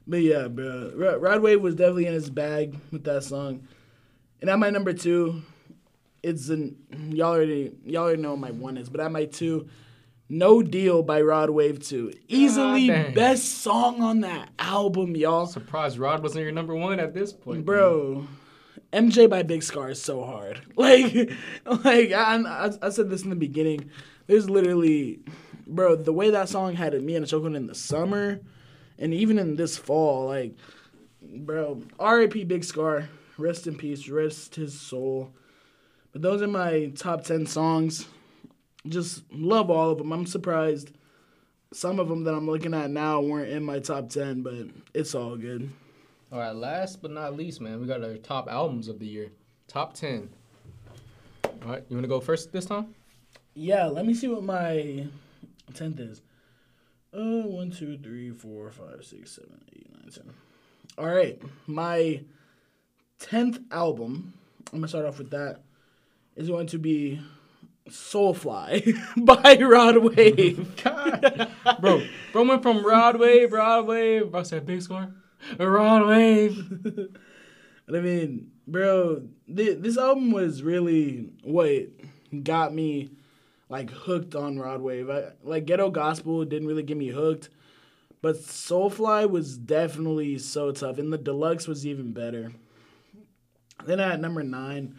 But 0.07 0.23
yeah, 0.23 0.47
bro, 0.47 0.91
Rod 0.95 1.41
Wave 1.43 1.61
was 1.61 1.75
definitely 1.75 2.07
in 2.07 2.13
his 2.13 2.31
bag 2.31 2.75
with 2.91 3.03
that 3.03 3.23
song. 3.23 3.67
And 4.41 4.49
at 4.49 4.57
my 4.57 4.71
number 4.71 4.91
two, 4.91 5.43
it's 6.23 6.49
an 6.49 6.75
y'all 7.09 7.33
already 7.33 7.71
y'all 7.85 8.03
already 8.03 8.21
know 8.21 8.31
what 8.31 8.39
my 8.39 8.51
one 8.51 8.77
is, 8.77 8.89
but 8.89 9.01
at 9.01 9.11
my 9.11 9.25
two, 9.25 9.67
No 10.27 10.61
Deal 10.61 11.03
by 11.03 11.21
Rod 11.21 11.49
Wave 11.49 11.79
Two, 11.79 12.13
easily 12.27 12.89
ah, 12.91 12.93
dang. 12.93 13.13
best 13.13 13.59
song 13.61 14.01
on 14.01 14.21
that 14.21 14.49
album, 14.59 15.15
y'all. 15.15 15.45
Surprised 15.47 15.97
Rod 15.97 16.21
wasn't 16.21 16.43
your 16.43 16.51
number 16.51 16.75
one 16.75 16.99
at 16.99 17.13
this 17.13 17.31
point. 17.33 17.65
Bro, 17.65 18.27
MJ 18.91 19.29
by 19.29 19.43
BigScarr 19.43 19.91
is 19.91 20.01
so 20.01 20.23
hard. 20.23 20.61
Like, 20.75 21.31
like 21.65 22.11
I, 22.11 22.37
I, 22.37 22.71
I 22.81 22.89
said 22.89 23.09
this 23.09 23.23
in 23.23 23.29
the 23.29 23.35
beginning. 23.35 23.89
There's 24.27 24.49
literally, 24.49 25.19
bro, 25.67 25.95
the 25.95 26.13
way 26.13 26.29
that 26.29 26.49
song 26.49 26.75
had 26.75 26.93
it, 26.93 27.03
me 27.03 27.15
and 27.15 27.25
a 27.25 27.27
chokehold 27.27 27.55
in 27.55 27.67
the 27.67 27.75
summer, 27.75 28.39
and 28.97 29.13
even 29.13 29.37
in 29.37 29.55
this 29.55 29.77
fall, 29.77 30.27
like, 30.27 30.55
bro, 31.21 31.83
R.I.P. 31.99 32.45
BigScarr, 32.45 33.07
rest 33.37 33.67
in 33.67 33.75
peace, 33.75 34.07
rest 34.09 34.55
his 34.55 34.79
soul. 34.79 35.33
But 36.11 36.21
those 36.21 36.41
are 36.41 36.47
my 36.47 36.91
top 36.95 37.23
ten 37.23 37.45
songs. 37.45 38.07
Just 38.87 39.23
love 39.31 39.69
all 39.69 39.91
of 39.91 39.97
them. 39.97 40.11
I'm 40.11 40.25
surprised 40.25 40.91
some 41.71 41.99
of 41.99 42.09
them 42.09 42.23
that 42.23 42.33
I'm 42.33 42.47
looking 42.47 42.73
at 42.73 42.89
now 42.89 43.21
weren't 43.21 43.51
in 43.51 43.63
my 43.63 43.79
top 43.79 44.09
ten, 44.09 44.41
but 44.41 44.53
it's 44.93 45.13
all 45.13 45.35
good. 45.35 45.69
All 46.31 46.37
right, 46.37 46.55
last 46.55 47.01
but 47.01 47.11
not 47.11 47.35
least, 47.35 47.59
man, 47.59 47.79
we 47.81 47.87
got 47.87 48.03
our 48.03 48.15
top 48.17 48.47
albums 48.49 48.87
of 48.87 48.99
the 48.99 49.07
year. 49.07 49.31
Top 49.67 49.93
10. 49.93 50.29
All 51.43 51.51
right, 51.65 51.83
you 51.89 51.95
want 51.95 52.03
to 52.03 52.07
go 52.07 52.19
first 52.19 52.51
this 52.51 52.65
time? 52.65 52.93
Yeah, 53.55 53.85
let 53.85 54.05
me 54.05 54.13
see 54.13 54.27
what 54.27 54.43
my 54.43 55.07
tenth 55.73 55.99
is. 55.99 56.21
Uh, 57.11 57.47
one, 57.47 57.71
two, 57.71 57.97
three, 57.97 58.29
four, 58.29 58.69
five, 58.69 59.03
six, 59.03 59.31
seven, 59.31 59.59
eight, 59.75 59.91
nine, 59.91 60.11
ten. 60.11 60.31
All 60.99 61.07
right, 61.07 61.41
my 61.65 62.21
tenth 63.17 63.59
album. 63.71 64.33
I'm 64.71 64.79
gonna 64.79 64.87
start 64.87 65.05
off 65.05 65.17
with 65.17 65.31
that. 65.31 65.61
Is 66.39 66.47
going 66.47 66.67
to 66.67 66.79
be 66.79 67.19
Soulfly 67.89 68.97
by 69.25 69.57
Rod 69.59 69.97
Wave. 69.97 70.81
God. 70.83 71.51
bro, 71.81 72.01
bro 72.31 72.43
went 72.45 72.63
from 72.63 72.85
Rod 72.85 73.19
Wave, 73.19 73.51
Rod 73.51 73.85
Wave, 73.87 74.31
bro 74.31 74.43
said 74.43 74.65
BigScarr, 74.65 75.13
Rod 75.59 76.07
Wave. 76.07 77.09
I 77.89 77.99
mean, 77.99 78.51
bro, 78.65 79.23
th- 79.53 79.79
this 79.81 79.97
album 79.97 80.31
was 80.31 80.63
really 80.63 81.29
what 81.43 81.89
got 82.41 82.73
me 82.73 83.09
like 83.67 83.89
hooked 83.91 84.33
on 84.33 84.57
Rod 84.57 84.79
Wave. 84.79 85.09
I, 85.09 85.33
like 85.43 85.65
Ghetto 85.65 85.89
Gospel 85.89 86.45
didn't 86.45 86.69
really 86.69 86.83
get 86.83 86.95
me 86.95 87.09
hooked, 87.09 87.49
but 88.21 88.37
Soulfly 88.37 89.29
was 89.29 89.57
definitely 89.57 90.37
so 90.37 90.71
tough, 90.71 90.99
and 90.99 91.11
the 91.11 91.17
deluxe 91.17 91.67
was 91.67 91.85
even 91.85 92.13
better. 92.13 92.53
Then 93.85 93.99
at 93.99 94.21
number 94.21 94.41
nine, 94.41 94.95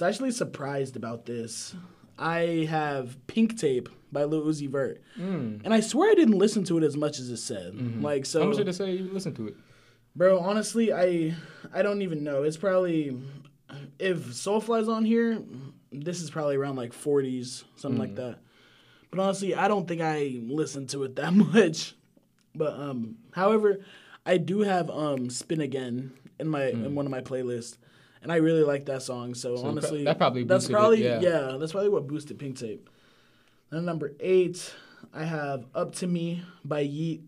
was 0.00 0.02
actually 0.14 0.30
surprised 0.30 0.96
about 0.96 1.26
this. 1.26 1.74
I 2.18 2.66
have 2.70 3.16
Pink 3.26 3.58
Tape 3.58 3.88
by 4.12 4.24
Lil 4.24 4.42
Uzi 4.42 4.68
Vert, 4.68 5.02
Mm. 5.18 5.60
and 5.64 5.74
I 5.74 5.80
swear 5.80 6.10
I 6.10 6.14
didn't 6.14 6.38
listen 6.38 6.64
to 6.64 6.78
it 6.78 6.84
as 6.84 6.96
much 6.96 7.18
as 7.18 7.28
it 7.30 7.36
said. 7.38 8.02
Like 8.02 8.24
so, 8.24 8.40
How 8.40 8.46
much 8.48 8.56
did 8.56 8.68
it 8.68 8.72
say 8.74 8.92
you 8.96 9.10
listen 9.12 9.34
to 9.34 9.48
it? 9.48 9.56
Bro, 10.14 10.38
honestly, 10.40 10.92
I 10.92 11.34
I 11.74 11.82
don't 11.82 12.00
even 12.02 12.24
know. 12.24 12.42
It's 12.42 12.56
probably 12.56 13.16
if 13.98 14.18
Soulfly's 14.28 14.88
on 14.88 15.04
here, 15.04 15.42
this 15.92 16.22
is 16.22 16.30
probably 16.30 16.56
around 16.56 16.76
like 16.76 16.92
40s, 16.92 17.64
something 17.76 17.98
like 18.00 18.14
that. 18.14 18.38
But 19.10 19.20
honestly, 19.20 19.54
I 19.54 19.68
don't 19.68 19.86
think 19.86 20.00
I 20.00 20.40
listened 20.46 20.88
to 20.90 21.02
it 21.04 21.16
that 21.16 21.34
much. 21.34 21.94
But 22.54 22.72
um, 22.80 23.16
however, 23.32 23.84
I 24.24 24.38
do 24.38 24.60
have 24.60 24.88
um 24.88 25.28
"Spin 25.28 25.60
Again" 25.60 26.12
in 26.40 26.48
my 26.48 26.68
in 26.68 26.94
one 26.94 27.04
of 27.04 27.10
my 27.12 27.20
playlists, 27.20 27.76
and 28.26 28.32
I 28.32 28.38
really 28.38 28.64
like 28.64 28.86
that 28.86 29.02
song. 29.02 29.34
So, 29.34 29.54
pro- 29.54 29.68
honestly, 29.68 30.02
that 30.02 30.18
probably 30.18 30.42
that's 30.42 30.64
boosted 30.64 30.74
it, 30.74 30.78
probably 30.78 31.04
yeah. 31.04 31.56
that's 31.60 31.70
probably 31.70 31.90
what 31.90 32.08
boosted 32.08 32.40
Pink 32.40 32.58
Tape. 32.58 32.90
Then 33.70 33.84
number 33.84 34.14
eight, 34.18 34.74
I 35.14 35.22
have 35.22 35.64
"Up 35.76 35.94
to 35.96 36.08
Me" 36.08 36.42
by 36.64 36.80
Yeat. 36.80 37.22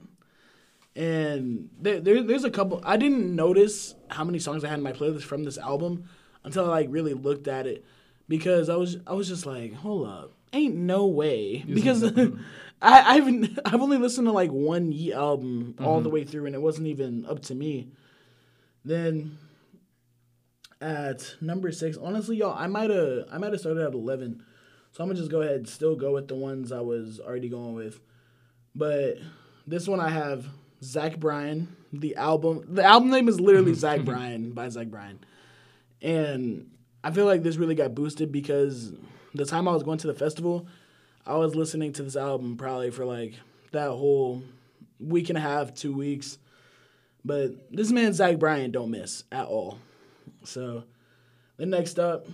And 0.97 1.71
there, 1.81 2.01
there, 2.01 2.25
there's 2.25 2.43
a 2.43 2.51
couple. 2.51 2.83
I 2.85 2.97
didn't 2.97 3.33
notice 3.37 3.95
how 4.09 4.25
many 4.25 4.41
songs 4.41 4.65
I 4.65 4.69
had 4.71 4.79
in 4.79 4.83
my 4.83 4.93
playlist 4.93 5.23
from 5.23 5.45
this 5.45 5.57
album 5.57 6.09
until 6.43 6.65
I 6.65 6.69
like 6.69 6.89
really 6.91 7.15
looked 7.15 7.47
at 7.47 7.69
it, 7.69 7.85
because 8.27 8.69
I 8.69 8.75
was 8.75 8.97
I 9.07 9.13
was 9.13 9.29
just 9.29 9.47
like, 9.47 9.75
hold 9.75 10.09
up, 10.09 10.33
ain't 10.53 10.75
no 10.75 11.07
way. 11.07 11.65
Because 11.73 12.03
I 12.83 13.19
I've 13.21 13.59
I've 13.65 13.81
only 13.81 13.99
listened 13.99 14.27
to 14.27 14.33
like 14.33 14.51
one 14.51 14.91
Yeat 14.91 15.13
album 15.13 15.77
all 15.79 16.01
the 16.01 16.09
mm-hmm. 16.09 16.15
way 16.15 16.25
through, 16.25 16.47
and 16.47 16.57
it 16.57 16.61
wasn't 16.61 16.89
even 16.89 17.25
up 17.27 17.43
to 17.43 17.55
me. 17.55 17.87
Then 18.85 19.39
at 20.81 21.35
number 21.41 21.73
six, 21.73 21.97
honestly, 21.97 22.37
y'all, 22.37 22.57
I 22.57 22.67
might 22.67 22.91
have 22.91 23.25
I 23.33 23.39
might 23.39 23.53
have 23.53 23.61
started 23.61 23.85
at 23.85 23.95
eleven, 23.95 24.43
so 24.93 25.03
I'm 25.03 25.09
gonna 25.09 25.19
just 25.19 25.31
go 25.31 25.43
ahead 25.43 25.57
and 25.57 25.69
still 25.69 25.97
go 25.97 26.13
with 26.13 26.29
the 26.29 26.35
ones 26.35 26.73
I 26.73 26.81
was 26.81 27.21
already 27.21 27.49
going 27.49 27.75
with. 27.75 28.01
But 28.75 29.19
this 29.67 29.89
one 29.89 30.01
I 30.01 30.11
have 30.11 30.47
Zach 30.83 31.19
Bryan. 31.19 31.77
The 31.93 32.17
album 32.17 32.65
the 32.69 32.85
album 32.85 33.11
name 33.11 33.29
is 33.29 33.41
literally 33.41 33.75
Zach 33.87 34.05
Bryan 34.05 34.53
by 34.53 34.69
Zach 34.69 34.89
Bryan. 34.89 35.21
And 36.01 36.71
I 37.03 37.11
feel 37.11 37.27
like 37.27 37.43
this 37.43 37.57
really 37.57 37.75
got 37.75 37.95
boosted 37.95 38.31
because 38.31 38.93
the 39.35 39.45
time 39.45 39.67
I 39.67 39.73
was 39.73 39.83
going 39.83 39.99
to 39.99 40.07
the 40.07 40.15
festival, 40.15 40.69
I 41.27 41.35
was 41.35 41.55
listening 41.55 41.93
to 41.95 42.03
this 42.03 42.17
album 42.17 42.57
probably 42.57 42.91
for 42.91 43.05
like 43.05 43.35
that 43.73 43.91
whole 43.91 44.43
week 45.01 45.29
and 45.29 45.39
a 45.39 45.41
half, 45.41 45.75
two 45.75 45.93
weeks. 45.93 46.39
But 47.25 47.73
this 47.73 47.91
man 47.91 48.13
Zach 48.13 48.39
Bryan 48.39 48.71
don't 48.71 48.91
miss 48.91 49.25
at 49.33 49.47
all. 49.47 49.79
So 50.49 50.85
then 51.59 51.71
next 51.71 51.99
up, 51.99 52.27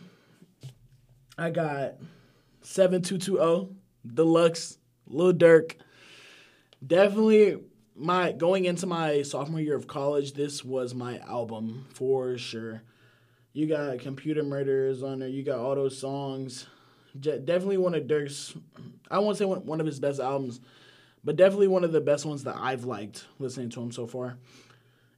I 1.37 1.51
got 1.51 1.95
7220 2.63 3.75
Deluxe, 4.07 4.79
Lil 5.07 5.33
Durk. 5.33 5.75
definitely 6.87 7.59
my 7.97 8.33
going 8.33 8.67
into 8.67 8.87
my 8.87 9.23
sophomore 9.23 9.61
year 9.61 9.77
of 9.77 9.87
college, 9.87 10.33
this 10.35 10.65
was 10.65 10.95
my 10.95 11.19
album 11.21 11.87
for 11.93 12.39
sure. 12.39 12.83
You 13.53 13.67
got 13.67 13.99
Computer 14.01 14.43
Murders 14.43 15.03
on 15.03 15.21
there. 15.21 15.29
You 15.29 15.43
got 15.43 15.59
all 15.59 15.75
those 15.75 15.99
songs. 15.99 16.67
Definitely 17.19 17.79
one 17.79 17.95
of 17.95 18.07
Durk's. 18.07 18.55
I 19.11 19.19
won't 19.19 19.39
say 19.39 19.45
one 19.45 19.81
of 19.81 19.87
his 19.87 20.01
best 20.01 20.21
albums, 20.21 20.61
but 21.25 21.37
definitely 21.37 21.69
one 21.69 21.85
of 21.85 21.93
the 21.93 22.01
best 22.01 22.27
ones 22.27 22.45
that 22.45 22.57
I've 22.59 22.85
liked 22.85 23.27
listening 23.39 23.71
to 23.71 23.81
him 23.81 23.93
so 23.93 24.07
far. 24.07 24.39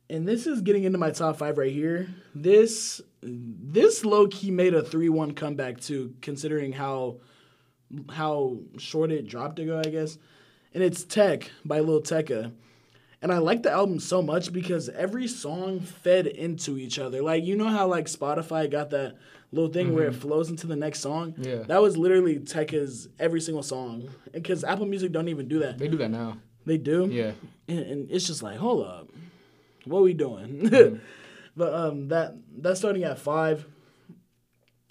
And 0.09 0.27
this 0.27 0.47
is 0.47 0.61
getting 0.61 0.85
into 0.85 0.99
my 0.99 1.11
top 1.11 1.37
five 1.37 1.59
right 1.59 1.73
here. 1.73 2.09
This 2.35 3.01
this 3.23 4.05
low 4.05 4.29
key 4.29 4.51
made 4.51 4.75
a 4.75 4.83
three 4.83 5.09
one 5.09 5.33
comeback 5.33 5.81
too, 5.81 6.15
considering 6.21 6.73
how 6.73 7.19
how 8.11 8.59
short 8.79 9.11
it 9.11 9.27
dropped 9.27 9.59
ago, 9.59 9.83
I 9.85 9.89
guess. 9.89 10.19
And 10.75 10.83
it's 10.83 11.05
TEC 11.05 11.51
by 11.65 11.81
Lil 11.81 12.03
Tecca. 12.03 12.53
And 13.23 13.33
I 13.33 13.39
like 13.39 13.63
the 13.63 13.71
album 13.73 13.99
so 13.99 14.23
much 14.23 14.53
because 14.53 14.89
every 14.91 15.27
song 15.27 15.81
fed 15.81 16.27
into 16.27 16.77
each 16.79 16.99
other. 16.99 17.23
Like 17.23 17.45
you 17.45 17.57
know 17.57 17.69
how 17.69 17.89
like 17.89 18.07
Spotify 18.07 18.71
got 18.71 18.91
that 18.91 19.17
little 19.53 19.73
thing 19.73 19.95
where 19.95 20.07
it 20.07 20.13
mm-hmm. 20.13 20.21
flows 20.21 20.51
into 20.51 20.67
the 20.67 20.77
next 20.77 21.01
song. 21.01 21.35
Yeah. 21.39 21.63
That 21.63 21.83
was 21.83 21.97
literally 21.97 22.39
Tecca's 22.39 23.09
every 23.19 23.41
single 23.41 23.63
song. 23.63 24.11
Because 24.33 24.65
Apple 24.65 24.87
Music 24.87 25.13
don't 25.13 25.29
even 25.29 25.49
do 25.49 25.61
that. 25.61 25.79
They 25.79 25.89
do 25.89 25.97
that 25.97 26.11
now. 26.11 26.39
They 26.67 26.79
do. 26.79 27.07
Yeah. 27.07 27.33
And, 27.69 27.79
and 27.79 28.11
it's 28.11 28.27
just 28.27 28.43
like, 28.43 28.59
hold 28.59 28.87
up, 28.87 29.09
what 29.87 30.03
we 30.03 30.15
doing? 30.15 31.01
but 31.57 31.75
um, 31.75 32.09
that 32.09 32.35
that's 32.59 32.79
starting 32.79 33.05
at 33.05 33.19
five, 33.19 33.67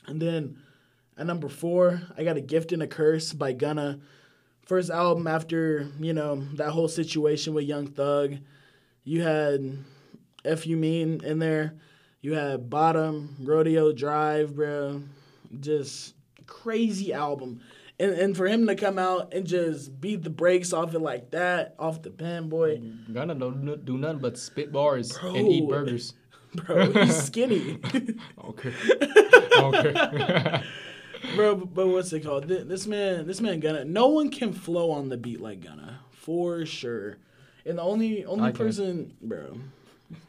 and 0.07 0.21
then 0.21 0.57
at 1.17 1.27
number 1.27 1.49
four, 1.49 2.01
I 2.17 2.23
got 2.23 2.37
a 2.37 2.41
gift 2.41 2.71
and 2.71 2.81
a 2.81 2.87
curse 2.87 3.33
by 3.33 3.53
Gunna. 3.53 3.99
First 4.65 4.89
album 4.89 5.27
after 5.27 5.87
you 5.99 6.13
know 6.13 6.43
that 6.55 6.71
whole 6.71 6.87
situation 6.87 7.53
with 7.53 7.65
Young 7.65 7.87
Thug. 7.87 8.37
You 9.03 9.21
had 9.21 9.77
F 10.43 10.65
You 10.65 10.77
Mean 10.77 11.23
in 11.23 11.39
there. 11.39 11.75
You 12.21 12.33
had 12.33 12.69
Bottom, 12.69 13.35
Rodeo 13.41 13.91
Drive, 13.91 14.55
bro. 14.55 15.03
Just 15.59 16.15
crazy 16.47 17.13
album. 17.13 17.61
And, 17.97 18.11
and 18.11 18.35
for 18.37 18.45
him 18.47 18.67
to 18.67 18.75
come 18.75 18.99
out 18.99 19.33
and 19.33 19.47
just 19.47 19.99
beat 20.01 20.21
the 20.23 20.29
brakes 20.29 20.73
off 20.73 20.93
it 20.93 20.99
like 20.99 21.31
that, 21.31 21.75
off 21.79 22.01
the 22.01 22.09
pen, 22.11 22.49
boy. 22.49 22.81
Gunna 23.11 23.35
don't 23.35 23.85
do 23.85 23.97
nothing 23.97 24.19
but 24.19 24.37
spit 24.37 24.71
bars 24.73 25.17
Bro. 25.17 25.35
and 25.35 25.47
eat 25.47 25.69
burgers. 25.69 26.13
Bro, 26.55 26.91
he's 26.91 27.23
skinny. 27.23 27.79
Okay. 28.43 28.73
okay. 29.59 30.63
bro, 31.35 31.55
but 31.55 31.87
what's 31.87 32.11
it 32.13 32.21
called? 32.21 32.47
Th- 32.47 32.65
This 32.67 32.85
man, 32.87 33.25
this 33.27 33.41
man 33.41 33.59
Gunna. 33.59 33.85
No 33.85 34.07
one 34.07 34.29
can 34.29 34.53
flow 34.53 34.91
on 34.91 35.09
the 35.09 35.17
beat 35.17 35.41
like 35.41 35.61
Gunna, 35.61 35.99
for 36.11 36.65
sure. 36.65 37.17
And 37.65 37.77
the 37.77 37.81
only 37.81 38.25
only 38.25 38.45
I 38.45 38.51
can. 38.51 38.57
person, 38.65 39.13
bro, 39.21 39.57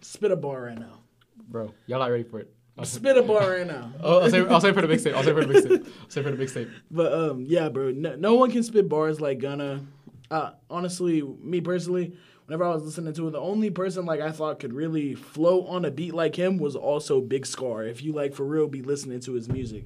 spit 0.00 0.30
a 0.30 0.36
bar 0.36 0.62
right 0.62 0.78
now. 0.78 1.00
Bro, 1.48 1.74
y'all 1.86 1.98
not 2.00 2.10
ready 2.10 2.24
for 2.24 2.40
it. 2.40 2.52
Spit 2.82 3.16
a 3.16 3.22
bar 3.22 3.50
right 3.50 3.66
now. 3.66 3.90
I'll, 4.04 4.20
I'll 4.20 4.30
say, 4.30 4.46
I'll 4.46 4.60
say 4.60 4.72
for 4.72 4.82
the 4.82 4.88
mixtape. 4.88 5.14
I'll 5.14 5.24
say 5.24 5.32
for 5.32 5.44
the 5.44 5.54
mixtape. 5.54 5.86
I'll 5.86 6.10
say 6.10 6.22
for 6.22 6.30
the 6.30 6.44
mixtape. 6.44 6.70
But 6.90 7.12
um, 7.12 7.44
yeah, 7.46 7.68
bro. 7.68 7.90
No, 7.90 8.16
no 8.16 8.34
one 8.34 8.50
can 8.50 8.62
spit 8.62 8.88
bars 8.88 9.20
like 9.20 9.38
Gunna. 9.38 9.86
Uh, 10.30 10.50
honestly, 10.68 11.22
me 11.22 11.60
personally, 11.60 12.16
whenever 12.44 12.64
I 12.64 12.74
was 12.74 12.82
listening 12.82 13.14
to 13.14 13.28
it, 13.28 13.30
the 13.30 13.40
only 13.40 13.70
person 13.70 14.04
like 14.04 14.20
I 14.20 14.30
thought 14.30 14.60
could 14.60 14.72
really 14.72 15.14
flow 15.14 15.66
on 15.66 15.84
a 15.84 15.90
beat 15.90 16.14
like 16.14 16.36
him 16.36 16.58
was 16.58 16.76
also 16.76 17.22
BigScarr. 17.22 17.88
If 17.88 18.02
you 18.02 18.12
like 18.12 18.34
for 18.34 18.44
real, 18.44 18.68
be 18.68 18.82
listening 18.82 19.20
to 19.20 19.32
his 19.32 19.48
music. 19.48 19.84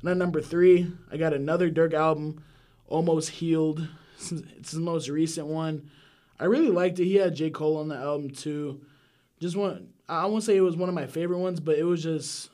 And 0.00 0.10
at 0.10 0.16
number 0.16 0.40
three, 0.40 0.92
I 1.10 1.16
got 1.16 1.32
another 1.32 1.70
Durk 1.70 1.94
album, 1.94 2.44
Almost 2.88 3.30
Healed. 3.30 3.88
It's 4.16 4.70
his 4.70 4.74
most 4.74 5.08
recent 5.08 5.46
one. 5.46 5.90
I 6.38 6.44
really 6.44 6.68
liked 6.68 6.98
it. 6.98 7.06
He 7.06 7.16
had 7.16 7.34
J 7.34 7.50
Cole 7.50 7.78
on 7.78 7.88
the 7.88 7.96
album 7.96 8.30
too. 8.30 8.80
Just 9.40 9.56
one. 9.56 9.93
I 10.08 10.26
won't 10.26 10.44
say 10.44 10.56
it 10.56 10.60
was 10.60 10.76
one 10.76 10.88
of 10.88 10.94
my 10.94 11.06
favorite 11.06 11.38
ones, 11.38 11.60
but 11.60 11.78
it 11.78 11.84
was 11.84 12.02
just. 12.02 12.50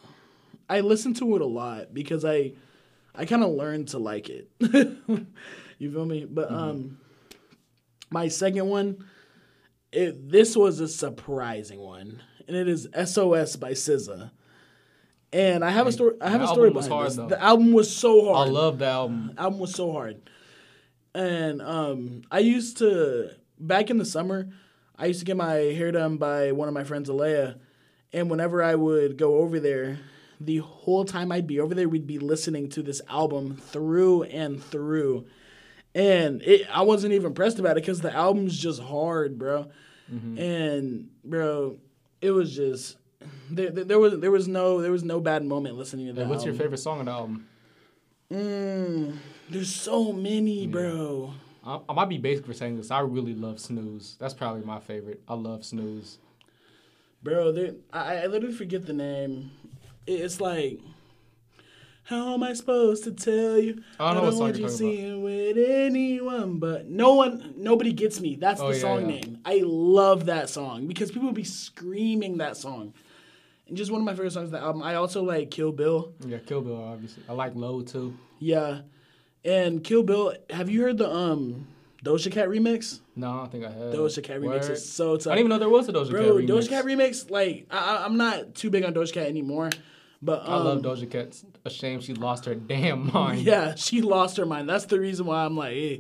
I 0.69 0.81
listened 0.81 1.17
to 1.17 1.35
it 1.37 1.43
a 1.43 1.47
lot 1.47 1.93
because 1.93 2.25
I 2.25 2.53
I 3.15 3.25
kind 3.25 3.43
of 3.43 3.51
learned 3.51 3.89
to 3.89 3.99
like 3.99 4.29
it. 4.29 4.49
you 4.61 5.91
feel 5.91 6.07
me? 6.07 6.25
But 6.25 6.51
um, 6.51 6.99
my 8.11 8.29
second 8.29 8.69
one, 8.69 9.05
it 9.93 10.31
this 10.31 10.57
was 10.57 10.81
a 10.81 10.89
surprising 10.89 11.81
one, 11.81 12.23
and 12.47 12.57
it 12.57 12.69
is 12.69 12.89
SOS 13.05 13.57
by 13.57 13.73
SZA. 13.73 14.31
And 15.33 15.65
I 15.65 15.71
have 15.71 15.87
a 15.87 15.93
story. 15.93 16.15
I 16.21 16.31
have 16.31 16.41
the 16.41 16.47
a 16.47 16.53
story 16.53 16.71
behind 16.71 17.07
this. 17.07 17.17
though. 17.17 17.29
The 17.29 17.41
album 17.43 17.73
was 17.73 17.95
so 17.95 18.33
hard. 18.33 18.49
I 18.49 18.51
love 18.51 18.79
the 18.79 18.87
album. 18.87 19.35
album 19.39 19.61
was 19.61 19.75
so 19.75 19.93
hard. 19.93 20.29
And 21.15 21.61
um, 21.63 22.23
I 22.31 22.41
used 22.41 22.79
to 22.79 23.31
back 23.59 23.91
in 23.91 23.99
the 23.99 24.05
summer, 24.05 24.49
I 25.01 25.07
used 25.07 25.21
to 25.21 25.25
get 25.25 25.37
my 25.37 25.55
hair 25.55 25.91
done 25.91 26.19
by 26.19 26.53
one 26.53 26.69
of 26.69 26.75
my 26.75 26.85
friends, 26.85 27.09
Alea. 27.09 27.57
And 28.13 28.31
whenever 28.31 28.63
I 28.63 28.75
would 28.75 29.17
go 29.17 29.39
over 29.39 29.59
there, 29.59 29.99
the 30.41 30.59
whole 30.59 31.05
time 31.05 31.33
I'd 31.33 31.47
be 31.47 31.59
over 31.59 31.75
there, 31.75 31.89
we'd 31.89 32.07
be 32.07 32.19
listening 32.19 32.69
to 32.71 32.83
this 32.83 33.01
album 33.09 33.57
through 33.57 34.25
and 34.25 34.63
through. 34.63 35.27
And 35.95 36.43
it, 36.43 36.67
I 36.71 36.83
wasn't 36.83 37.15
even 37.15 37.33
pressed 37.33 37.59
about 37.59 37.73
it 37.73 37.83
because 37.83 38.01
the 38.01 38.15
album's 38.15 38.59
just 38.59 38.81
hard, 38.81 39.39
bro. 39.39 39.71
And 40.39 41.09
bro, 41.25 41.79
it 42.21 42.33
was 42.33 42.55
just 42.55 42.97
there, 43.49 43.71
there. 43.71 43.85
There 43.85 43.99
was 43.99 44.19
there 44.19 44.33
was 44.33 44.49
no 44.49 44.81
there 44.81 44.91
was 44.91 45.05
no 45.05 45.21
bad 45.21 45.45
moment 45.45 45.77
listening 45.77 46.09
to 46.09 46.13
that. 46.15 46.25
Hey, 46.25 46.29
what's 46.31 46.45
your 46.45 46.55
favorite 46.55 46.79
song 46.79 46.99
on 46.99 47.05
the 47.05 47.13
album? 47.13 47.47
Mm, 48.33 49.17
there's 49.51 49.73
so 49.73 50.13
many, 50.13 50.67
bro. 50.67 51.33
I, 51.65 51.81
I 51.89 51.93
might 51.93 52.09
be 52.09 52.19
basic 52.19 52.47
for 52.47 52.53
saying 52.55 52.77
this. 52.77 52.91
I 52.91 53.01
really 53.01 53.35
love 53.35 53.61
Snooze. 53.61 54.17
That's 54.19 54.35
probably 54.35 54.63
my 54.63 54.81
favorite. 54.81 55.23
I 55.29 55.35
love 55.35 55.65
Snooze. 55.65 56.19
Bro, 57.23 57.55
I, 57.93 58.23
I 58.23 58.27
literally 58.27 58.55
forget 58.55 58.87
the 58.87 58.95
name. 58.95 59.51
It's 60.07 60.41
like, 60.41 60.81
how 62.05 62.33
am 62.35 62.43
I 62.43 62.55
supposed 62.55 63.05
to 63.05 63.13
tell 63.13 63.59
you? 63.59 63.83
I 64.01 64.15
don't 64.15 64.23
know 64.23 64.25
what 64.25 64.33
song 64.33 64.41
want 64.41 64.57
you're 64.59 64.69
you 64.71 64.75
seeing 64.75 65.23
with 65.23 65.57
anyone, 65.59 66.59
but 66.59 66.89
no 66.89 67.15
one, 67.15 67.55
nobody 67.57 67.93
gets 67.93 68.21
me. 68.21 68.37
That's 68.37 68.61
Oh, 68.61 68.69
the 68.69 68.75
yeah, 68.77 68.81
song 68.81 69.01
yeah. 69.03 69.07
name. 69.21 69.39
I 69.45 69.61
love 69.65 70.27
that 70.27 70.49
song 70.49 70.87
because 70.87 71.13
people 71.13 71.31
be 71.33 71.45
screaming 71.45 72.39
that 72.39 72.57
song. 72.57 72.95
And 73.69 73.77
just 73.77 73.93
one 73.93 74.01
of 74.01 74.05
my 74.07 74.13
favorite 74.15 74.33
songs 74.33 74.47
of 74.47 74.53
the 74.53 74.59
album. 74.61 74.83
I 74.83 74.95
also 74.95 75.23
like 75.23 75.51
Kill 75.51 75.71
Bill. 75.73 76.13
Yeah, 76.27 76.39
Kill 76.39 76.63
Bill, 76.63 76.83
obviously. 76.83 77.23
I 77.29 77.33
like 77.35 77.55
Low, 77.55 77.83
too. 77.83 78.17
Yeah, 78.41 78.81
and 79.45 79.83
Kill 79.85 80.03
Bill. 80.03 80.35
Have 80.51 80.71
you 80.71 80.83
heard 80.83 80.99
the 80.99 81.11
um 81.11 81.67
Doja 82.05 82.33
Cat 82.33 82.49
remix? 82.49 83.01
No, 83.17 83.31
I 83.31 83.37
don't 83.37 83.53
think 83.53 83.65
I 83.65 83.71
have. 83.71 83.95
Doja 83.95 84.23
Cat 84.23 84.41
remix 84.41 84.63
Word. 84.63 84.71
is 84.71 84.89
so 84.91 85.17
tough. 85.17 85.29
I 85.29 85.37
didn't 85.37 85.41
even 85.41 85.51
know 85.51 85.59
there 85.59 85.69
was 85.69 85.89
a 85.89 85.93
Doja 85.93 86.11
Bro, 86.11 86.23
Cat 86.23 86.33
remix. 86.33 86.47
Doja 86.49 86.69
Cat 86.69 86.85
remix, 86.85 87.31
like 87.31 87.67
I, 87.71 88.05
I'm 88.05 88.17
not 88.17 88.55
too 88.55 88.71
big 88.71 88.85
on 88.85 88.95
Doja 88.95 89.13
Cat 89.13 89.27
anymore, 89.27 89.71
but 90.23 90.41
um, 90.47 90.53
I 90.53 90.57
love 90.57 90.83
Doja 90.83 91.11
Cat. 91.11 91.43
A 91.65 91.71
shame 91.71 92.01
she 92.01 92.15
lost 92.15 92.45
her 92.47 92.55
damn 92.73 93.13
mind. 93.13 93.43
Yeah, 93.43 93.75
she 93.75 94.01
lost 94.03 94.37
her 94.39 94.47
mind. 94.47 94.69
That's 94.69 94.87
the 94.87 94.99
reason 95.01 95.27
why 95.27 95.45
I'm 95.45 95.57
like, 95.57 95.77
eh. 95.77 95.97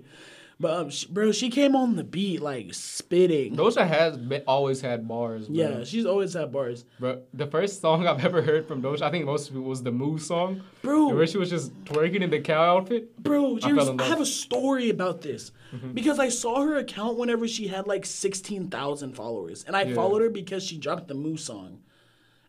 But 0.61 0.71
um, 0.79 0.91
she, 0.91 1.07
bro, 1.09 1.33
she 1.33 1.49
came 1.51 1.75
on 1.75 1.97
the 1.97 2.05
beat 2.05 2.41
like 2.43 2.75
spitting. 2.75 3.57
Doja 3.57 3.87
has 3.89 4.17
been, 4.19 4.43
always 4.47 4.81
had 4.83 5.09
bars, 5.09 5.49
bro. 5.49 5.57
Yeah, 5.57 5.85
she's 5.85 6.05
always 6.07 6.35
had 6.35 6.53
bars, 6.53 6.85
Bro, 7.01 7.23
the 7.33 7.47
first 7.47 7.81
song 7.81 8.07
I've 8.07 8.23
ever 8.29 8.43
heard 8.43 8.69
from 8.69 8.83
Doja, 8.83 9.03
I 9.03 9.11
think 9.11 9.25
most 9.25 9.49
of 9.51 9.57
it 9.57 9.61
was 9.61 9.83
the 9.83 9.91
Move 9.91 10.21
song, 10.23 10.63
bro. 10.83 11.09
where 11.15 11.27
she 11.27 11.39
was 11.39 11.49
just 11.51 11.73
twerking 11.85 12.21
in 12.21 12.31
the 12.31 12.41
cow 12.41 12.77
outfit. 12.77 13.21
Bro, 13.23 13.59
I 13.63 13.71
I, 13.71 14.05
have 14.05 14.21
a 14.21 14.27
story 14.27 14.91
about 14.91 15.23
this 15.23 15.51
Mm-hmm. 15.75 15.93
because 15.93 16.19
I 16.19 16.29
saw 16.31 16.63
her 16.63 16.79
account 16.79 17.17
whenever 17.17 17.47
she 17.47 17.69
had 17.69 17.87
like 17.87 18.05
sixteen 18.05 18.69
thousand 18.69 19.15
followers, 19.15 19.65
and 19.67 19.77
I 19.77 19.83
Yeah. 19.83 19.95
followed 19.95 20.21
her 20.21 20.29
because 20.29 20.65
she 20.65 20.77
dropped 20.79 21.07
the 21.07 21.15
Moo 21.15 21.37
song, 21.37 21.79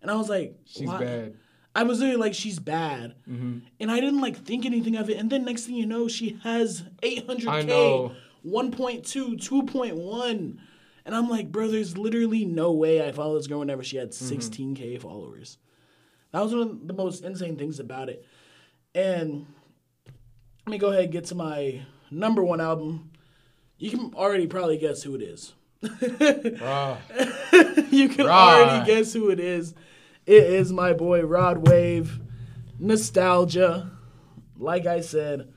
and 0.01 0.09
I 0.09 0.15
was 0.15 0.27
like, 0.27 0.55
She's 0.65 0.87
why- 0.87 0.99
bad. 0.99 1.33
I 1.75 1.83
was 1.83 1.99
literally 1.99 2.19
like, 2.19 2.33
she's 2.33 2.59
bad, 2.59 3.15
Mm-hmm. 3.29 3.59
and 3.79 3.91
I 3.91 3.99
didn't 4.01 4.19
like 4.21 4.37
think 4.37 4.65
anything 4.65 4.95
of 4.97 5.09
it, 5.09 5.17
and 5.17 5.29
then 5.29 5.45
next 5.45 5.65
thing 5.65 5.75
you 5.75 5.85
know, 5.85 6.07
she 6.07 6.37
has 6.43 6.83
eight 7.01 7.25
hundred 7.27 7.49
I 7.49 7.61
k, 7.61 7.67
know. 7.67 8.11
1.2, 8.45 9.37
2.1. 9.37 10.57
And 11.05 11.15
I'm 11.15 11.29
like, 11.29 11.51
bro, 11.51 11.67
there's 11.67 11.97
literally 11.97 12.43
no 12.45 12.71
way 12.71 13.05
I 13.07 13.11
followed 13.11 13.39
this 13.39 13.47
girl 13.47 13.59
whenever 13.59 13.83
she 13.83 13.97
had 13.97 14.09
Mm-hmm. 14.11 14.35
16K 14.35 14.99
followers. 15.01 15.57
That 16.31 16.41
was 16.43 16.53
one 16.53 16.61
of 16.61 16.87
the 16.87 16.93
most 16.93 17.23
insane 17.23 17.55
things 17.57 17.79
about 17.79 18.09
it. 18.09 18.25
And 18.95 19.45
let 20.65 20.71
me 20.71 20.77
go 20.77 20.89
ahead 20.89 21.03
and 21.05 21.13
get 21.13 21.25
to 21.25 21.35
my 21.35 21.81
number 22.09 22.43
one 22.43 22.61
album. 22.61 23.11
You 23.77 23.89
can 23.91 24.13
already 24.15 24.47
probably 24.47 24.77
guess 24.77 25.01
who 25.03 25.15
it 25.15 25.21
is. 25.21 25.53
You 27.91 28.09
can 28.09 28.25
Right. 28.27 28.61
already 28.63 28.85
guess 28.85 29.13
who 29.13 29.29
it 29.29 29.39
is. 29.39 29.73
It 30.31 30.43
is 30.45 30.71
my 30.71 30.93
boy 30.93 31.23
Rod 31.25 31.67
Wave. 31.67 32.21
Nostalgia. 32.79 33.91
Like 34.57 34.85
I 34.85 35.01
said, 35.01 35.51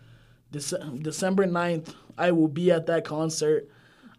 Dece- 0.52 1.00
December 1.00 1.46
9th, 1.46 1.94
I 2.18 2.32
will 2.32 2.48
be 2.48 2.72
at 2.72 2.86
that 2.86 3.04
concert. 3.04 3.68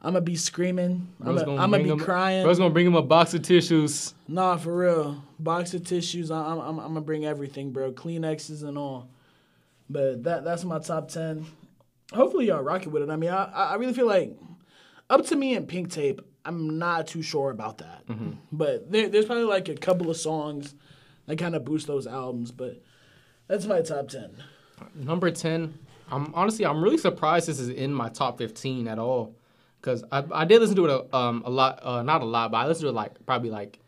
I'm 0.01 0.13
going 0.13 0.23
to 0.23 0.31
be 0.31 0.37
screaming. 0.37 1.09
I'm 1.21 1.35
to 1.35 1.79
be 1.79 1.89
him- 1.89 1.99
crying. 1.99 2.43
Bro's 2.43 2.57
gonna 2.57 2.69
bring 2.73 2.85
him 2.85 2.95
a 2.95 3.01
box 3.01 3.33
of 3.33 3.41
tissues. 3.41 4.13
Nah, 4.29 4.55
for 4.55 4.77
real. 4.77 5.21
Box 5.39 5.73
of 5.73 5.83
tissues. 5.85 6.31
I'm, 6.31 6.59
I'm, 6.59 6.79
I'm 6.79 6.87
gonna 6.87 7.01
bring 7.01 7.25
everything, 7.25 7.71
bro. 7.71 7.91
Kleenexes 7.91 8.63
and 8.63 8.77
all. 8.77 9.09
But 9.89 10.23
that 10.23 10.45
that's 10.45 10.63
my 10.63 10.79
top 10.79 11.09
ten. 11.09 11.47
Hopefully 12.13 12.47
y'all 12.47 12.61
rock 12.61 12.83
it 12.83 12.89
with 12.89 13.03
it. 13.03 13.09
I 13.09 13.17
mean, 13.17 13.31
I 13.31 13.43
I 13.45 13.75
really 13.75 13.93
feel 13.93 14.07
like 14.07 14.37
Up 15.09 15.25
to 15.25 15.35
me 15.35 15.55
and 15.55 15.67
Pink 15.67 15.91
Tape. 15.91 16.21
I'm 16.45 16.77
not 16.77 17.07
too 17.07 17.21
sure 17.21 17.51
about 17.51 17.79
that, 17.79 18.05
Mm-hmm. 18.07 18.31
but 18.51 18.91
there, 18.91 19.09
there's 19.09 19.25
probably 19.25 19.45
like 19.45 19.67
a 19.69 19.75
couple 19.75 20.09
of 20.09 20.17
songs 20.17 20.75
that 21.25 21.37
kind 21.37 21.55
of 21.55 21.65
boost 21.65 21.87
those 21.87 22.05
albums. 22.07 22.51
But 22.51 22.81
that's 23.47 23.65
my 23.65 23.81
top 23.81 24.07
ten. 24.09 24.31
Number 24.93 25.31
ten. 25.31 25.79
I'm 26.11 26.31
honestly 26.35 26.65
I'm 26.65 26.83
really 26.83 26.97
surprised 26.99 27.47
this 27.47 27.59
is 27.59 27.69
in 27.69 27.91
my 27.93 28.09
top 28.09 28.37
fifteen 28.37 28.87
at 28.87 28.99
all, 28.99 29.35
because 29.81 30.03
I, 30.11 30.23
I 30.31 30.45
did 30.45 30.61
listen 30.61 30.75
to 30.75 30.85
it 30.85 30.91
a, 30.91 31.15
um 31.15 31.41
a 31.45 31.49
lot 31.49 31.79
uh, 31.83 32.03
not 32.03 32.21
a 32.21 32.25
lot 32.25 32.51
but 32.51 32.57
I 32.57 32.67
listened 32.67 32.83
to 32.85 32.89
it 32.89 32.93
like 32.93 33.25
probably 33.25 33.49
like 33.49 33.79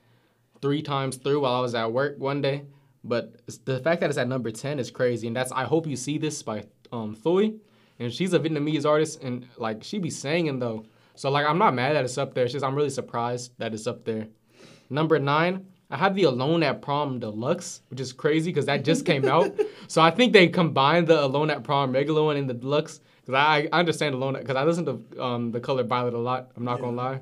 three 0.61 0.81
times 0.81 1.17
through 1.17 1.41
while 1.41 1.53
I 1.53 1.61
was 1.61 1.75
at 1.75 1.91
work 1.91 2.17
one 2.17 2.41
day. 2.41 2.63
But 3.03 3.39
the 3.65 3.79
fact 3.79 4.01
that 4.01 4.09
it's 4.09 4.17
at 4.17 4.27
number 4.27 4.49
ten 4.51 4.79
is 4.79 4.89
crazy, 4.89 5.27
and 5.27 5.35
that's 5.35 5.51
I 5.51 5.63
hope 5.65 5.85
you 5.85 5.95
see 5.95 6.17
this 6.17 6.41
by 6.41 6.65
um 6.91 7.15
Thuy, 7.15 7.59
and 7.99 8.11
she's 8.11 8.33
a 8.33 8.39
Vietnamese 8.39 8.85
artist, 8.85 9.21
and 9.21 9.45
like 9.57 9.83
she 9.83 9.99
be 9.99 10.09
singing 10.09 10.57
though. 10.59 10.85
So 11.17 11.31
like 11.31 11.45
I'm 11.45 11.57
not 11.57 11.73
mad 11.73 11.95
that 11.95 12.05
it's 12.05 12.17
up 12.17 12.33
there. 12.33 12.43
It's 12.43 12.53
just 12.53 12.63
I'm 12.63 12.75
really 12.75 12.89
surprised 12.89 13.51
that 13.57 13.73
it's 13.73 13.87
up 13.87 14.05
there. 14.05 14.27
Number 14.89 15.19
nine, 15.19 15.65
I 15.89 15.97
have 15.97 16.15
the 16.15 16.23
Alone 16.23 16.63
at 16.63 16.81
Prom 16.81 17.19
Deluxe, 17.19 17.81
which 17.89 17.99
is 17.99 18.13
crazy 18.13 18.51
because 18.51 18.65
that 18.65 18.83
just 18.83 19.05
came 19.05 19.25
out. 19.25 19.51
So 19.89 20.01
I 20.01 20.11
think 20.11 20.33
they 20.33 20.49
combined 20.49 21.07
the 21.07 21.23
Alone 21.23 21.49
at 21.49 21.63
Prom 21.63 21.93
regular 21.93 22.21
one 22.21 22.35
and 22.35 22.49
the 22.49 22.53
deluxe. 22.53 22.99
Because 23.21 23.35
I, 23.35 23.69
I 23.71 23.79
understand 23.79 24.15
Alone 24.15 24.33
because 24.33 24.57
I 24.57 24.65
listen 24.65 24.85
to 24.85 25.23
um, 25.23 25.51
the 25.53 25.61
color 25.61 25.83
Violet 25.83 26.13
a 26.13 26.17
lot. 26.17 26.51
I'm 26.57 26.65
not 26.65 26.81
gonna 26.81 26.97
lie, 26.97 27.21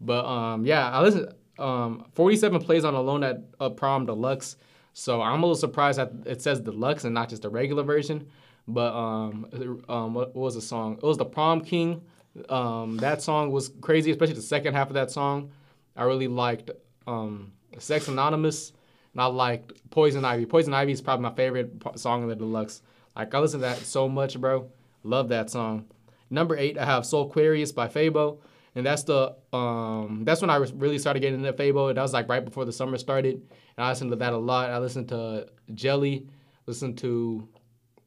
but 0.00 0.24
um, 0.24 0.64
yeah, 0.64 0.90
I 0.90 1.02
listen. 1.02 1.28
Um, 1.58 2.06
47 2.14 2.62
plays 2.62 2.84
on 2.86 2.94
Alone 2.94 3.22
at 3.22 3.42
uh, 3.60 3.68
Prom 3.68 4.06
Deluxe. 4.06 4.56
So 4.94 5.20
I'm 5.20 5.42
a 5.42 5.46
little 5.46 5.56
surprised 5.56 5.98
that 5.98 6.10
it 6.24 6.40
says 6.40 6.58
deluxe 6.60 7.04
and 7.04 7.12
not 7.12 7.28
just 7.28 7.42
the 7.42 7.50
regular 7.50 7.82
version. 7.82 8.28
But 8.66 8.94
um, 8.94 9.46
um, 9.90 10.14
what, 10.14 10.34
what 10.34 10.42
was 10.42 10.54
the 10.54 10.62
song? 10.62 10.94
It 10.94 11.02
was 11.02 11.18
the 11.18 11.26
Prom 11.26 11.60
King. 11.60 12.00
Um, 12.48 12.98
that 12.98 13.22
song 13.22 13.50
was 13.50 13.70
crazy, 13.80 14.10
especially 14.10 14.34
the 14.34 14.42
second 14.42 14.74
half 14.74 14.88
of 14.88 14.94
that 14.94 15.10
song. 15.10 15.50
I 15.96 16.04
really 16.04 16.28
liked 16.28 16.70
um, 17.06 17.52
Sex 17.78 18.08
Anonymous, 18.08 18.72
and 19.12 19.20
I 19.20 19.26
liked 19.26 19.72
Poison 19.90 20.24
Ivy. 20.24 20.46
Poison 20.46 20.74
Ivy 20.74 20.92
is 20.92 21.00
probably 21.00 21.22
my 21.22 21.34
favorite 21.34 21.72
song 21.96 22.22
in 22.22 22.28
the 22.28 22.36
deluxe. 22.36 22.82
Like 23.14 23.34
I 23.34 23.38
listen 23.38 23.60
to 23.60 23.66
that 23.66 23.78
so 23.78 24.08
much, 24.08 24.38
bro. 24.38 24.70
Love 25.02 25.28
that 25.30 25.50
song. 25.50 25.86
Number 26.28 26.56
eight, 26.56 26.76
I 26.76 26.84
have 26.84 27.06
Soul 27.06 27.28
Aquarius 27.30 27.72
by 27.72 27.88
Phabo, 27.88 28.38
and 28.74 28.84
that's 28.84 29.04
the 29.04 29.34
um 29.52 30.22
that's 30.24 30.40
when 30.40 30.50
I 30.50 30.56
really 30.56 30.98
started 30.98 31.20
getting 31.20 31.44
into 31.44 31.52
Phabo. 31.52 31.88
And 31.88 31.96
that 31.96 32.02
was 32.02 32.12
like 32.12 32.28
right 32.28 32.44
before 32.44 32.64
the 32.64 32.72
summer 32.72 32.98
started, 32.98 33.34
and 33.34 33.86
I 33.86 33.88
listened 33.90 34.10
to 34.10 34.16
that 34.16 34.32
a 34.32 34.38
lot. 34.38 34.70
I 34.70 34.78
listened 34.78 35.08
to 35.10 35.46
Jelly, 35.74 36.26
listened 36.66 36.98
to 36.98 37.48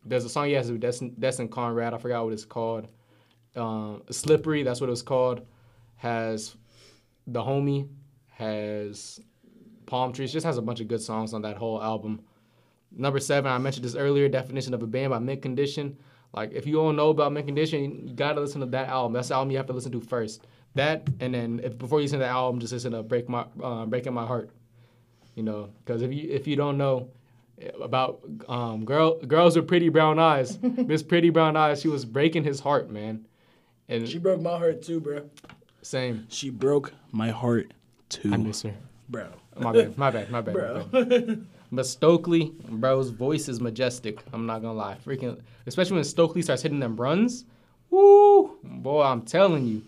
there's 0.05 0.25
a 0.25 0.30
song 0.30 0.47
he 0.47 0.53
has 0.53 0.71
with 0.71 0.82
Destin, 0.82 1.15
Destin 1.19 1.47
Conrad. 1.47 1.93
I 1.93 1.97
forgot 1.97 2.23
what 2.23 2.34
it's 2.34 2.45
called. 2.45 2.88
Um, 3.60 4.01
Slippery, 4.10 4.64
that's 4.64 4.82
what 4.82 4.88
it 4.88 4.91
was 4.91 5.03
called. 5.03 5.45
Has 5.97 6.55
the 7.28 7.41
homie 7.41 7.88
has 8.30 9.20
palm 9.86 10.14
trees. 10.14 10.32
Just 10.32 10.45
has 10.45 10.57
a 10.57 10.62
bunch 10.62 10.80
of 10.80 10.88
good 10.88 11.01
songs 11.01 11.34
on 11.34 11.41
that 11.41 11.57
whole 11.57 11.82
album. 11.82 12.22
Number 12.91 13.20
seven, 13.20 13.51
I 13.51 13.57
mentioned 13.57 13.86
this 13.86 13.95
earlier. 13.95 14.28
Definition 14.30 14.74
of 14.74 14.82
a 14.82 14.88
band 14.88 15.12
by 15.12 15.20
Mint 15.20 15.41
Condition. 15.41 15.97
Like 16.34 16.53
if 16.53 16.66
you 16.66 16.74
don't 16.74 16.95
know 16.95 17.10
about 17.10 17.34
Mint 17.34 17.45
Condition, 17.45 18.07
you 18.07 18.14
gotta 18.14 18.39
listen 18.39 18.62
to 18.62 18.68
that 18.68 18.88
album. 18.88 19.14
That's 19.14 19.28
the 19.28 19.36
album 19.36 19.51
you 19.51 19.57
have 19.57 19.68
to 19.68 19.74
listen 19.74 19.91
to 19.91 20.01
first. 20.01 20.47
That 20.76 21.07
and 21.20 21.34
then 21.34 21.60
if 21.64 21.78
before 21.78 21.99
you 21.99 22.03
listen 22.05 22.20
to 22.20 22.26
the 22.26 22.32
album, 22.32 22.60
just 22.60 22.72
listen 22.72 22.93
to 22.93 23.03
Break 23.03 23.28
My 23.28 23.45
uh, 23.62 23.86
Breaking 23.86 24.14
My 24.14 24.26
Heart. 24.26 24.51
You 25.36 25.43
know, 25.43 25.70
because 25.84 26.01
if 26.01 26.14
you 26.14 26.30
if 26.30 26.47
you 26.47 26.55
don't 26.55 26.78
know 26.78 27.10
about 27.82 28.22
um, 28.47 28.86
girl 28.86 29.20
girls 29.20 29.55
with 29.55 29.68
pretty 29.68 29.89
brown 29.89 30.20
eyes, 30.20 30.60
Miss 30.62 31.03
Pretty 31.03 31.30
Brown 31.30 31.57
Eyes, 31.57 31.82
she 31.82 31.88
was 31.88 32.05
breaking 32.05 32.43
his 32.43 32.60
heart, 32.60 32.89
man. 32.89 33.26
And 33.89 34.07
She 34.07 34.17
broke 34.19 34.39
my 34.41 34.57
heart 34.57 34.81
too, 34.83 34.99
bro. 34.99 35.29
same, 35.81 36.25
She 36.29 36.49
broke 36.49 36.93
my 37.11 37.29
heart 37.31 37.73
too, 38.09 38.31
I 38.33 38.37
miss 38.37 38.61
her. 38.61 38.73
bro. 39.09 39.27
My 39.57 39.73
bad, 39.73 39.97
my 39.97 40.09
bad, 40.11 40.29
my 40.31 40.41
bad. 40.41 40.53
Bro. 40.53 40.85
My 40.93 41.03
bad. 41.03 41.45
But 41.71 41.85
Stokley, 41.85 42.51
bro's 42.69 43.09
voice 43.09 43.47
is 43.49 43.59
majestic. 43.61 44.19
I'm 44.33 44.45
not 44.45 44.61
gonna 44.61 44.73
lie, 44.77 44.97
freaking, 45.05 45.39
especially 45.67 45.95
when 45.95 46.03
Stokley 46.03 46.41
starts 46.43 46.61
hitting 46.63 46.79
them 46.79 46.95
runs. 46.95 47.45
Woo, 47.91 48.57
boy, 48.63 49.01
I'm 49.03 49.21
telling 49.23 49.65
you. 49.67 49.83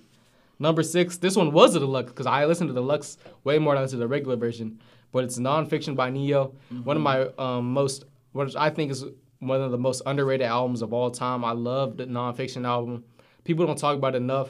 Number 0.60 0.84
six, 0.84 1.18
this 1.18 1.36
one 1.36 1.52
was 1.52 1.74
a 1.76 1.80
deluxe 1.80 2.12
because 2.12 2.28
I 2.28 2.46
listened 2.46 2.68
to 2.70 2.74
the 2.74 2.82
deluxe 2.82 3.18
way 3.44 3.58
more 3.58 3.74
than 3.74 3.80
I 3.80 3.84
listened 3.84 4.00
to 4.00 4.04
the 4.06 4.08
regular 4.08 4.36
version. 4.36 4.80
But 5.12 5.24
it's 5.24 5.40
nonfiction 5.40 5.96
by 5.96 6.10
Ne-Yo, 6.12 6.54
one 6.84 6.98
of 6.98 7.02
my 7.04 7.28
um, 7.40 7.74
most, 7.74 8.06
what 8.34 8.56
I 8.56 8.70
think 8.70 8.92
is 8.92 9.04
one 9.40 9.60
of 9.60 9.72
the 9.72 9.78
most 9.78 10.04
underrated 10.06 10.46
albums 10.46 10.82
of 10.84 10.94
all 10.94 11.10
time. 11.10 11.44
I 11.44 11.52
love 11.52 11.98
the 11.98 12.06
nonfiction 12.06 12.64
album. 12.66 13.04
People 13.44 13.66
don't 13.66 13.78
talk 13.78 13.96
about 13.96 14.16
it 14.16 14.18
enough. 14.18 14.50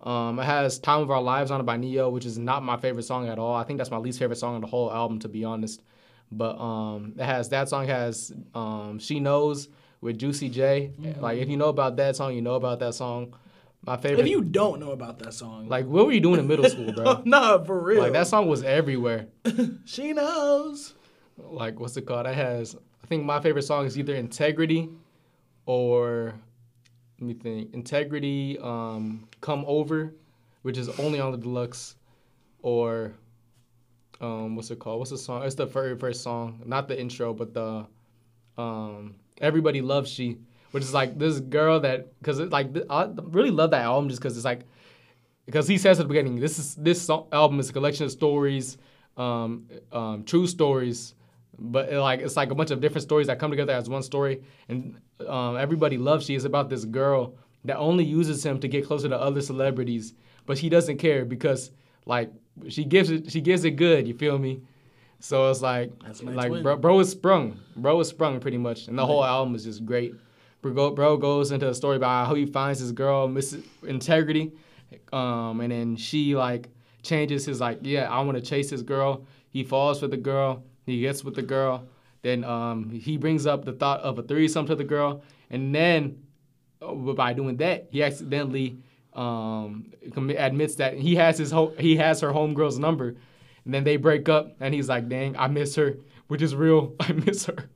Um, 0.00 0.38
it 0.38 0.44
has 0.44 0.78
"Time 0.78 1.00
of 1.00 1.10
Our 1.10 1.20
Lives" 1.22 1.50
on 1.50 1.60
it 1.60 1.64
by 1.64 1.76
Ne-Yo, 1.76 2.08
which 2.08 2.24
is 2.24 2.38
not 2.38 2.62
my 2.62 2.76
favorite 2.76 3.02
song 3.02 3.28
at 3.28 3.38
all. 3.38 3.54
I 3.54 3.64
think 3.64 3.78
that's 3.78 3.90
my 3.90 3.96
least 3.96 4.18
favorite 4.18 4.36
song 4.36 4.54
on 4.54 4.60
the 4.60 4.66
whole 4.66 4.92
album, 4.92 5.18
to 5.20 5.28
be 5.28 5.44
honest. 5.44 5.82
But 6.30 6.58
um, 6.60 7.14
it 7.18 7.24
has 7.24 7.48
that 7.50 7.68
song 7.68 7.86
has 7.88 8.32
um, 8.54 8.98
"She 9.00 9.18
Knows" 9.18 9.68
with 10.00 10.18
Juicy 10.18 10.48
J. 10.48 10.92
Like 11.20 11.38
if 11.38 11.48
you 11.48 11.56
know 11.56 11.68
about 11.68 11.96
that 11.96 12.16
song, 12.16 12.34
you 12.34 12.42
know 12.42 12.54
about 12.54 12.78
that 12.80 12.94
song. 12.94 13.34
My 13.84 13.96
favorite. 13.96 14.20
If 14.20 14.28
you 14.28 14.42
don't 14.42 14.80
know 14.80 14.90
about 14.90 15.20
that 15.20 15.32
song, 15.32 15.68
like, 15.68 15.86
what 15.86 16.06
were 16.06 16.12
you 16.12 16.20
doing 16.20 16.40
in 16.40 16.48
middle 16.48 16.68
school, 16.68 16.92
bro? 16.92 17.22
nah, 17.24 17.62
for 17.62 17.78
real. 17.80 18.02
like 18.02 18.12
that 18.12 18.26
song 18.26 18.48
was 18.48 18.62
everywhere. 18.62 19.28
She 19.84 20.12
knows. 20.12 20.94
Like 21.38 21.78
what's 21.80 21.96
it 21.96 22.02
called? 22.02 22.26
It 22.26 22.34
has. 22.34 22.76
I 23.02 23.06
think 23.06 23.24
my 23.24 23.40
favorite 23.40 23.62
song 23.62 23.86
is 23.86 23.96
either 23.98 24.14
"Integrity" 24.14 24.90
or 25.64 26.34
let 27.20 27.26
me 27.26 27.34
think. 27.34 27.74
"Integrity," 27.74 28.58
um, 28.60 29.28
"Come 29.40 29.64
Over," 29.66 30.14
which 30.62 30.78
is 30.78 30.88
only 31.00 31.20
on 31.20 31.32
the 31.32 31.38
deluxe, 31.38 31.96
or 32.62 33.12
um, 34.20 34.56
what's 34.56 34.70
it 34.70 34.78
called? 34.78 34.98
What's 34.98 35.10
the 35.10 35.18
song? 35.18 35.42
It's 35.44 35.54
the 35.54 35.66
very 35.66 35.96
first 35.96 36.22
song, 36.22 36.60
not 36.64 36.88
the 36.88 36.98
intro, 37.00 37.32
but 37.32 37.54
the 37.54 37.86
um, 38.56 39.16
"Everybody 39.40 39.80
Loves 39.80 40.10
She," 40.10 40.38
which 40.72 40.82
is 40.82 40.94
like 40.94 41.18
this 41.18 41.40
girl 41.40 41.80
that 41.80 42.18
because 42.18 42.40
like 42.40 42.68
I 42.90 43.08
really 43.22 43.50
love 43.50 43.70
that 43.70 43.82
album 43.82 44.08
just 44.08 44.20
because 44.20 44.36
it's 44.36 44.44
like 44.44 44.62
because 45.46 45.66
he 45.66 45.78
says 45.78 45.98
at 45.98 46.02
the 46.02 46.08
beginning, 46.08 46.40
this 46.40 46.58
is 46.58 46.74
this 46.74 47.00
song, 47.00 47.26
album 47.32 47.58
is 47.58 47.70
a 47.70 47.72
collection 47.72 48.04
of 48.04 48.12
stories, 48.12 48.76
um, 49.16 49.66
um, 49.92 50.24
true 50.24 50.46
stories, 50.46 51.14
but 51.58 51.92
it, 51.92 52.00
like 52.00 52.20
it's 52.20 52.36
like 52.36 52.50
a 52.50 52.54
bunch 52.54 52.70
of 52.70 52.80
different 52.80 53.02
stories 53.02 53.26
that 53.26 53.38
come 53.38 53.50
together 53.50 53.72
as 53.72 53.88
one 53.88 54.02
story. 54.02 54.42
And 54.68 55.00
um, 55.26 55.56
everybody 55.56 55.98
loves 55.98 56.26
she 56.26 56.34
is 56.34 56.44
about 56.44 56.68
this 56.68 56.84
girl 56.84 57.34
that 57.64 57.76
only 57.76 58.04
uses 58.04 58.44
him 58.44 58.60
to 58.60 58.68
get 58.68 58.86
closer 58.86 59.08
to 59.08 59.18
other 59.18 59.40
celebrities, 59.40 60.14
but 60.46 60.56
she 60.58 60.68
doesn't 60.68 60.98
care 60.98 61.24
because 61.24 61.70
like 62.06 62.30
she 62.68 62.84
gives 62.84 63.10
it 63.10 63.30
she 63.30 63.40
gives 63.40 63.64
it 63.64 63.72
good. 63.72 64.06
You 64.06 64.14
feel 64.14 64.38
me? 64.38 64.62
So 65.20 65.50
it's 65.50 65.62
like 65.62 65.92
like 66.22 66.48
twin. 66.48 66.62
bro, 66.62 66.76
bro 66.76 67.00
is 67.00 67.10
sprung, 67.10 67.58
bro 67.76 68.00
is 68.00 68.08
sprung 68.08 68.38
pretty 68.40 68.58
much, 68.58 68.88
and 68.88 68.98
the 68.98 69.04
whole 69.04 69.24
album 69.24 69.54
is 69.54 69.64
just 69.64 69.84
great. 69.84 70.14
Bro, 70.62 70.92
bro 70.92 71.16
goes 71.16 71.52
into 71.52 71.68
a 71.68 71.74
story 71.74 71.96
about 71.96 72.26
how 72.26 72.34
he 72.34 72.46
finds 72.46 72.80
his 72.80 72.92
girl, 72.92 73.28
Miss 73.28 73.56
Integrity, 73.86 74.52
um, 75.12 75.60
and 75.60 75.70
then 75.70 75.96
she 75.96 76.34
like 76.34 76.68
changes 77.02 77.46
his 77.46 77.60
like, 77.60 77.78
yeah, 77.82 78.10
I 78.10 78.20
want 78.20 78.36
to 78.36 78.42
chase 78.42 78.70
this 78.70 78.82
girl. 78.82 79.26
He 79.50 79.64
falls 79.64 80.00
for 80.00 80.08
the 80.08 80.16
girl. 80.16 80.62
He 80.88 81.00
gets 81.00 81.22
with 81.24 81.34
the 81.34 81.42
girl. 81.42 81.86
Then 82.22 82.42
um, 82.44 82.90
he 82.90 83.16
brings 83.16 83.46
up 83.46 83.64
the 83.64 83.72
thought 83.72 84.00
of 84.00 84.18
a 84.18 84.22
threesome 84.22 84.66
to 84.66 84.74
the 84.74 84.84
girl, 84.84 85.22
and 85.50 85.72
then 85.74 86.22
uh, 86.82 86.92
by 86.92 87.32
doing 87.32 87.56
that, 87.58 87.88
he 87.92 88.02
accidentally 88.02 88.78
um, 89.14 89.92
admits 90.16 90.74
that 90.76 90.94
he 90.94 91.14
has 91.16 91.38
his 91.38 91.50
ho- 91.52 91.74
he 91.78 91.96
has 91.96 92.20
her 92.20 92.32
homegirl's 92.32 92.78
number, 92.78 93.14
and 93.64 93.72
then 93.74 93.84
they 93.84 93.96
break 93.96 94.28
up, 94.28 94.56
and 94.60 94.74
he's 94.74 94.88
like, 94.88 95.08
"Dang, 95.08 95.36
I 95.36 95.46
miss 95.46 95.76
her," 95.76 95.96
which 96.26 96.42
is 96.42 96.56
real. 96.56 96.94
I 97.00 97.12
miss 97.12 97.46
her, 97.46 97.68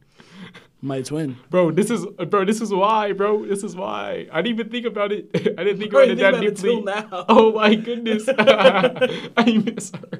My 0.81 1.03
twin. 1.03 1.37
bro. 1.49 1.71
This 1.71 1.91
is 1.91 2.05
bro. 2.29 2.45
This 2.45 2.61
is 2.61 2.73
why, 2.73 3.13
bro. 3.13 3.47
This 3.47 3.63
is 3.63 3.77
why. 3.77 4.27
I 4.33 4.43
didn't 4.43 4.59
even 4.59 4.71
think 4.73 4.87
about 4.87 5.13
it. 5.13 5.31
I 5.35 5.63
didn't 5.63 5.79
think 5.79 5.93
about 5.93 6.09
it 6.09 6.19
that 6.19 6.35
about 6.35 6.45
it 6.45 6.57
deeply. 6.57 6.81
now. 6.83 7.25
Oh 7.29 7.53
my 7.53 7.77
goodness, 7.77 8.29
I 8.37 9.63
miss 9.65 9.93
her. 9.93 10.19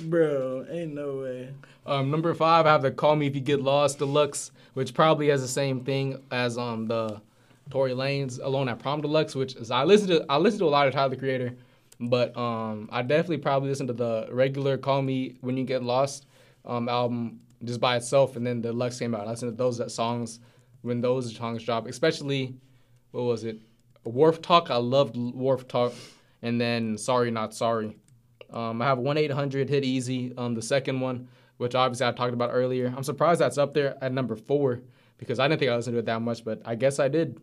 Bro, 0.00 0.66
ain't 0.70 0.94
no 0.94 1.18
way. 1.18 1.54
Um, 1.86 2.10
number 2.10 2.34
five, 2.34 2.66
I 2.66 2.72
have 2.72 2.82
the 2.82 2.90
"Call 2.90 3.16
Me 3.16 3.26
If 3.26 3.34
You 3.34 3.40
Get 3.40 3.60
Lost" 3.60 3.98
deluxe, 3.98 4.50
which 4.74 4.94
probably 4.94 5.28
has 5.28 5.40
the 5.40 5.48
same 5.48 5.84
thing 5.84 6.22
as 6.30 6.58
um 6.58 6.86
the 6.86 7.20
Tory 7.70 7.92
Lanez 7.92 8.40
"Alone 8.42 8.68
at 8.68 8.78
Prom" 8.78 9.00
deluxe, 9.00 9.34
which 9.34 9.54
is 9.56 9.70
I 9.70 9.84
listen 9.84 10.08
to 10.08 10.24
I 10.28 10.38
listen 10.38 10.60
to 10.60 10.66
a 10.66 10.66
lot 10.66 10.86
of 10.88 10.94
Tyler 10.94 11.10
the 11.10 11.16
Creator, 11.16 11.54
but 12.00 12.36
um 12.36 12.88
I 12.92 13.02
definitely 13.02 13.38
probably 13.38 13.68
listen 13.68 13.86
to 13.86 13.92
the 13.92 14.28
regular 14.30 14.76
"Call 14.78 15.02
Me 15.02 15.36
When 15.40 15.56
You 15.56 15.64
Get 15.64 15.82
Lost" 15.82 16.26
um 16.64 16.88
album 16.88 17.40
just 17.64 17.80
by 17.80 17.96
itself, 17.96 18.36
and 18.36 18.46
then 18.46 18.62
the 18.62 18.68
deluxe 18.68 18.98
came 18.98 19.14
out. 19.14 19.26
I 19.26 19.30
listened 19.30 19.52
to 19.52 19.56
those 19.56 19.78
that 19.78 19.90
songs 19.90 20.40
when 20.82 21.00
those 21.00 21.36
songs 21.36 21.62
drop, 21.62 21.86
especially 21.86 22.54
what 23.12 23.22
was 23.22 23.44
it, 23.44 23.60
Wharf 24.04 24.42
Talk. 24.42 24.70
I 24.70 24.76
loved 24.76 25.16
Wharf 25.16 25.68
Talk, 25.68 25.92
and 26.42 26.60
then 26.60 26.98
Sorry 26.98 27.30
Not 27.30 27.54
Sorry. 27.54 27.96
Um, 28.52 28.82
I 28.82 28.86
have 28.86 28.98
1 28.98 29.16
800 29.16 29.68
Hit 29.68 29.84
Easy, 29.84 30.32
um, 30.36 30.54
the 30.54 30.62
second 30.62 31.00
one, 31.00 31.28
which 31.56 31.74
obviously 31.74 32.06
I 32.06 32.12
talked 32.12 32.34
about 32.34 32.50
earlier. 32.52 32.92
I'm 32.96 33.02
surprised 33.04 33.40
that's 33.40 33.58
up 33.58 33.74
there 33.74 33.96
at 34.02 34.12
number 34.12 34.36
four 34.36 34.80
because 35.18 35.38
I 35.38 35.48
didn't 35.48 35.60
think 35.60 35.70
I 35.70 35.76
listened 35.76 35.94
to 35.94 36.00
it 36.00 36.06
that 36.06 36.20
much, 36.20 36.44
but 36.44 36.60
I 36.64 36.74
guess 36.74 36.98
I 36.98 37.08
did. 37.08 37.40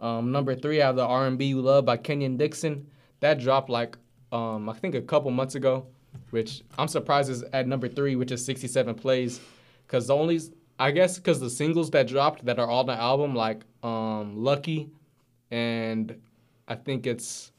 Um, 0.00 0.32
number 0.32 0.54
three, 0.54 0.82
I 0.82 0.86
have 0.86 0.96
the 0.96 1.06
R&B 1.06 1.46
You 1.46 1.60
Love 1.62 1.84
by 1.84 1.96
Kenyon 1.96 2.36
Dixon. 2.36 2.86
that 3.20 3.38
dropped 3.38 3.70
like 3.70 3.96
um 4.32 4.68
I 4.68 4.72
think 4.74 4.94
a 4.94 5.00
couple 5.00 5.30
months 5.30 5.54
ago, 5.54 5.86
which 6.30 6.62
I'm 6.76 6.88
surprised 6.88 7.30
is 7.30 7.42
at 7.52 7.66
number 7.66 7.88
three, 7.88 8.16
which 8.16 8.32
is 8.32 8.44
67 8.44 8.94
plays, 8.96 9.40
because 9.86 10.08
the 10.08 10.16
only 10.16 10.40
I 10.78 10.90
guess 10.90 11.16
because 11.16 11.40
the 11.40 11.48
singles 11.48 11.90
that 11.92 12.08
dropped 12.08 12.44
that 12.44 12.58
are 12.58 12.68
on 12.68 12.86
the 12.86 12.92
album 12.94 13.34
like 13.34 13.62
um 13.82 14.36
Lucky, 14.36 14.90
and 15.50 16.20
I 16.68 16.74
think 16.74 17.06
it's 17.06 17.52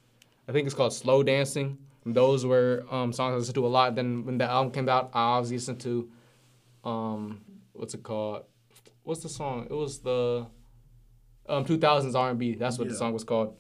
I 0.48 0.52
think 0.52 0.66
it's 0.66 0.76
called 0.76 0.94
Slow 0.94 1.24
Dancing. 1.24 1.78
Those 2.14 2.46
were 2.46 2.86
um, 2.90 3.12
songs 3.14 3.34
I 3.34 3.38
listened 3.38 3.56
to 3.56 3.66
a 3.66 3.68
lot. 3.68 3.96
Then 3.96 4.26
when 4.26 4.38
the 4.38 4.46
album 4.46 4.72
came 4.72 4.90
out, 4.90 5.12
I 5.14 5.22
obviously 5.22 5.58
listened 5.58 5.82
to 5.82 6.10
um, 6.84 7.42
what's 7.74 7.94
it 7.94 8.04
called? 8.04 8.44
What's 9.04 9.22
the 9.24 9.30
song? 9.30 9.68
It 9.70 9.74
was 9.74 10.00
the 10.00 10.48
um, 11.48 11.66
2000s 11.66 12.16
R&B. 12.16 12.56
That's 12.56 12.78
what 12.78 12.90
the 12.90 12.96
song 12.96 13.14
was 13.14 13.24
called. 13.24 13.56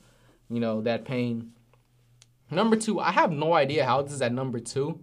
You 0.49 0.59
know 0.59 0.81
that 0.81 1.05
pain. 1.05 1.51
Number 2.49 2.77
two, 2.77 2.99
I 2.99 3.11
have 3.11 3.31
no 3.31 3.53
idea 3.53 3.85
how 3.85 4.01
this 4.01 4.13
is 4.13 4.21
at 4.21 4.31
number 4.31 4.59
two, 4.59 4.99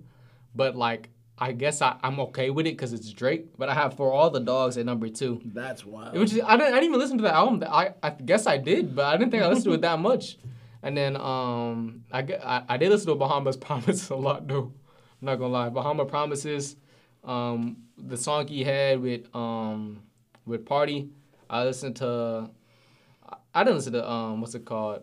but 0.55 0.75
like 0.75 1.11
I 1.37 1.53
guess 1.53 1.83
I, 1.83 1.97
I'm 2.03 2.21
okay 2.21 2.51
with 2.51 2.67
it 2.67 2.71
because 2.71 2.93
it's 2.93 3.13
Drake. 3.13 3.59
But 3.59 3.69
I 3.69 3.75
have 3.75 3.95
for 3.97 4.13
all 4.13 4.31
the 4.31 4.41
dogs 4.41 4.79
at 4.79 4.87
number 4.87 5.09
two. 5.09 5.43
That's 5.45 5.85
wild. 5.85 6.17
Which 6.17 6.33
is, 6.33 6.41
I 6.41 6.57
didn't, 6.57 6.73
I 6.73 6.77
didn't 6.77 6.85
even 6.85 7.01
listen 7.01 7.19
to 7.19 7.25
the 7.25 7.35
album. 7.35 7.63
I, 7.69 7.95
I 8.03 8.11
guess 8.11 8.47
I 8.47 8.57
did, 8.57 8.95
but 8.95 9.07
I 9.07 9.17
didn't 9.17 9.33
think 9.33 9.43
I 9.43 9.49
listened 9.49 9.65
to 9.65 9.73
it 9.73 9.81
that 9.83 9.99
much. 9.99 10.39
And 10.85 10.95
then 10.97 11.17
um, 11.17 12.05
I, 12.13 12.19
I, 12.21 12.63
I 12.69 12.77
did 12.77 12.91
listen 12.91 13.07
to 13.09 13.15
Bahamas 13.15 13.57
Promise 13.67 14.11
a 14.11 14.17
lot 14.17 14.47
though. 14.47 14.73
I'm 15.21 15.27
not 15.27 15.37
gonna 15.37 15.53
lie. 15.53 15.69
Bahama 15.71 16.05
Promises, 16.05 16.77
um, 17.25 17.79
the 17.97 18.17
song 18.19 18.47
he 18.47 18.63
had 18.63 19.01
with 19.01 19.35
um, 19.35 20.03
with 20.45 20.67
Party. 20.67 21.09
I 21.51 21.65
listened 21.65 21.97
to. 21.97 22.51
I- 23.29 23.37
I 23.57 23.63
didn't 23.65 23.77
listen 23.77 23.93
to 23.95 24.09
um, 24.11 24.41
what's 24.41 24.55
it 24.57 24.65
called? 24.65 25.03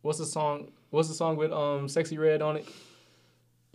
What's 0.00 0.18
the 0.18 0.24
song? 0.26 0.70
What's 0.90 1.08
the 1.08 1.14
song 1.14 1.36
with 1.36 1.52
um, 1.52 1.88
Sexyy 1.88 2.16
Red 2.18 2.40
on 2.40 2.56
it? 2.58 2.68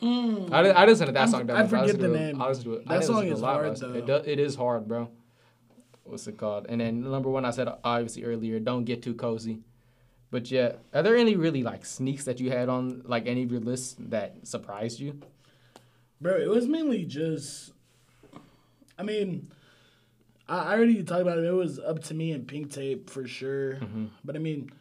Mm. 0.01 0.51
I 0.51 0.63
didn't, 0.63 0.77
I 0.77 0.85
didn't 0.85 0.89
listen 0.89 1.05
to 1.07 1.11
that 1.13 1.19
I'm- 1.19 1.29
song 1.29 1.45
that 1.47 1.57
I 1.57 1.67
forget 1.67 1.85
listened 1.87 2.03
the 2.03 2.07
name. 2.07 2.41
I 2.41 2.47
listened 2.47 2.65
to 2.65 2.73
it. 2.75 2.87
That 2.87 3.03
song 3.03 3.27
is 3.27 3.41
lot, 3.41 3.55
hard, 3.55 3.77
though. 3.77 3.93
It, 3.93 4.05
do, 4.07 4.15
it 4.15 4.39
is 4.39 4.55
hard, 4.55 4.87
bro. 4.87 5.09
What's 6.03 6.25
it 6.27 6.37
called? 6.37 6.65
And 6.69 6.81
then 6.81 7.01
number 7.03 7.29
one, 7.29 7.45
I 7.45 7.51
said 7.51 7.67
obviously 7.83 8.23
earlier, 8.23 8.59
don't 8.59 8.85
get 8.85 9.03
too 9.03 9.13
cozy. 9.13 9.59
But 10.31 10.49
yeah, 10.49 10.73
are 10.93 11.03
there 11.03 11.17
any 11.17 11.35
really 11.35 11.61
like 11.61 11.85
sneaks 11.85 12.23
that 12.23 12.39
you 12.39 12.49
had 12.49 12.69
on 12.69 13.03
like 13.05 13.27
any 13.27 13.43
of 13.43 13.51
your 13.51 13.59
lists 13.59 13.95
that 13.99 14.47
surprised 14.47 14.99
you? 14.99 15.19
Bro, 16.21 16.37
it 16.37 16.49
was 16.49 16.67
mainly 16.67 17.03
just. 17.05 17.73
I 18.97 19.03
mean, 19.03 19.51
I, 20.47 20.59
I 20.59 20.73
already 20.73 21.03
talked 21.03 21.21
about 21.21 21.37
it. 21.37 21.43
It 21.43 21.51
was 21.51 21.79
up 21.79 22.01
to 22.03 22.13
me 22.13 22.31
and 22.31 22.47
Pink 22.47 22.71
Tape 22.71 23.09
for 23.09 23.27
sure. 23.27 23.73
Mm-hmm. 23.73 24.05
But 24.23 24.35
I 24.35 24.39
mean, 24.39 24.71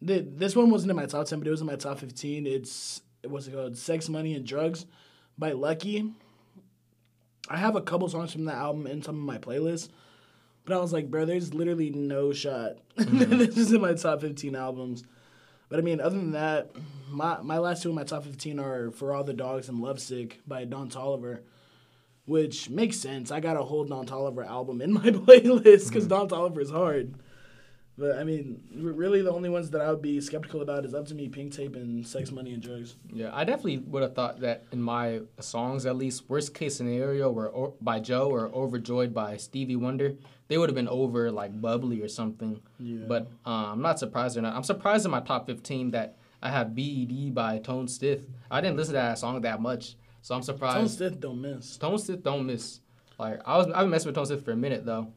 the, 0.00 0.20
this 0.20 0.54
one 0.54 0.70
wasn't 0.70 0.90
in 0.90 0.96
my 0.96 1.06
top 1.06 1.26
10, 1.26 1.38
but 1.38 1.48
it 1.48 1.50
was 1.50 1.60
in 1.60 1.66
my 1.66 1.76
top 1.76 1.98
15. 1.98 2.46
It's, 2.46 3.02
what's 3.24 3.46
it 3.46 3.54
called? 3.54 3.76
Sex, 3.76 4.08
Money, 4.08 4.34
and 4.34 4.46
Drugs 4.46 4.86
by 5.38 5.52
Lucky. 5.52 6.12
I 7.48 7.56
have 7.56 7.76
a 7.76 7.80
couple 7.80 8.08
songs 8.08 8.32
from 8.32 8.44
that 8.46 8.56
album 8.56 8.86
in 8.86 9.02
some 9.02 9.16
of 9.16 9.22
my 9.22 9.38
playlists. 9.38 9.88
But 10.66 10.76
I 10.76 10.80
was 10.80 10.92
like, 10.92 11.10
bro, 11.10 11.24
there's 11.24 11.54
literally 11.54 11.90
no 11.90 12.32
shot. 12.32 12.78
Mm-hmm. 12.96 13.38
this 13.38 13.58
is 13.58 13.72
in 13.72 13.82
my 13.82 13.92
top 13.92 14.22
15 14.22 14.56
albums. 14.56 15.04
But 15.68 15.78
I 15.78 15.82
mean, 15.82 16.00
other 16.00 16.16
than 16.16 16.32
that, 16.32 16.70
my 17.10 17.40
my 17.42 17.58
last 17.58 17.82
two 17.82 17.90
in 17.90 17.94
my 17.94 18.04
top 18.04 18.24
15 18.24 18.58
are 18.58 18.90
For 18.90 19.12
All 19.12 19.22
the 19.22 19.34
Dogs 19.34 19.68
and 19.68 19.80
Lovesick 19.80 20.40
by 20.46 20.64
Don 20.64 20.88
Toliver, 20.88 21.40
which 22.24 22.70
makes 22.70 22.98
sense. 22.98 23.30
I 23.30 23.40
got 23.40 23.56
a 23.56 23.62
whole 23.62 23.84
Don 23.84 24.06
Toliver 24.06 24.46
album 24.46 24.80
in 24.80 24.92
my 24.94 25.10
playlist 25.10 25.88
because 25.88 26.06
mm-hmm. 26.06 26.08
Don 26.08 26.28
Toliver 26.28 26.60
is 26.60 26.70
hard. 26.70 27.14
But 27.98 28.18
I 28.18 28.24
mean, 28.24 28.62
really, 28.74 29.22
the 29.22 29.32
only 29.32 29.48
ones 29.48 29.70
that 29.70 29.80
I 29.80 29.90
would 29.90 30.02
be 30.02 30.20
skeptical 30.20 30.60
about 30.60 30.84
is 30.84 30.94
Up 30.94 31.06
to 31.06 31.14
Me, 31.14 31.28
Pink 31.28 31.54
Tape, 31.54 31.76
and 31.76 32.06
Sex, 32.06 32.30
Money, 32.30 32.52
and 32.52 32.62
Drugs. 32.62 32.96
Yeah, 33.12 33.30
I 33.32 33.44
definitely 33.44 33.78
would 33.78 34.02
have 34.02 34.14
thought 34.14 34.40
that 34.40 34.64
in 34.70 34.82
my 34.82 35.20
songs, 35.40 35.86
at 35.86 35.96
least, 35.96 36.28
worst 36.28 36.52
case 36.52 36.76
scenario 36.76 37.30
were 37.30 37.72
by 37.80 38.00
Joe 38.00 38.30
or 38.30 38.50
Overjoyed 38.54 39.14
by 39.14 39.38
Stevie 39.38 39.76
Wonder. 39.76 40.16
They 40.48 40.58
would 40.58 40.68
have 40.68 40.76
been 40.76 40.88
over 40.88 41.30
like 41.30 41.60
Bubbly 41.60 42.00
or 42.02 42.08
something. 42.08 42.60
Yeah. 42.78 43.04
But 43.08 43.28
uh, 43.44 43.72
I'm 43.72 43.82
not 43.82 43.98
surprised 43.98 44.36
or 44.36 44.42
not. 44.42 44.54
I'm 44.54 44.62
surprised 44.62 45.04
in 45.04 45.10
my 45.10 45.20
top 45.20 45.46
15 45.46 45.90
that 45.90 46.16
I 46.42 46.50
have 46.50 46.74
BED 46.74 47.34
by 47.34 47.58
Tone 47.58 47.88
Stith. 47.88 48.26
I 48.50 48.60
didn't 48.60 48.76
listen 48.76 48.94
to 48.94 49.00
that 49.00 49.18
song 49.18 49.40
that 49.40 49.60
much, 49.60 49.96
so 50.22 50.34
I'm 50.34 50.42
surprised. 50.42 50.76
Tone 50.76 50.88
Stith 50.88 51.20
don't 51.20 51.40
miss. 51.40 51.76
Tone 51.76 51.98
Stith 51.98 52.22
don't 52.22 52.46
miss. 52.46 52.80
Like 53.18 53.40
I 53.44 53.56
was, 53.56 53.66
I've 53.68 53.84
been 53.84 53.90
messing 53.90 54.08
with 54.08 54.14
Tone 54.14 54.26
Stith 54.26 54.44
for 54.44 54.52
a 54.52 54.56
minute 54.56 54.84
though, 54.84 55.08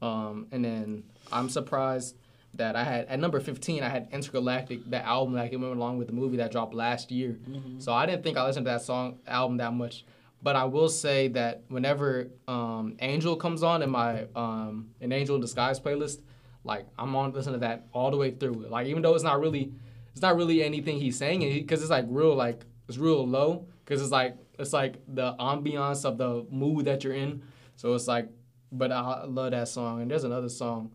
um, 0.00 0.46
and 0.50 0.64
then 0.64 1.04
I'm 1.30 1.48
surprised 1.48 2.16
that 2.54 2.76
I 2.76 2.84
had 2.84 3.06
at 3.06 3.18
number 3.18 3.40
15 3.40 3.82
I 3.82 3.88
had 3.88 4.08
Intergalactic, 4.12 4.88
that 4.90 5.04
album 5.04 5.34
that 5.34 5.50
came 5.50 5.62
along 5.62 5.98
with 5.98 6.06
the 6.08 6.12
movie 6.12 6.36
that 6.38 6.52
dropped 6.52 6.74
last 6.74 7.10
year. 7.10 7.38
So 7.78 7.92
I 7.92 8.04
didn't 8.06 8.22
think 8.24 8.36
I 8.36 8.44
listened 8.44 8.66
to 8.66 8.72
that 8.72 8.82
song 8.82 9.20
album 9.26 9.56
that 9.58 9.72
much, 9.72 10.04
but 10.42 10.56
I 10.56 10.64
will 10.64 10.88
say 10.88 11.28
that 11.28 11.62
whenever 11.68 12.28
um, 12.48 12.96
Angel 13.00 13.36
comes 13.36 13.62
on 13.62 13.82
in 13.82 13.90
my 13.90 14.26
um, 14.34 14.90
an 15.00 15.12
Angel 15.12 15.36
in 15.36 15.40
Disguise 15.40 15.78
playlist, 15.78 16.20
like 16.64 16.86
I'm 16.98 17.14
on 17.14 17.32
listening 17.32 17.54
to 17.54 17.60
that 17.60 17.86
all 17.92 18.10
the 18.10 18.16
way 18.16 18.32
through. 18.32 18.66
Like 18.68 18.88
even 18.88 19.02
though 19.02 19.14
it's 19.14 19.24
not 19.24 19.40
really, 19.40 19.72
it's 20.12 20.22
not 20.22 20.36
really 20.36 20.62
anything 20.62 20.98
he's 20.98 21.16
saying, 21.16 21.40
because 21.40 21.80
it's 21.80 21.90
like 21.90 22.06
real 22.08 22.34
like 22.34 22.64
it's 22.88 22.98
real 22.98 23.26
low, 23.26 23.66
because 23.84 24.02
it's 24.02 24.10
like 24.10 24.36
it's 24.58 24.72
like 24.72 24.96
the 25.08 25.34
ambiance 25.34 26.04
of 26.04 26.18
the 26.18 26.44
mood 26.50 26.86
that 26.86 27.04
you're 27.04 27.14
in. 27.14 27.42
So 27.76 27.94
it's 27.94 28.08
like, 28.08 28.28
but 28.70 28.92
I 28.92 29.24
love 29.24 29.52
that 29.52 29.68
song. 29.68 30.02
And 30.02 30.10
there's 30.10 30.24
another 30.24 30.48
song 30.48 30.90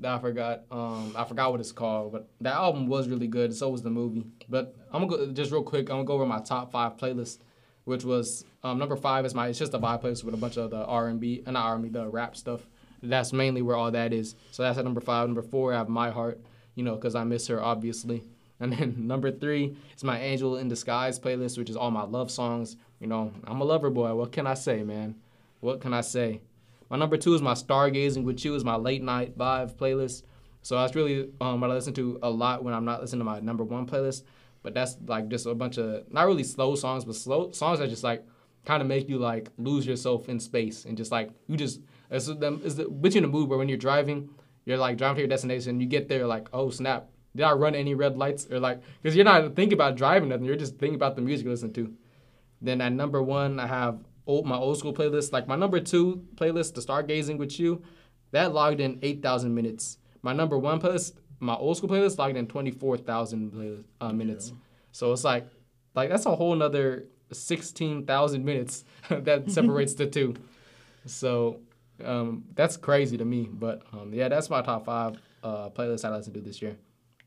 that 0.00 0.14
I 0.14 0.18
forgot. 0.18 0.64
Um, 0.70 1.14
I 1.16 1.24
forgot 1.24 1.52
what 1.52 1.60
it's 1.60 1.72
called, 1.72 2.12
but 2.12 2.28
that 2.40 2.54
album 2.54 2.88
was 2.88 3.08
really 3.08 3.28
good. 3.28 3.54
So 3.54 3.68
was 3.68 3.82
the 3.82 3.90
movie. 3.90 4.26
But 4.48 4.74
I'm 4.92 5.06
gonna 5.06 5.26
go 5.26 5.32
just 5.32 5.52
real 5.52 5.62
quick. 5.62 5.90
I'm 5.90 5.96
gonna 5.96 6.04
go 6.04 6.14
over 6.14 6.26
my 6.26 6.40
top 6.40 6.72
five 6.72 6.96
playlist, 6.96 7.38
which 7.84 8.04
was 8.04 8.44
um, 8.62 8.78
number 8.78 8.96
five 8.96 9.24
is 9.24 9.34
my. 9.34 9.48
It's 9.48 9.58
just 9.58 9.74
a 9.74 9.78
vibe 9.78 10.02
playlist 10.02 10.24
with 10.24 10.34
a 10.34 10.38
bunch 10.38 10.56
of 10.56 10.70
the 10.70 10.84
R 10.84 11.08
and 11.08 11.20
B, 11.20 11.42
uh, 11.46 11.50
not 11.50 11.66
R 11.66 11.74
and 11.74 11.82
B, 11.82 11.88
the 11.90 12.08
rap 12.08 12.36
stuff. 12.36 12.66
That's 13.02 13.32
mainly 13.32 13.62
where 13.62 13.76
all 13.76 13.90
that 13.90 14.12
is. 14.12 14.34
So 14.50 14.62
that's 14.62 14.78
at 14.78 14.84
number 14.84 15.00
five. 15.00 15.28
Number 15.28 15.42
four, 15.42 15.74
I 15.74 15.78
have 15.78 15.88
My 15.88 16.10
Heart. 16.10 16.40
You 16.74 16.82
know, 16.82 16.96
because 16.96 17.14
I 17.14 17.24
miss 17.24 17.46
her 17.48 17.62
obviously. 17.62 18.24
And 18.60 18.72
then 18.72 19.08
number 19.08 19.32
three 19.32 19.76
is 19.96 20.04
my 20.04 20.18
Angel 20.20 20.56
in 20.56 20.68
Disguise 20.68 21.18
playlist, 21.18 21.58
which 21.58 21.68
is 21.68 21.76
all 21.76 21.90
my 21.90 22.04
love 22.04 22.30
songs. 22.30 22.76
You 23.00 23.08
know, 23.08 23.32
I'm 23.44 23.60
a 23.60 23.64
lover 23.64 23.90
boy. 23.90 24.14
What 24.14 24.30
can 24.30 24.46
I 24.46 24.54
say, 24.54 24.84
man? 24.84 25.16
What 25.58 25.80
can 25.80 25.92
I 25.92 26.02
say? 26.02 26.40
My 26.88 26.96
number 26.96 27.16
two 27.16 27.34
is 27.34 27.42
my 27.42 27.54
Stargazing 27.54 28.22
with 28.22 28.44
You, 28.44 28.54
is 28.54 28.64
my 28.64 28.76
late 28.76 29.02
night 29.02 29.36
vibe 29.36 29.74
playlist. 29.74 30.22
So 30.62 30.78
that's 30.78 30.94
really 30.94 31.28
um, 31.40 31.60
what 31.60 31.70
I 31.70 31.74
listen 31.74 31.94
to 31.94 32.18
a 32.22 32.30
lot 32.30 32.62
when 32.62 32.72
I'm 32.72 32.84
not 32.84 33.00
listening 33.00 33.20
to 33.20 33.24
my 33.24 33.40
number 33.40 33.64
one 33.64 33.86
playlist. 33.86 34.22
But 34.64 34.74
that's 34.74 34.96
like 35.06 35.28
just 35.28 35.46
a 35.46 35.54
bunch 35.54 35.78
of 35.78 36.10
not 36.10 36.26
really 36.26 36.42
slow 36.42 36.74
songs, 36.74 37.04
but 37.04 37.14
slow 37.14 37.52
songs 37.52 37.78
that 37.78 37.88
just 37.88 38.02
like 38.02 38.26
kind 38.64 38.80
of 38.80 38.88
make 38.88 39.08
you 39.08 39.18
like 39.18 39.50
lose 39.58 39.86
yourself 39.86 40.28
in 40.28 40.40
space 40.40 40.86
and 40.86 40.96
just 40.96 41.12
like 41.12 41.30
you 41.46 41.56
just 41.56 41.80
it's 42.10 42.26
them 42.26 42.60
it's 42.64 42.76
the 42.76 42.84
bitch 42.84 43.14
in 43.14 43.22
the 43.22 43.28
mood 43.28 43.48
where 43.48 43.58
when 43.58 43.68
you're 43.68 43.78
driving, 43.78 44.30
you're 44.64 44.78
like 44.78 44.96
driving 44.96 45.16
to 45.16 45.20
your 45.20 45.28
destination, 45.28 45.80
you 45.80 45.86
get 45.86 46.08
there 46.08 46.26
like 46.26 46.48
oh 46.52 46.70
snap, 46.70 47.08
did 47.36 47.44
I 47.44 47.52
run 47.52 47.74
any 47.74 47.94
red 47.94 48.16
lights 48.16 48.50
or 48.50 48.58
like 48.58 48.80
because 49.02 49.14
you're 49.14 49.24
not 49.24 49.54
thinking 49.54 49.74
about 49.74 49.96
driving 49.96 50.30
nothing, 50.30 50.46
you're 50.46 50.56
just 50.56 50.78
thinking 50.78 50.96
about 50.96 51.14
the 51.14 51.22
music 51.22 51.44
you 51.44 51.50
listen 51.50 51.72
to. 51.74 51.94
Then 52.60 52.80
at 52.80 52.92
number 52.92 53.22
one, 53.22 53.60
I 53.60 53.66
have 53.66 53.98
old 54.26 54.46
my 54.46 54.56
old 54.56 54.78
school 54.78 54.94
playlist. 54.94 55.32
Like 55.32 55.46
my 55.46 55.56
number 55.56 55.78
two 55.78 56.24
playlist, 56.36 56.74
the 56.74 56.80
Stargazing 56.80 57.36
with 57.36 57.60
You, 57.60 57.82
that 58.30 58.54
logged 58.54 58.80
in 58.80 58.98
eight 59.02 59.22
thousand 59.22 59.54
minutes. 59.54 59.98
My 60.22 60.32
number 60.32 60.56
one 60.56 60.80
playlist, 60.80 61.12
my 61.40 61.54
old 61.54 61.76
school 61.76 61.88
playlist, 61.88 62.18
logged 62.18 62.36
in 62.36 62.46
twenty 62.46 62.70
four 62.70 62.96
thousand 62.96 63.84
uh, 64.00 64.12
minutes. 64.12 64.52
So 64.92 65.12
it's 65.12 65.24
like, 65.24 65.46
like 65.94 66.08
that's 66.08 66.26
a 66.26 66.34
whole 66.34 66.54
nother 66.54 67.04
sixteen 67.32 68.06
thousand 68.06 68.44
minutes 68.44 68.84
that 69.08 69.50
separates 69.50 69.94
the 69.94 70.06
two. 70.06 70.34
So 71.06 71.60
um, 72.04 72.44
that's 72.54 72.76
crazy 72.76 73.16
to 73.18 73.24
me. 73.24 73.48
But 73.52 73.82
um, 73.92 74.12
yeah, 74.12 74.28
that's 74.28 74.48
my 74.50 74.62
top 74.62 74.84
five 74.84 75.16
uh, 75.42 75.70
playlists 75.70 76.04
I 76.04 76.10
listen 76.14 76.32
to 76.32 76.40
do 76.40 76.46
this 76.46 76.62
year. 76.62 76.76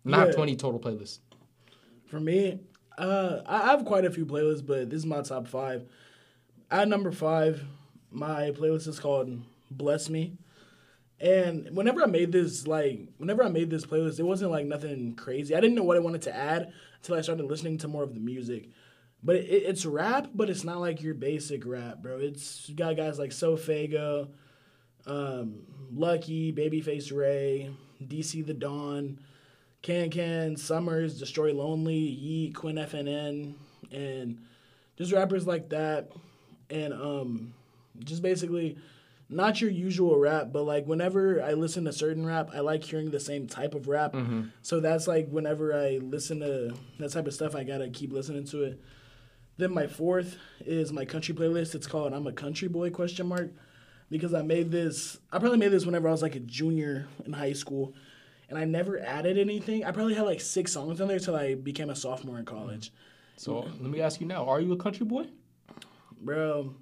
Have 0.09 0.29
Yeah. 0.29 0.33
twenty 0.33 0.55
total 0.55 0.79
playlists. 0.79 1.19
For 2.05 2.19
me, 2.19 2.59
uh, 2.97 3.41
I 3.45 3.71
have 3.71 3.83
quite 3.85 4.05
a 4.05 4.09
few 4.09 4.25
playlists, 4.25 4.65
but 4.65 4.89
this 4.89 4.99
is 4.99 5.05
my 5.05 5.21
top 5.21 5.47
five. 5.47 5.83
At 6.71 6.87
number 6.87 7.11
five, 7.11 7.63
my 8.11 8.51
playlist 8.51 8.87
is 8.87 8.99
called 8.99 9.41
"Bless 9.69 10.09
Me," 10.09 10.33
and 11.19 11.75
whenever 11.75 12.03
I 12.03 12.05
made 12.05 12.31
this, 12.31 12.67
like, 12.67 12.99
whenever 13.17 13.43
I 13.43 13.49
made 13.49 13.69
this 13.69 13.85
playlist, 13.85 14.19
it 14.19 14.23
wasn't 14.23 14.51
like 14.51 14.65
nothing 14.65 15.15
crazy. 15.15 15.55
I 15.55 15.59
didn't 15.59 15.75
know 15.75 15.83
what 15.83 15.97
I 15.97 16.01
wanted 16.01 16.21
to 16.23 16.35
add 16.35 16.71
until 16.97 17.15
I 17.15 17.21
started 17.21 17.45
listening 17.45 17.79
to 17.79 17.87
more 17.87 18.03
of 18.03 18.13
the 18.13 18.19
music. 18.19 18.69
But 19.23 19.37
it, 19.37 19.47
it's 19.47 19.85
rap, 19.85 20.29
but 20.35 20.49
it's 20.49 20.63
not 20.63 20.79
like 20.79 21.01
your 21.01 21.15
basic 21.15 21.65
rap, 21.65 22.03
bro. 22.03 22.19
It's 22.19 22.69
got 22.69 22.97
guys 22.97 23.17
like 23.17 23.31
SoFaygo, 23.31 24.29
um, 25.07 25.63
Lucki, 25.95 26.55
Babyface 26.55 27.15
Ray, 27.15 27.71
DC 28.03 28.45
the 28.45 28.53
Don. 28.53 29.19
Can 29.81 30.09
Can, 30.09 30.57
Summers, 30.57 31.17
Destroy 31.17 31.53
Lonely, 31.53 31.95
Yeat, 31.95 32.55
Quinn 32.55 32.75
FNN, 32.75 33.53
and 33.91 34.39
just 34.97 35.13
rappers 35.13 35.47
like 35.47 35.69
that. 35.69 36.11
And 36.69 36.93
um, 36.93 37.53
just 38.03 38.21
basically 38.21 38.77
not 39.29 39.59
your 39.59 39.69
usual 39.69 40.17
rap, 40.17 40.49
but 40.53 40.63
like 40.63 40.85
whenever 40.85 41.41
I 41.43 41.53
listen 41.53 41.85
to 41.85 41.93
certain 41.93 42.25
rap, 42.25 42.49
I 42.53 42.61
like 42.61 42.83
hearing 42.83 43.11
the 43.11 43.19
same 43.19 43.47
type 43.47 43.75
of 43.75 43.87
rap. 43.87 44.13
Mm-hmm. 44.13 44.43
So 44.61 44.79
that's 44.79 45.07
like 45.07 45.27
whenever 45.29 45.73
I 45.73 45.99
listen 46.01 46.39
to 46.39 46.73
that 46.99 47.11
type 47.11 47.27
of 47.27 47.33
stuff, 47.33 47.55
I 47.55 47.63
gotta 47.63 47.89
keep 47.89 48.13
listening 48.13 48.45
to 48.45 48.63
it. 48.63 48.81
Then 49.57 49.73
my 49.73 49.87
fourth 49.87 50.37
is 50.65 50.93
my 50.93 51.03
country 51.03 51.35
playlist. 51.35 51.75
It's 51.75 51.87
called 51.87 52.13
"I'm 52.13 52.27
a 52.27 52.31
Country 52.31 52.67
Boy?" 52.67 52.89
question 52.89 53.27
mark 53.27 53.51
because 54.09 54.33
I 54.33 54.43
made 54.43 54.71
this. 54.71 55.17
I 55.31 55.39
probably 55.39 55.57
made 55.57 55.71
this 55.71 55.85
whenever 55.85 56.07
I 56.07 56.11
was 56.11 56.21
like 56.21 56.35
a 56.35 56.39
junior 56.39 57.07
in 57.25 57.33
high 57.33 57.53
school, 57.53 57.95
and 58.49 58.57
I 58.57 58.63
never 58.63 58.99
added 58.99 59.37
anything. 59.37 59.83
I 59.83 59.91
probably 59.91 60.13
had 60.13 60.25
like 60.25 60.41
six 60.41 60.71
songs 60.71 61.01
on 61.01 61.07
there 61.07 61.19
till 61.19 61.35
I 61.35 61.55
became 61.55 61.89
a 61.89 61.95
sophomore 61.95 62.39
in 62.39 62.45
college. 62.45 62.93
So 63.35 63.67
let 63.79 63.91
me 63.91 63.99
ask 63.99 64.21
you 64.21 64.27
now: 64.27 64.47
Are 64.47 64.61
you 64.61 64.71
a 64.71 64.77
country 64.77 65.05
boy? 65.05 65.25
Bro, 66.21 66.75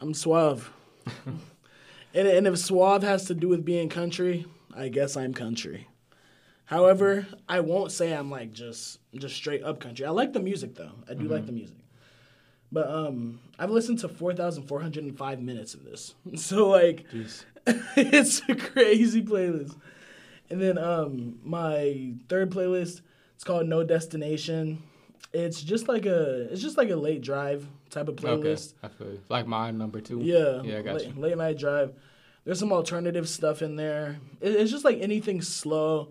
I'm 0.00 0.12
suave. 0.12 0.70
and, 2.14 2.28
and 2.28 2.46
if 2.46 2.58
suave 2.58 3.02
has 3.02 3.24
to 3.26 3.34
do 3.34 3.48
with 3.48 3.64
being 3.64 3.88
country, 3.88 4.46
I 4.74 4.88
guess 4.88 5.16
I'm 5.16 5.34
country. 5.34 5.88
However, 6.66 7.26
I 7.48 7.60
won't 7.60 7.92
say 7.92 8.12
I'm 8.12 8.30
like 8.30 8.52
just 8.52 8.98
just 9.14 9.36
straight 9.36 9.62
up 9.62 9.80
country. 9.80 10.06
I 10.06 10.10
like 10.10 10.32
the 10.32 10.40
music 10.40 10.74
though. 10.74 10.92
I 11.08 11.14
do 11.14 11.24
like 11.24 11.46
the 11.46 11.52
music. 11.52 11.76
But 12.72 12.88
um 12.88 13.40
I've 13.58 13.70
listened 13.70 13.98
to 14.00 14.08
4,405 14.08 15.40
minutes 15.42 15.74
of 15.74 15.84
this. 15.84 16.14
So 16.36 16.68
like 16.68 17.04
it's 17.66 18.42
a 18.48 18.54
crazy 18.54 19.22
playlist. 19.22 19.76
And 20.50 20.60
then 20.60 20.78
um 20.78 21.38
my 21.42 22.14
third 22.28 22.50
playlist, 22.50 23.02
it's 23.34 23.44
called 23.44 23.66
No 23.66 23.84
Destination. 23.84 24.82
It's 25.32 25.60
just 25.62 25.88
like 25.88 26.06
a 26.06 26.50
it's 26.50 26.62
just 26.62 26.78
like 26.78 26.90
a 26.90 26.96
late 26.96 27.20
drive 27.20 27.66
type 27.94 28.08
of 28.08 28.16
playlist. 28.16 28.74
Okay, 28.74 28.76
I 28.84 28.88
feel 28.88 29.06
you. 29.12 29.20
like 29.28 29.46
mine 29.46 29.78
number 29.78 30.00
two. 30.00 30.20
Yeah, 30.20 30.60
yeah, 30.62 30.78
I 30.78 30.82
got 30.82 30.94
late, 30.96 31.14
you. 31.14 31.20
late 31.20 31.36
night 31.38 31.58
drive. 31.58 31.92
There's 32.44 32.58
some 32.58 32.72
alternative 32.72 33.26
stuff 33.28 33.62
in 33.62 33.76
there. 33.76 34.18
It, 34.40 34.54
it's 34.56 34.70
just 34.70 34.84
like 34.84 34.98
anything 35.00 35.40
slow, 35.40 36.08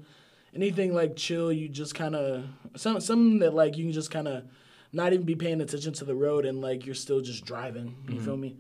anything 0.56 0.94
like 0.96 1.16
chill. 1.16 1.52
You 1.54 1.70
just 1.70 1.94
kind 1.94 2.16
of 2.16 2.46
some 2.76 3.00
something 3.02 3.40
that 3.40 3.54
like 3.54 3.78
you 3.78 3.84
can 3.86 3.94
just 3.94 4.10
kind 4.10 4.28
of 4.28 4.44
not 4.92 5.14
even 5.14 5.26
be 5.26 5.36
paying 5.36 5.62
attention 5.62 5.94
to 5.94 6.06
the 6.06 6.16
road 6.16 6.46
and 6.46 6.62
like 6.62 6.86
you're 6.86 6.96
still 6.96 7.22
just 7.22 7.46
driving. 7.46 7.96
You 8.08 8.16
Mm-hmm. 8.16 8.26
feel 8.26 8.38
me? 8.38 8.58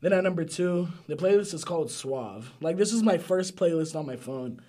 Then 0.00 0.12
at 0.12 0.24
number 0.24 0.44
two, 0.44 0.88
the 1.06 1.14
playlist 1.14 1.54
is 1.54 1.64
called 1.64 1.90
Suave. 1.90 2.52
Like 2.60 2.76
this 2.76 2.92
is 2.92 3.02
my 3.02 3.18
first 3.18 3.56
playlist 3.56 3.94
on 3.94 4.04
my 4.04 4.16
phone, 4.16 4.60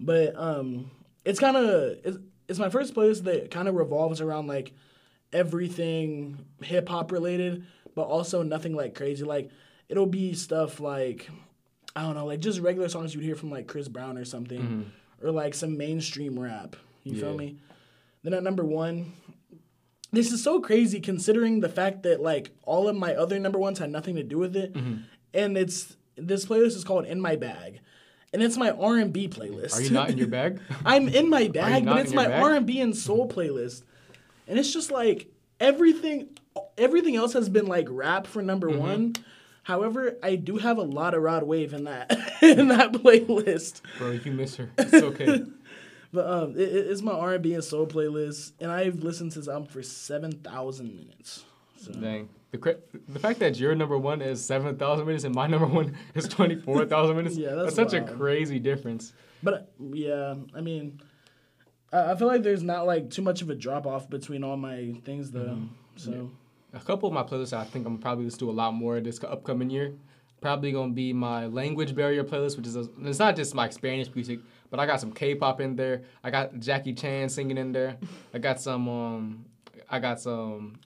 but 0.00 0.34
um, 0.36 0.90
it's 1.24 1.38
kind 1.38 1.56
of 1.56 1.98
it's, 2.04 2.18
it's 2.48 2.58
my 2.58 2.68
first 2.68 2.92
playlist 2.92 3.22
that 3.24 3.50
kind 3.50 3.68
of 3.68 3.76
revolves 3.76 4.20
around 4.20 4.48
like 4.48 4.72
everything 5.32 6.44
hip 6.62 6.88
hop 6.88 7.12
related, 7.12 7.64
but 7.94 8.02
also 8.02 8.42
nothing 8.42 8.74
like 8.74 8.94
crazy. 8.94 9.24
Like 9.24 9.50
it'll 9.88 10.06
be 10.06 10.34
stuff 10.34 10.80
like 10.80 11.28
I 11.94 12.02
don't 12.02 12.14
know, 12.14 12.26
like 12.26 12.40
just 12.40 12.60
regular 12.60 12.88
songs 12.88 13.14
you'd 13.14 13.24
hear 13.24 13.36
from 13.36 13.50
like 13.50 13.66
Chris 13.66 13.88
Brown 13.88 14.16
or 14.16 14.24
something, 14.24 14.60
mm-hmm. 14.60 15.26
or 15.26 15.30
like 15.30 15.54
some 15.54 15.76
mainstream 15.76 16.38
rap. 16.38 16.76
You 17.04 17.14
feel 17.16 17.32
Yeah. 17.32 17.36
me? 17.36 17.56
Then 18.22 18.34
at 18.34 18.42
number 18.42 18.64
one, 18.64 19.12
this 20.12 20.30
is 20.30 20.42
so 20.42 20.60
crazy 20.60 21.00
considering 21.00 21.60
the 21.60 21.68
fact 21.68 22.04
that 22.04 22.20
like 22.22 22.50
all 22.64 22.88
of 22.88 22.96
my 22.96 23.14
other 23.14 23.38
number 23.38 23.58
ones 23.58 23.78
had 23.78 23.90
nothing 23.90 24.16
to 24.16 24.22
do 24.22 24.38
with 24.38 24.56
it, 24.56 24.72
mm-hmm. 24.72 25.02
and 25.34 25.58
it's 25.58 25.96
this 26.16 26.46
playlist 26.46 26.76
is 26.76 26.84
called 26.84 27.04
In 27.06 27.20
My 27.20 27.36
Bag, 27.36 27.80
and 28.32 28.42
it's 28.42 28.56
my 28.56 28.70
R 28.70 28.96
and 28.96 29.12
B 29.12 29.28
playlist. 29.28 29.76
Are 29.76 29.82
you 29.82 29.90
not 29.90 30.10
in 30.10 30.18
your 30.18 30.26
bag? 30.28 30.60
I'm 30.84 31.08
in 31.08 31.28
my 31.28 31.48
bag, 31.48 31.84
but 31.84 31.98
it's 31.98 32.12
my? 32.14 32.32
R 32.32 32.54
and 32.54 32.66
B 32.66 32.80
and 32.80 32.96
soul 32.96 33.28
playlist, 33.28 33.82
and 34.48 34.58
it's 34.58 34.72
just 34.72 34.90
like 34.90 35.28
everything. 35.60 36.28
Everything 36.76 37.16
else 37.16 37.32
has 37.32 37.48
been 37.48 37.66
like 37.66 37.86
rap 37.90 38.26
for 38.26 38.42
number 38.42 38.68
Mm-hmm. 38.68 38.78
one. 38.78 39.12
However, 39.64 40.16
I 40.22 40.34
do 40.36 40.56
have 40.58 40.76
a 40.78 40.82
lot 40.82 41.14
of 41.14 41.22
Rod 41.22 41.44
Wave 41.44 41.72
in 41.72 41.84
that 41.84 42.10
in 42.42 42.68
that 42.68 42.92
playlist. 42.92 43.80
Bro, 43.98 44.10
you 44.24 44.32
miss 44.32 44.56
her. 44.56 44.70
It's 44.78 44.94
okay. 44.94 45.44
But 46.14 46.26
um, 46.26 46.50
it, 46.56 46.68
it- 46.68 46.86
it's 46.90 47.00
my 47.00 47.12
R 47.12 47.32
and 47.34 47.42
B 47.42 47.54
and 47.54 47.64
soul 47.64 47.86
playlist, 47.86 48.52
and 48.60 48.70
I've 48.70 48.96
listened 49.02 49.32
to 49.32 49.38
this 49.38 49.48
album 49.48 49.66
for 49.68 49.82
seven 49.82 50.30
thousand 50.32 50.94
minutes. 50.94 51.42
So 51.76 51.90
Dang. 51.92 52.28
The, 52.50 52.78
the 53.08 53.18
fact 53.18 53.38
that 53.38 53.58
your 53.58 53.74
number 53.74 53.96
one 53.96 54.20
is 54.20 54.44
7,000 54.44 55.06
minutes 55.06 55.24
and 55.24 55.34
my 55.34 55.46
number 55.46 55.66
one 55.66 55.96
is 56.14 56.28
24,000 56.28 57.16
minutes, 57.16 57.34
Yeah, 57.38 57.54
that's 57.54 57.74
such 57.74 57.94
a 57.94 58.02
crazy 58.02 58.58
difference. 58.58 59.14
But 59.42 59.72
yeah, 59.80 60.34
I 60.54 60.60
mean, 60.60 61.00
I, 61.92 62.12
I 62.12 62.16
feel 62.16 62.28
like 62.28 62.42
there's 62.42 62.62
not 62.62 62.86
like 62.86 63.10
too 63.10 63.22
much 63.22 63.42
of 63.42 63.50
a 63.50 63.54
drop 63.54 63.86
off 63.86 64.08
between 64.08 64.42
all 64.44 64.56
my 64.56 64.94
things 65.04 65.30
though. 65.30 65.40
Mm-hmm. 65.40 65.66
So 65.96 66.30
A 66.72 66.80
couple 66.80 67.08
of 67.08 67.12
my 67.14 67.22
playlists 67.22 67.52
I 67.52 67.64
think 67.64 67.86
I'm 67.86 67.98
probably 67.98 68.28
to 68.28 68.36
do 68.36 68.50
a 68.50 68.52
lot 68.52 68.74
more 68.74 69.00
this 69.00 69.22
upcoming 69.22 69.70
year. 69.70 69.94
Probably 70.40 70.72
going 70.72 70.90
to 70.90 70.94
be 70.94 71.12
my 71.12 71.46
language 71.46 71.94
barrier 71.94 72.24
playlist, 72.24 72.56
which 72.56 72.66
is 72.66 72.74
a, 72.74 72.88
it's 73.02 73.20
not 73.20 73.36
just 73.36 73.54
my 73.54 73.68
Spanish 73.70 74.12
music, 74.12 74.40
but 74.70 74.80
I 74.80 74.86
got 74.86 75.00
some 75.00 75.12
K-pop 75.12 75.60
in 75.60 75.76
there. 75.76 76.02
I 76.24 76.30
got 76.30 76.58
Jackie 76.58 76.94
Chan 76.94 77.28
singing 77.28 77.58
in 77.58 77.70
there. 77.70 77.96
I 78.34 78.38
got 78.38 78.60
some 78.60 78.88
um 78.88 79.44
I 79.88 80.00
got 80.00 80.20
some 80.20 80.80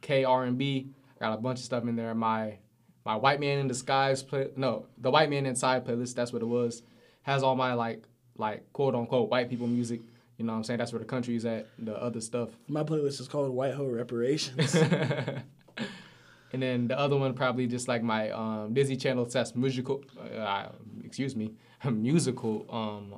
K 0.00 0.24
R&B. 0.24 0.90
I 1.20 1.24
got 1.24 1.38
a 1.38 1.40
bunch 1.40 1.58
of 1.58 1.64
stuff 1.64 1.84
in 1.84 1.94
there. 1.94 2.14
My 2.14 2.58
my 3.04 3.14
White 3.16 3.40
Man 3.40 3.58
in 3.58 3.68
Disguise 3.68 4.22
play 4.22 4.48
no, 4.56 4.86
the 4.98 5.10
White 5.10 5.30
Man 5.30 5.46
Inside 5.46 5.86
playlist, 5.86 6.14
that's 6.14 6.32
what 6.32 6.42
it 6.42 6.46
was. 6.46 6.82
Has 7.22 7.42
all 7.42 7.54
my 7.54 7.74
like 7.74 8.02
like 8.36 8.72
quote 8.72 8.94
unquote 8.94 9.30
white 9.30 9.48
people 9.48 9.66
music. 9.66 10.00
You 10.40 10.46
know 10.46 10.52
what 10.52 10.58
I'm 10.60 10.64
saying? 10.64 10.78
That's 10.78 10.90
where 10.90 11.00
the 11.00 11.04
country 11.04 11.36
is 11.36 11.44
at, 11.44 11.66
the 11.78 11.94
other 12.02 12.22
stuff. 12.22 12.48
my 12.66 12.82
playlist 12.82 13.20
is 13.20 13.28
called 13.28 13.50
White 13.50 13.74
Hoe 13.74 13.84
Reparations. 13.84 14.74
and 16.52 16.62
then 16.62 16.88
the 16.88 16.98
other 16.98 17.14
one 17.14 17.34
probably 17.34 17.66
just 17.66 17.88
like 17.88 18.02
my 18.02 18.30
um, 18.30 18.72
Disney 18.72 18.96
Channel 18.96 19.26
test 19.26 19.54
musical, 19.54 20.02
uh, 20.34 20.70
excuse 21.04 21.36
me, 21.36 21.52
musical 21.90 22.64
um, 22.70 23.16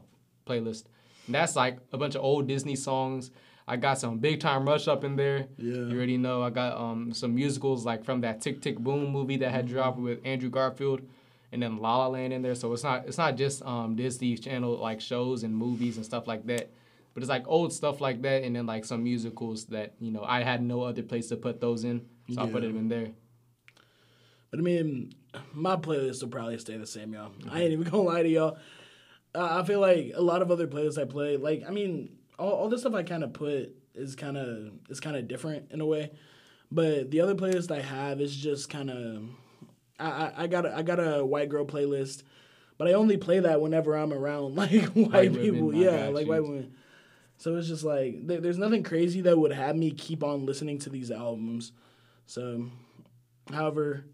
playlist. 0.49 0.87
And 1.27 1.37
that's 1.37 1.55
like 1.55 1.79
a 1.93 1.97
bunch 1.97 2.17
of 2.17 2.25
old 2.25 2.49
Disney 2.49 2.75
songs. 2.75 3.31
I 3.69 3.77
got 3.77 4.01
some 4.01 4.19
Big 4.19 4.41
Time 4.41 4.67
Rush 4.67 4.89
up 4.89 5.05
in 5.05 5.15
there. 5.15 5.47
Yeah. 5.59 5.75
You 5.75 5.97
already 5.97 6.19
know. 6.19 6.43
I 6.43 6.51
got 6.51 6.77
um, 6.77 7.15
some 7.15 7.37
musicals 7.37 7.87
like 7.87 8.05
from 8.05 8.23
that 8.23 8.41
Tick 8.41 8.61
Tick 8.61 8.81
Boom 8.81 9.13
movie 9.13 9.37
that 9.37 9.53
had 9.53 9.69
dropped 9.69 10.01
with 10.01 10.19
Andrew 10.25 10.51
Garfield, 10.51 11.03
and 11.53 11.63
then 11.63 11.77
La 11.77 11.99
La 11.99 12.09
Land 12.09 12.33
in 12.33 12.43
there. 12.43 12.57
So 12.57 12.73
it's 12.73 12.83
not 12.83 13.07
it's 13.07 13.19
not 13.19 13.37
just 13.37 13.63
um, 13.63 13.95
Disney 13.95 14.37
Channel 14.37 14.77
like 14.79 15.01
shows 15.01 15.45
and 15.45 15.57
movies 15.57 15.99
and 15.99 16.05
stuff 16.05 16.27
like 16.27 16.45
that. 16.47 16.69
But 17.15 17.23
it's 17.23 17.31
like 17.31 17.45
old 17.47 17.73
stuff 17.73 18.01
like 18.01 18.23
that, 18.23 18.43
and 18.43 18.57
then 18.57 18.67
like 18.67 18.85
some 18.85 19.03
musicals 19.05 19.67
that 19.67 19.95
you 20.01 20.11
know 20.11 20.23
I 20.25 20.43
had 20.43 20.63
no 20.63 20.83
other 20.83 21.03
place 21.03 21.29
to 21.29 21.37
put 21.37 21.61
those 21.61 21.85
in, 21.85 22.07
so 22.33 22.41
I 22.43 22.47
put 22.47 22.63
Yeah. 22.63 22.69
them 22.69 22.79
in 22.79 22.89
there. 22.89 23.09
But 24.51 24.61
I 24.61 24.63
mean, 24.63 25.15
my 25.53 25.77
playlist 25.77 26.23
will 26.23 26.29
probably 26.31 26.59
stay 26.59 26.77
the 26.77 26.87
same, 26.87 27.13
y'all. 27.15 27.33
I 27.51 27.63
ain't 27.63 27.73
even 27.73 27.89
gonna 27.89 28.03
lie 28.15 28.23
to 28.23 28.29
y'all. 28.29 28.59
Uh, 29.35 29.61
I 29.63 29.65
feel 29.67 29.81
like 29.81 30.13
a 30.15 30.21
lot 30.23 30.43
of 30.43 30.51
other 30.51 30.67
playlists 30.67 31.01
I 31.01 31.05
play, 31.07 31.37
like 31.37 31.65
I 31.67 31.71
mean, 31.71 32.17
all, 32.39 32.53
all 32.53 32.69
the 32.69 32.79
stuff 32.79 32.95
I 32.95 33.03
kind 33.03 33.25
of 33.25 33.33
put 33.33 33.75
is 33.95 34.15
kind 34.17 34.37
of 34.37 34.73
is 34.89 35.01
kind 35.01 35.17
of 35.17 35.29
different 35.29 35.71
in 35.71 35.81
a 35.81 35.87
way. 35.87 36.11
But 36.71 37.11
the 37.11 37.21
other 37.21 37.35
playlist 37.35 37.71
I 37.71 37.81
have 37.83 38.21
is 38.21 38.35
just 38.35 38.71
kind 38.71 38.91
of, 38.91 39.25
I, 39.99 40.07
I 40.07 40.33
I 40.43 40.47
got 40.47 40.65
a, 40.67 40.75
I 40.77 40.83
got 40.83 40.99
a 40.99 41.25
white 41.25 41.49
girl 41.51 41.65
playlist, 41.67 42.23
but 42.79 42.89
I 42.89 42.93
only 42.93 43.17
play 43.19 43.41
that 43.41 43.61
whenever 43.61 43.95
I'm 43.95 44.13
around 44.13 44.55
like 44.57 44.71
white, 44.95 45.33
women, 45.33 45.41
people. 45.41 45.71
I 45.75 45.79
Yeah, 45.79 46.09
like 46.09 46.27
white 46.27 46.43
women. 46.43 46.75
So 47.43 47.57
it's 47.57 47.67
just 47.67 47.83
like 47.83 48.25
there, 48.25 48.41
there's 48.41 48.57
nothing 48.57 48.85
crazy 48.85 49.21
that 49.23 49.37
would 49.37 49.51
have 49.51 49.75
me 49.75 49.91
keep 49.91 50.23
on 50.23 50.47
listening 50.47 50.79
to 50.79 50.91
these 50.91 51.11
albums. 51.11 51.73
So, 52.25 52.67
however, 53.53 54.05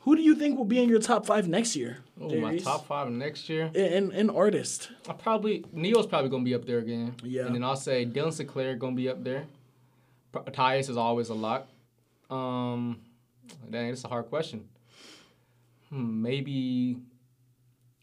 who 0.00 0.16
do 0.16 0.22
you 0.22 0.34
think 0.34 0.56
will 0.56 0.64
be 0.64 0.82
in 0.82 0.88
your 0.88 1.00
top 1.00 1.26
five 1.26 1.46
next 1.48 1.76
year? 1.76 1.98
Oh, 2.18 2.34
my 2.40 2.56
top 2.56 2.86
five 2.86 3.10
next 3.10 3.50
year. 3.50 3.70
in 3.74 4.10
in 4.12 4.30
artist. 4.30 4.88
I 5.06 5.12
probably 5.12 5.66
Ne-Yo's 5.70 6.06
probably 6.06 6.30
gonna 6.30 6.44
be 6.44 6.54
up 6.54 6.64
there 6.64 6.78
again. 6.78 7.14
Yeah. 7.22 7.44
And 7.44 7.54
then 7.54 7.62
I'll 7.62 7.76
say 7.76 8.06
Dylan 8.06 8.32
Sinclair 8.32 8.74
gonna 8.76 8.96
be 8.96 9.10
up 9.10 9.22
there. 9.22 9.44
P- 10.32 10.50
Tyus 10.52 10.88
is 10.88 10.96
always 10.96 11.28
a 11.28 11.34
lot. 11.34 11.68
Um, 12.30 13.00
dang, 13.70 13.90
it's 13.90 14.04
a 14.04 14.08
hard 14.08 14.30
question. 14.30 14.66
Hmm, 15.90 16.22
maybe. 16.22 16.96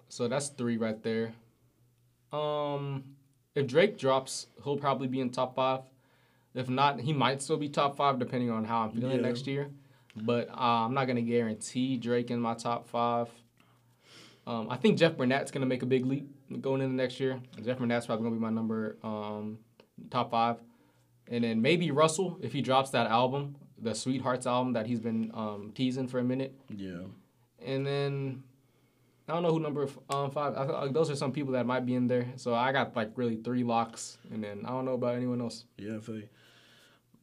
So 0.09 0.27
that's 0.27 0.49
three 0.49 0.77
right 0.77 1.01
there. 1.01 1.33
Um, 2.31 3.14
if 3.55 3.65
Drake 3.67 3.97
drops, 3.97 4.47
he'll 4.63 4.77
probably 4.77 5.07
be 5.07 5.19
in 5.21 5.29
top 5.29 5.55
five. 5.55 5.81
If 6.53 6.69
not, 6.69 6.99
he 7.01 7.11
might 7.13 7.41
still 7.41 7.57
be 7.57 7.67
top 7.69 7.95
five 7.97 8.19
depending 8.19 8.49
on 8.49 8.63
how 8.65 8.81
I'm 8.83 8.91
feeling 8.91 9.17
Yeah. 9.17 9.21
next 9.27 9.47
year. 9.47 9.69
But 10.15 10.49
uh, 10.49 10.85
I'm 10.85 10.93
not 10.93 11.05
gonna 11.05 11.21
guarantee 11.21 11.97
Drake 11.97 12.31
in 12.31 12.39
my 12.39 12.53
top 12.53 12.87
five. 12.87 13.29
Um, 14.47 14.67
I 14.69 14.77
think 14.77 14.97
Jeff 14.97 15.17
Bernat's 15.17 15.51
gonna 15.51 15.65
make 15.65 15.81
a 15.81 15.85
big 15.87 16.05
leap 16.05 16.29
going 16.61 16.81
into 16.81 16.95
next 16.95 17.19
year. 17.19 17.41
Jeff 17.63 17.79
Bernat's 17.79 18.05
probably 18.05 18.23
gonna 18.23 18.35
be 18.35 18.41
my 18.41 18.49
number 18.51 18.97
um, 19.03 19.57
top 20.09 20.31
five, 20.31 20.57
and 21.29 21.43
then 21.43 21.61
maybe 21.61 21.91
Russell 21.91 22.37
if 22.41 22.53
he 22.53 22.61
drops 22.61 22.91
that 22.91 23.07
album, 23.07 23.55
the 23.77 23.93
Sweethearts 23.95 24.45
album 24.47 24.73
that 24.73 24.85
he's 24.87 24.99
been 25.01 25.31
um, 25.33 25.71
teasing 25.75 26.07
for 26.07 26.19
a 26.19 26.23
minute, 26.23 26.55
Yeah. 26.69 27.01
and 27.65 27.85
then 27.85 28.43
I 29.27 29.33
don't 29.33 29.41
know 29.43 29.51
who 29.51 29.59
number 29.59 29.87
um, 30.09 30.29
five. 30.31 30.55
I, 30.55 30.65
th- 30.83 30.93
those 30.93 31.09
are 31.09 31.15
some 31.15 31.31
people 31.31 31.53
that 31.53 31.65
might 31.65 31.85
be 31.85 31.95
in 31.95 32.07
there. 32.07 32.27
So 32.35 32.53
I 32.53 32.71
got 32.71 32.95
like 32.95 33.11
really 33.15 33.37
three 33.37 33.63
locks, 33.63 34.17
and 34.31 34.43
then 34.43 34.61
I 34.65 34.69
don't 34.69 34.85
know 34.85 34.93
about 34.93 35.15
anyone 35.15 35.41
else. 35.41 35.65
Yeah, 35.77 35.97
I 35.97 35.99
feel 35.99 36.15
you. 36.17 36.29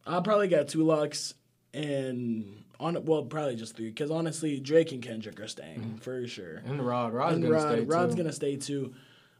I 0.06 0.20
probably 0.20 0.48
got 0.48 0.66
two 0.68 0.82
locks, 0.82 1.34
and 1.72 2.64
On 2.80 3.04
well, 3.04 3.22
probably 3.22 3.54
just 3.54 3.76
three. 3.76 3.88
Because 3.88 4.10
honestly, 4.10 4.58
Drake 4.58 4.90
and 4.90 5.00
Kendrick 5.02 5.38
are 5.40 5.46
staying 5.46 5.98
for 6.00 6.26
sure. 6.26 6.62
And 6.66 6.84
Rod, 6.84 7.12
Rod's 7.12 7.34
and 7.36 7.44
gonna 7.44 7.54
Rod, 7.54 7.72
stay 7.72 7.80
Rod's 7.84 8.14
too. 8.14 8.22
gonna 8.22 8.32
stay 8.32 8.56
too. 8.56 8.94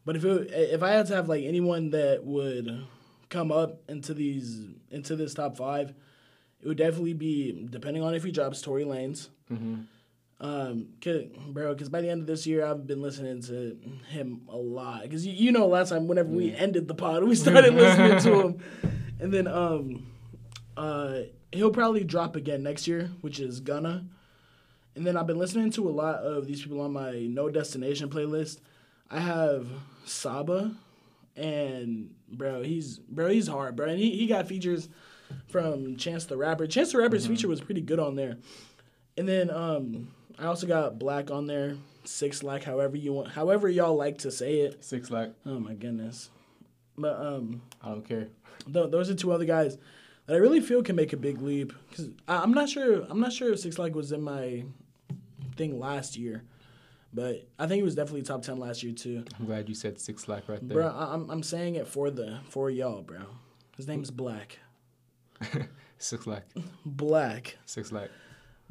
But 0.05 0.17
if 0.17 0.25
it, 0.25 0.51
if 0.53 0.83
I 0.85 0.91
had 0.91 1.07
to 1.09 1.15
have 1.17 1.29
like 1.29 1.45
anyone 1.45 1.91
that 1.91 2.25
would 2.25 2.85
come 3.29 3.51
up 3.51 3.81
into 3.89 4.15
these 4.15 4.67
into 4.91 5.17
this 5.17 5.35
top 5.35 5.57
five, 5.57 5.93
it 6.61 6.69
would 6.69 6.79
definitely 6.79 7.15
be 7.15 7.67
depending 7.71 8.05
on 8.05 8.15
if 8.15 8.23
he 8.23 8.31
drops 8.31 8.63
Tory 8.63 8.85
Lanez. 8.85 9.31
Mm-hmm. 9.51 9.83
Um, 10.43 10.89
cause, 11.01 11.23
bro, 11.51 11.73
because 11.73 11.89
by 11.89 12.01
the 12.01 12.11
end 12.11 12.23
of 12.23 12.27
this 12.27 12.49
year, 12.49 12.67
I've 12.67 12.85
been 12.85 13.01
listening 13.01 13.41
to 13.43 13.79
him 14.09 14.43
a 14.49 14.57
lot. 14.57 15.03
Because 15.03 15.25
you, 15.25 15.33
you 15.33 15.53
know, 15.53 15.69
last 15.69 15.91
time 15.91 16.09
whenever 16.09 16.31
we 16.31 16.53
ended 16.53 16.89
the 16.89 16.95
pod, 16.95 17.23
we 17.23 17.37
started 17.37 17.75
listening 17.75 18.19
to 18.19 18.41
him, 18.41 18.59
and 19.21 19.33
then 19.33 19.47
um, 19.47 20.05
uh, 20.77 21.21
he'll 21.53 21.71
probably 21.71 22.03
drop 22.03 22.35
again 22.35 22.65
next 22.65 22.89
year, 22.89 23.13
which 23.21 23.39
is 23.39 23.61
gonna. 23.61 24.05
And 24.97 25.07
then 25.07 25.17
I've 25.17 25.29
been 25.29 25.39
listening 25.39 25.71
to 25.73 25.89
a 25.89 25.91
lot 25.91 26.17
of 26.17 26.47
these 26.49 26.61
people 26.61 26.81
on 26.81 26.93
my 26.93 27.13
No 27.13 27.49
Destination 27.49 28.11
playlist. 28.11 28.59
I 29.09 29.21
have 29.21 29.69
Saba, 30.07 30.75
and 31.37 32.15
bro, 32.29 32.63
he's 32.63 32.99
bro, 32.99 33.29
he's 33.29 33.47
hard, 33.47 33.77
bro, 33.77 33.87
and 33.87 33.99
he, 33.99 34.11
he 34.17 34.27
got 34.27 34.49
features 34.49 34.89
from 35.47 35.97
Chance 35.97 36.27
the 36.27 36.37
Rapper. 36.37 36.67
Chance 36.67 36.91
the 36.91 36.99
Rapper's 36.99 37.29
feature 37.29 37.47
was 37.47 37.61
pretty 37.61 37.81
good 37.81 38.01
on 38.01 38.17
there. 38.17 38.39
And 39.17 39.29
then 39.29 39.51
um, 39.51 40.09
I 40.39 40.47
also 40.47 40.67
got 40.67 40.99
Black 40.99 41.31
on 41.31 41.47
there, 41.47 41.77
Six 42.05 42.43
Like, 42.43 42.65
however 42.65 42.97
you 42.97 43.13
want, 43.13 43.29
however 43.29 43.69
y'all 43.69 43.97
like 43.97 44.19
to 44.19 44.31
say 44.31 44.61
it. 44.61 44.83
Six 44.85 45.11
like 45.11 45.33
Oh 45.47 45.59
my 45.61 45.75
goodness, 45.75 46.31
but 46.99 47.19
um, 47.21 47.63
I 47.83 47.89
don't 47.89 48.07
care. 48.07 48.29
th- 48.73 48.91
those 48.91 49.11
are 49.11 49.15
two 49.15 49.33
other 49.33 49.45
guys 49.45 49.79
that 50.27 50.35
I 50.35 50.39
really 50.39 50.61
feel 50.61 50.83
can 50.83 50.97
make 50.97 51.13
a 51.13 51.17
big 51.17 51.41
leap. 51.43 51.73
Cause 51.95 52.09
I- 52.29 52.39
I'm 52.43 52.53
not 52.53 52.69
sure. 52.69 53.05
I'm 53.09 53.21
not 53.21 53.33
sure 53.33 53.53
if 53.53 53.61
Six 53.61 53.79
Like 53.79 53.95
was 53.95 54.13
in 54.13 54.23
my 54.23 54.65
thing 55.57 55.79
last 55.79 56.17
year, 56.17 56.43
but 57.13 57.47
I 57.59 57.67
think 57.67 57.77
he 57.79 57.83
was 57.83 57.95
definitely 57.95 58.23
top 58.23 58.43
ten 58.43 58.57
last 58.59 58.83
year 58.83 58.93
too. 58.95 59.25
I'm 59.39 59.47
glad 59.47 59.69
you 59.69 59.75
said 59.75 60.01
six 60.01 60.29
like 60.29 60.49
right 60.49 60.67
there. 60.67 60.79
Bro, 60.79 60.89
I- 60.89 61.13
I'm 61.15 61.29
I'm 61.31 61.43
saying 61.43 61.75
it 61.77 61.87
for 61.87 62.11
the 62.11 62.39
for 62.49 62.71
y'all, 62.71 63.03
bro. 63.03 63.21
His 63.77 63.87
name's 63.87 64.11
Black. 64.23 64.59
six 65.99 66.27
like 66.27 66.45
Black. 66.85 67.57
six 67.67 67.93
like. 67.93 68.11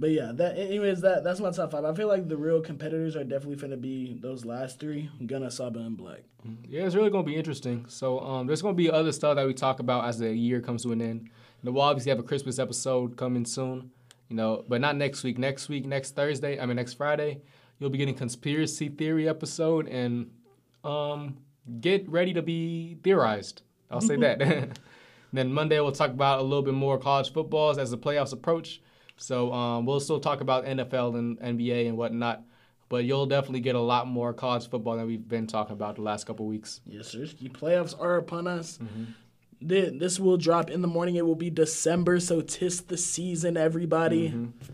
But 0.02 0.10
yeah, 0.10 0.32
that 0.34 0.58
anyways, 0.58 1.02
that 1.02 1.24
that's 1.24 1.40
my 1.40 1.52
top 1.52 1.72
five. 1.72 1.86
I 1.86 1.94
feel 1.94 2.08
like 2.08 2.28
the 2.28 2.36
real 2.36 2.60
competitors 2.60 3.16
are 3.16 3.24
definitely 3.24 3.58
gonna 3.58 3.78
be 3.78 4.18
those 4.20 4.44
last 4.44 4.80
three: 4.80 5.12
Gunna, 5.28 5.52
Saba, 5.52 5.78
and 5.78 5.96
Black. 5.96 6.24
Yeah, 6.68 6.88
it's 6.88 6.96
really 6.96 7.12
gonna 7.12 7.24
be 7.24 7.36
interesting. 7.36 7.86
So 7.88 8.20
um, 8.20 8.48
there's 8.48 8.64
gonna 8.64 8.74
be 8.74 8.90
other 8.90 9.12
stuff 9.12 9.36
that 9.36 9.46
we 9.46 9.54
talk 9.54 9.80
about 9.80 10.06
as 10.06 10.18
the 10.18 10.34
year 10.34 10.60
comes 10.60 10.82
to 10.84 10.92
an 10.92 11.04
end. 11.04 11.30
Know, 11.62 11.72
we'll 11.72 11.84
obviously 11.84 12.10
have 12.10 12.18
a 12.18 12.24
Christmas 12.24 12.58
episode 12.58 13.16
coming 13.16 13.46
soon. 13.46 13.92
You 14.28 14.38
know, 14.38 14.66
but 14.68 14.82
not 14.82 14.96
next 14.96 15.24
week. 15.24 15.38
Next 15.38 15.70
week, 15.70 15.86
next 15.86 16.16
Thursday. 16.16 16.60
I 16.60 16.66
mean, 16.66 16.78
next 16.78 16.94
Friday, 16.94 17.42
you'll 17.78 17.92
be 17.92 18.00
getting 18.00 18.16
conspiracy 18.16 18.90
theory 18.90 19.30
episode 19.30 19.88
and 19.88 20.32
um, 20.84 21.38
get 21.80 22.10
ready 22.10 22.34
to 22.34 22.42
be 22.42 22.98
theorized. 23.04 23.62
I'll 23.92 24.02
say 24.02 24.16
that. 24.16 24.80
then 25.32 25.54
Monday 25.54 25.80
we'll 25.80 25.92
talk 25.92 26.10
about 26.10 26.40
a 26.40 26.42
little 26.42 26.64
bit 26.64 26.74
more 26.74 26.98
college 26.98 27.32
footballs 27.32 27.78
as 27.78 27.92
the 27.92 28.00
playoffs 28.00 28.34
approach. 28.34 28.82
So 29.22 29.54
um, 29.54 29.86
we'll 29.86 30.00
still 30.00 30.20
talk 30.20 30.42
about 30.42 30.66
NFL 30.66 31.18
and 31.18 31.40
NBA 31.40 31.88
and 31.88 31.98
whatnot. 31.98 32.44
But 32.90 33.06
you'll 33.06 33.26
definitely 33.28 33.62
get 33.62 33.76
a 33.76 33.80
lot 33.80 34.08
more 34.08 34.34
college 34.34 34.68
football 34.70 34.98
than 34.98 35.08
we've 35.08 35.26
been 35.28 35.48
talking 35.48 35.74
about 35.74 35.96
the 35.96 36.02
last 36.02 36.26
couple 36.26 36.46
weeks. 36.46 36.82
Yes, 36.86 37.08
sir. 37.08 37.26
The 37.26 37.48
playoffs 37.50 37.96
are 37.98 38.18
upon 38.18 38.48
us. 38.48 38.80
Thi- 39.66 39.98
This 39.98 40.20
will 40.20 40.36
drop 40.38 40.70
in 40.70 40.82
the 40.82 40.88
morning. 40.90 41.16
It 41.16 41.26
will 41.26 41.36
be 41.36 41.50
December, 41.50 42.20
so 42.20 42.42
tis 42.42 42.82
the 42.82 42.98
season, 42.98 43.56
everybody. 43.56 44.28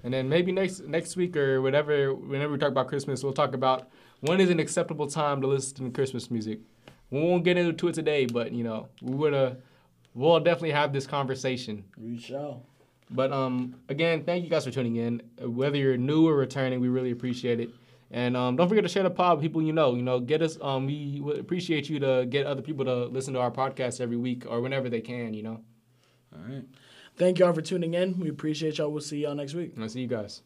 And 0.03 0.13
then 0.13 0.29
maybe 0.29 0.51
next 0.51 0.79
next 0.87 1.15
week 1.15 1.35
or 1.37 1.61
whatever, 1.61 2.15
whenever 2.15 2.53
we 2.53 2.57
talk 2.57 2.71
about 2.71 2.87
Christmas, 2.87 3.21
we'll 3.23 3.33
talk 3.33 3.53
about 3.53 3.89
when 4.21 4.39
is 4.39 4.49
an 4.49 4.59
acceptable 4.59 5.05
time 5.07 5.41
to 5.41 5.47
listen 5.47 5.85
to 5.85 5.91
Christmas 5.91 6.31
music. 6.31 6.59
We 7.11 7.21
won't 7.21 7.43
get 7.43 7.57
into 7.57 7.87
it 7.89 7.93
today, 7.93 8.25
but 8.25 8.51
you 8.51 8.63
know, 8.63 8.87
we 9.01 9.13
would 9.13 9.33
uh, 9.35 9.51
we'll 10.15 10.39
definitely 10.39 10.71
have 10.71 10.91
this 10.93 11.05
conversation. 11.05 11.83
We 11.97 12.17
shall. 12.17 12.63
But 13.09 13.31
um, 13.31 13.75
again, 13.89 14.23
thank 14.23 14.43
you 14.43 14.49
guys 14.49 14.65
for 14.65 14.71
tuning 14.71 14.97
in. 14.97 15.21
Whether 15.41 15.77
you're 15.77 15.97
new 15.97 16.27
or 16.27 16.35
returning, 16.35 16.79
we 16.79 16.89
really 16.89 17.11
appreciate 17.11 17.59
it. 17.59 17.69
And 18.11 18.37
um, 18.37 18.55
don't 18.55 18.69
forget 18.69 18.83
to 18.83 18.89
share 18.89 19.03
the 19.03 19.09
pod 19.09 19.37
with 19.37 19.43
people 19.43 19.61
you 19.61 19.73
know. 19.73 19.95
You 19.95 20.01
know, 20.01 20.19
get 20.19 20.41
us. 20.41 20.57
Um, 20.61 20.85
we 20.85 21.19
would 21.21 21.39
appreciate 21.39 21.89
you 21.89 21.99
to 21.99 22.25
get 22.29 22.45
other 22.45 22.61
people 22.61 22.85
to 22.85 23.05
listen 23.05 23.33
to 23.33 23.39
our 23.39 23.51
podcast 23.51 23.99
every 23.99 24.17
week 24.17 24.45
or 24.47 24.61
whenever 24.61 24.89
they 24.89 25.01
can. 25.01 25.33
You 25.33 25.43
know. 25.43 25.61
All 26.33 26.41
right. 26.47 26.63
Thank 27.17 27.39
y'all 27.39 27.53
for 27.53 27.61
tuning 27.61 27.95
in. 27.95 28.19
We 28.19 28.29
appreciate 28.29 28.77
y'all. 28.77 28.91
We'll 28.91 29.01
see 29.01 29.23
y'all 29.23 29.35
next 29.35 29.55
week. 29.55 29.73
And 29.73 29.83
I'll 29.83 29.89
see 29.89 30.01
you 30.01 30.07
guys. 30.07 30.41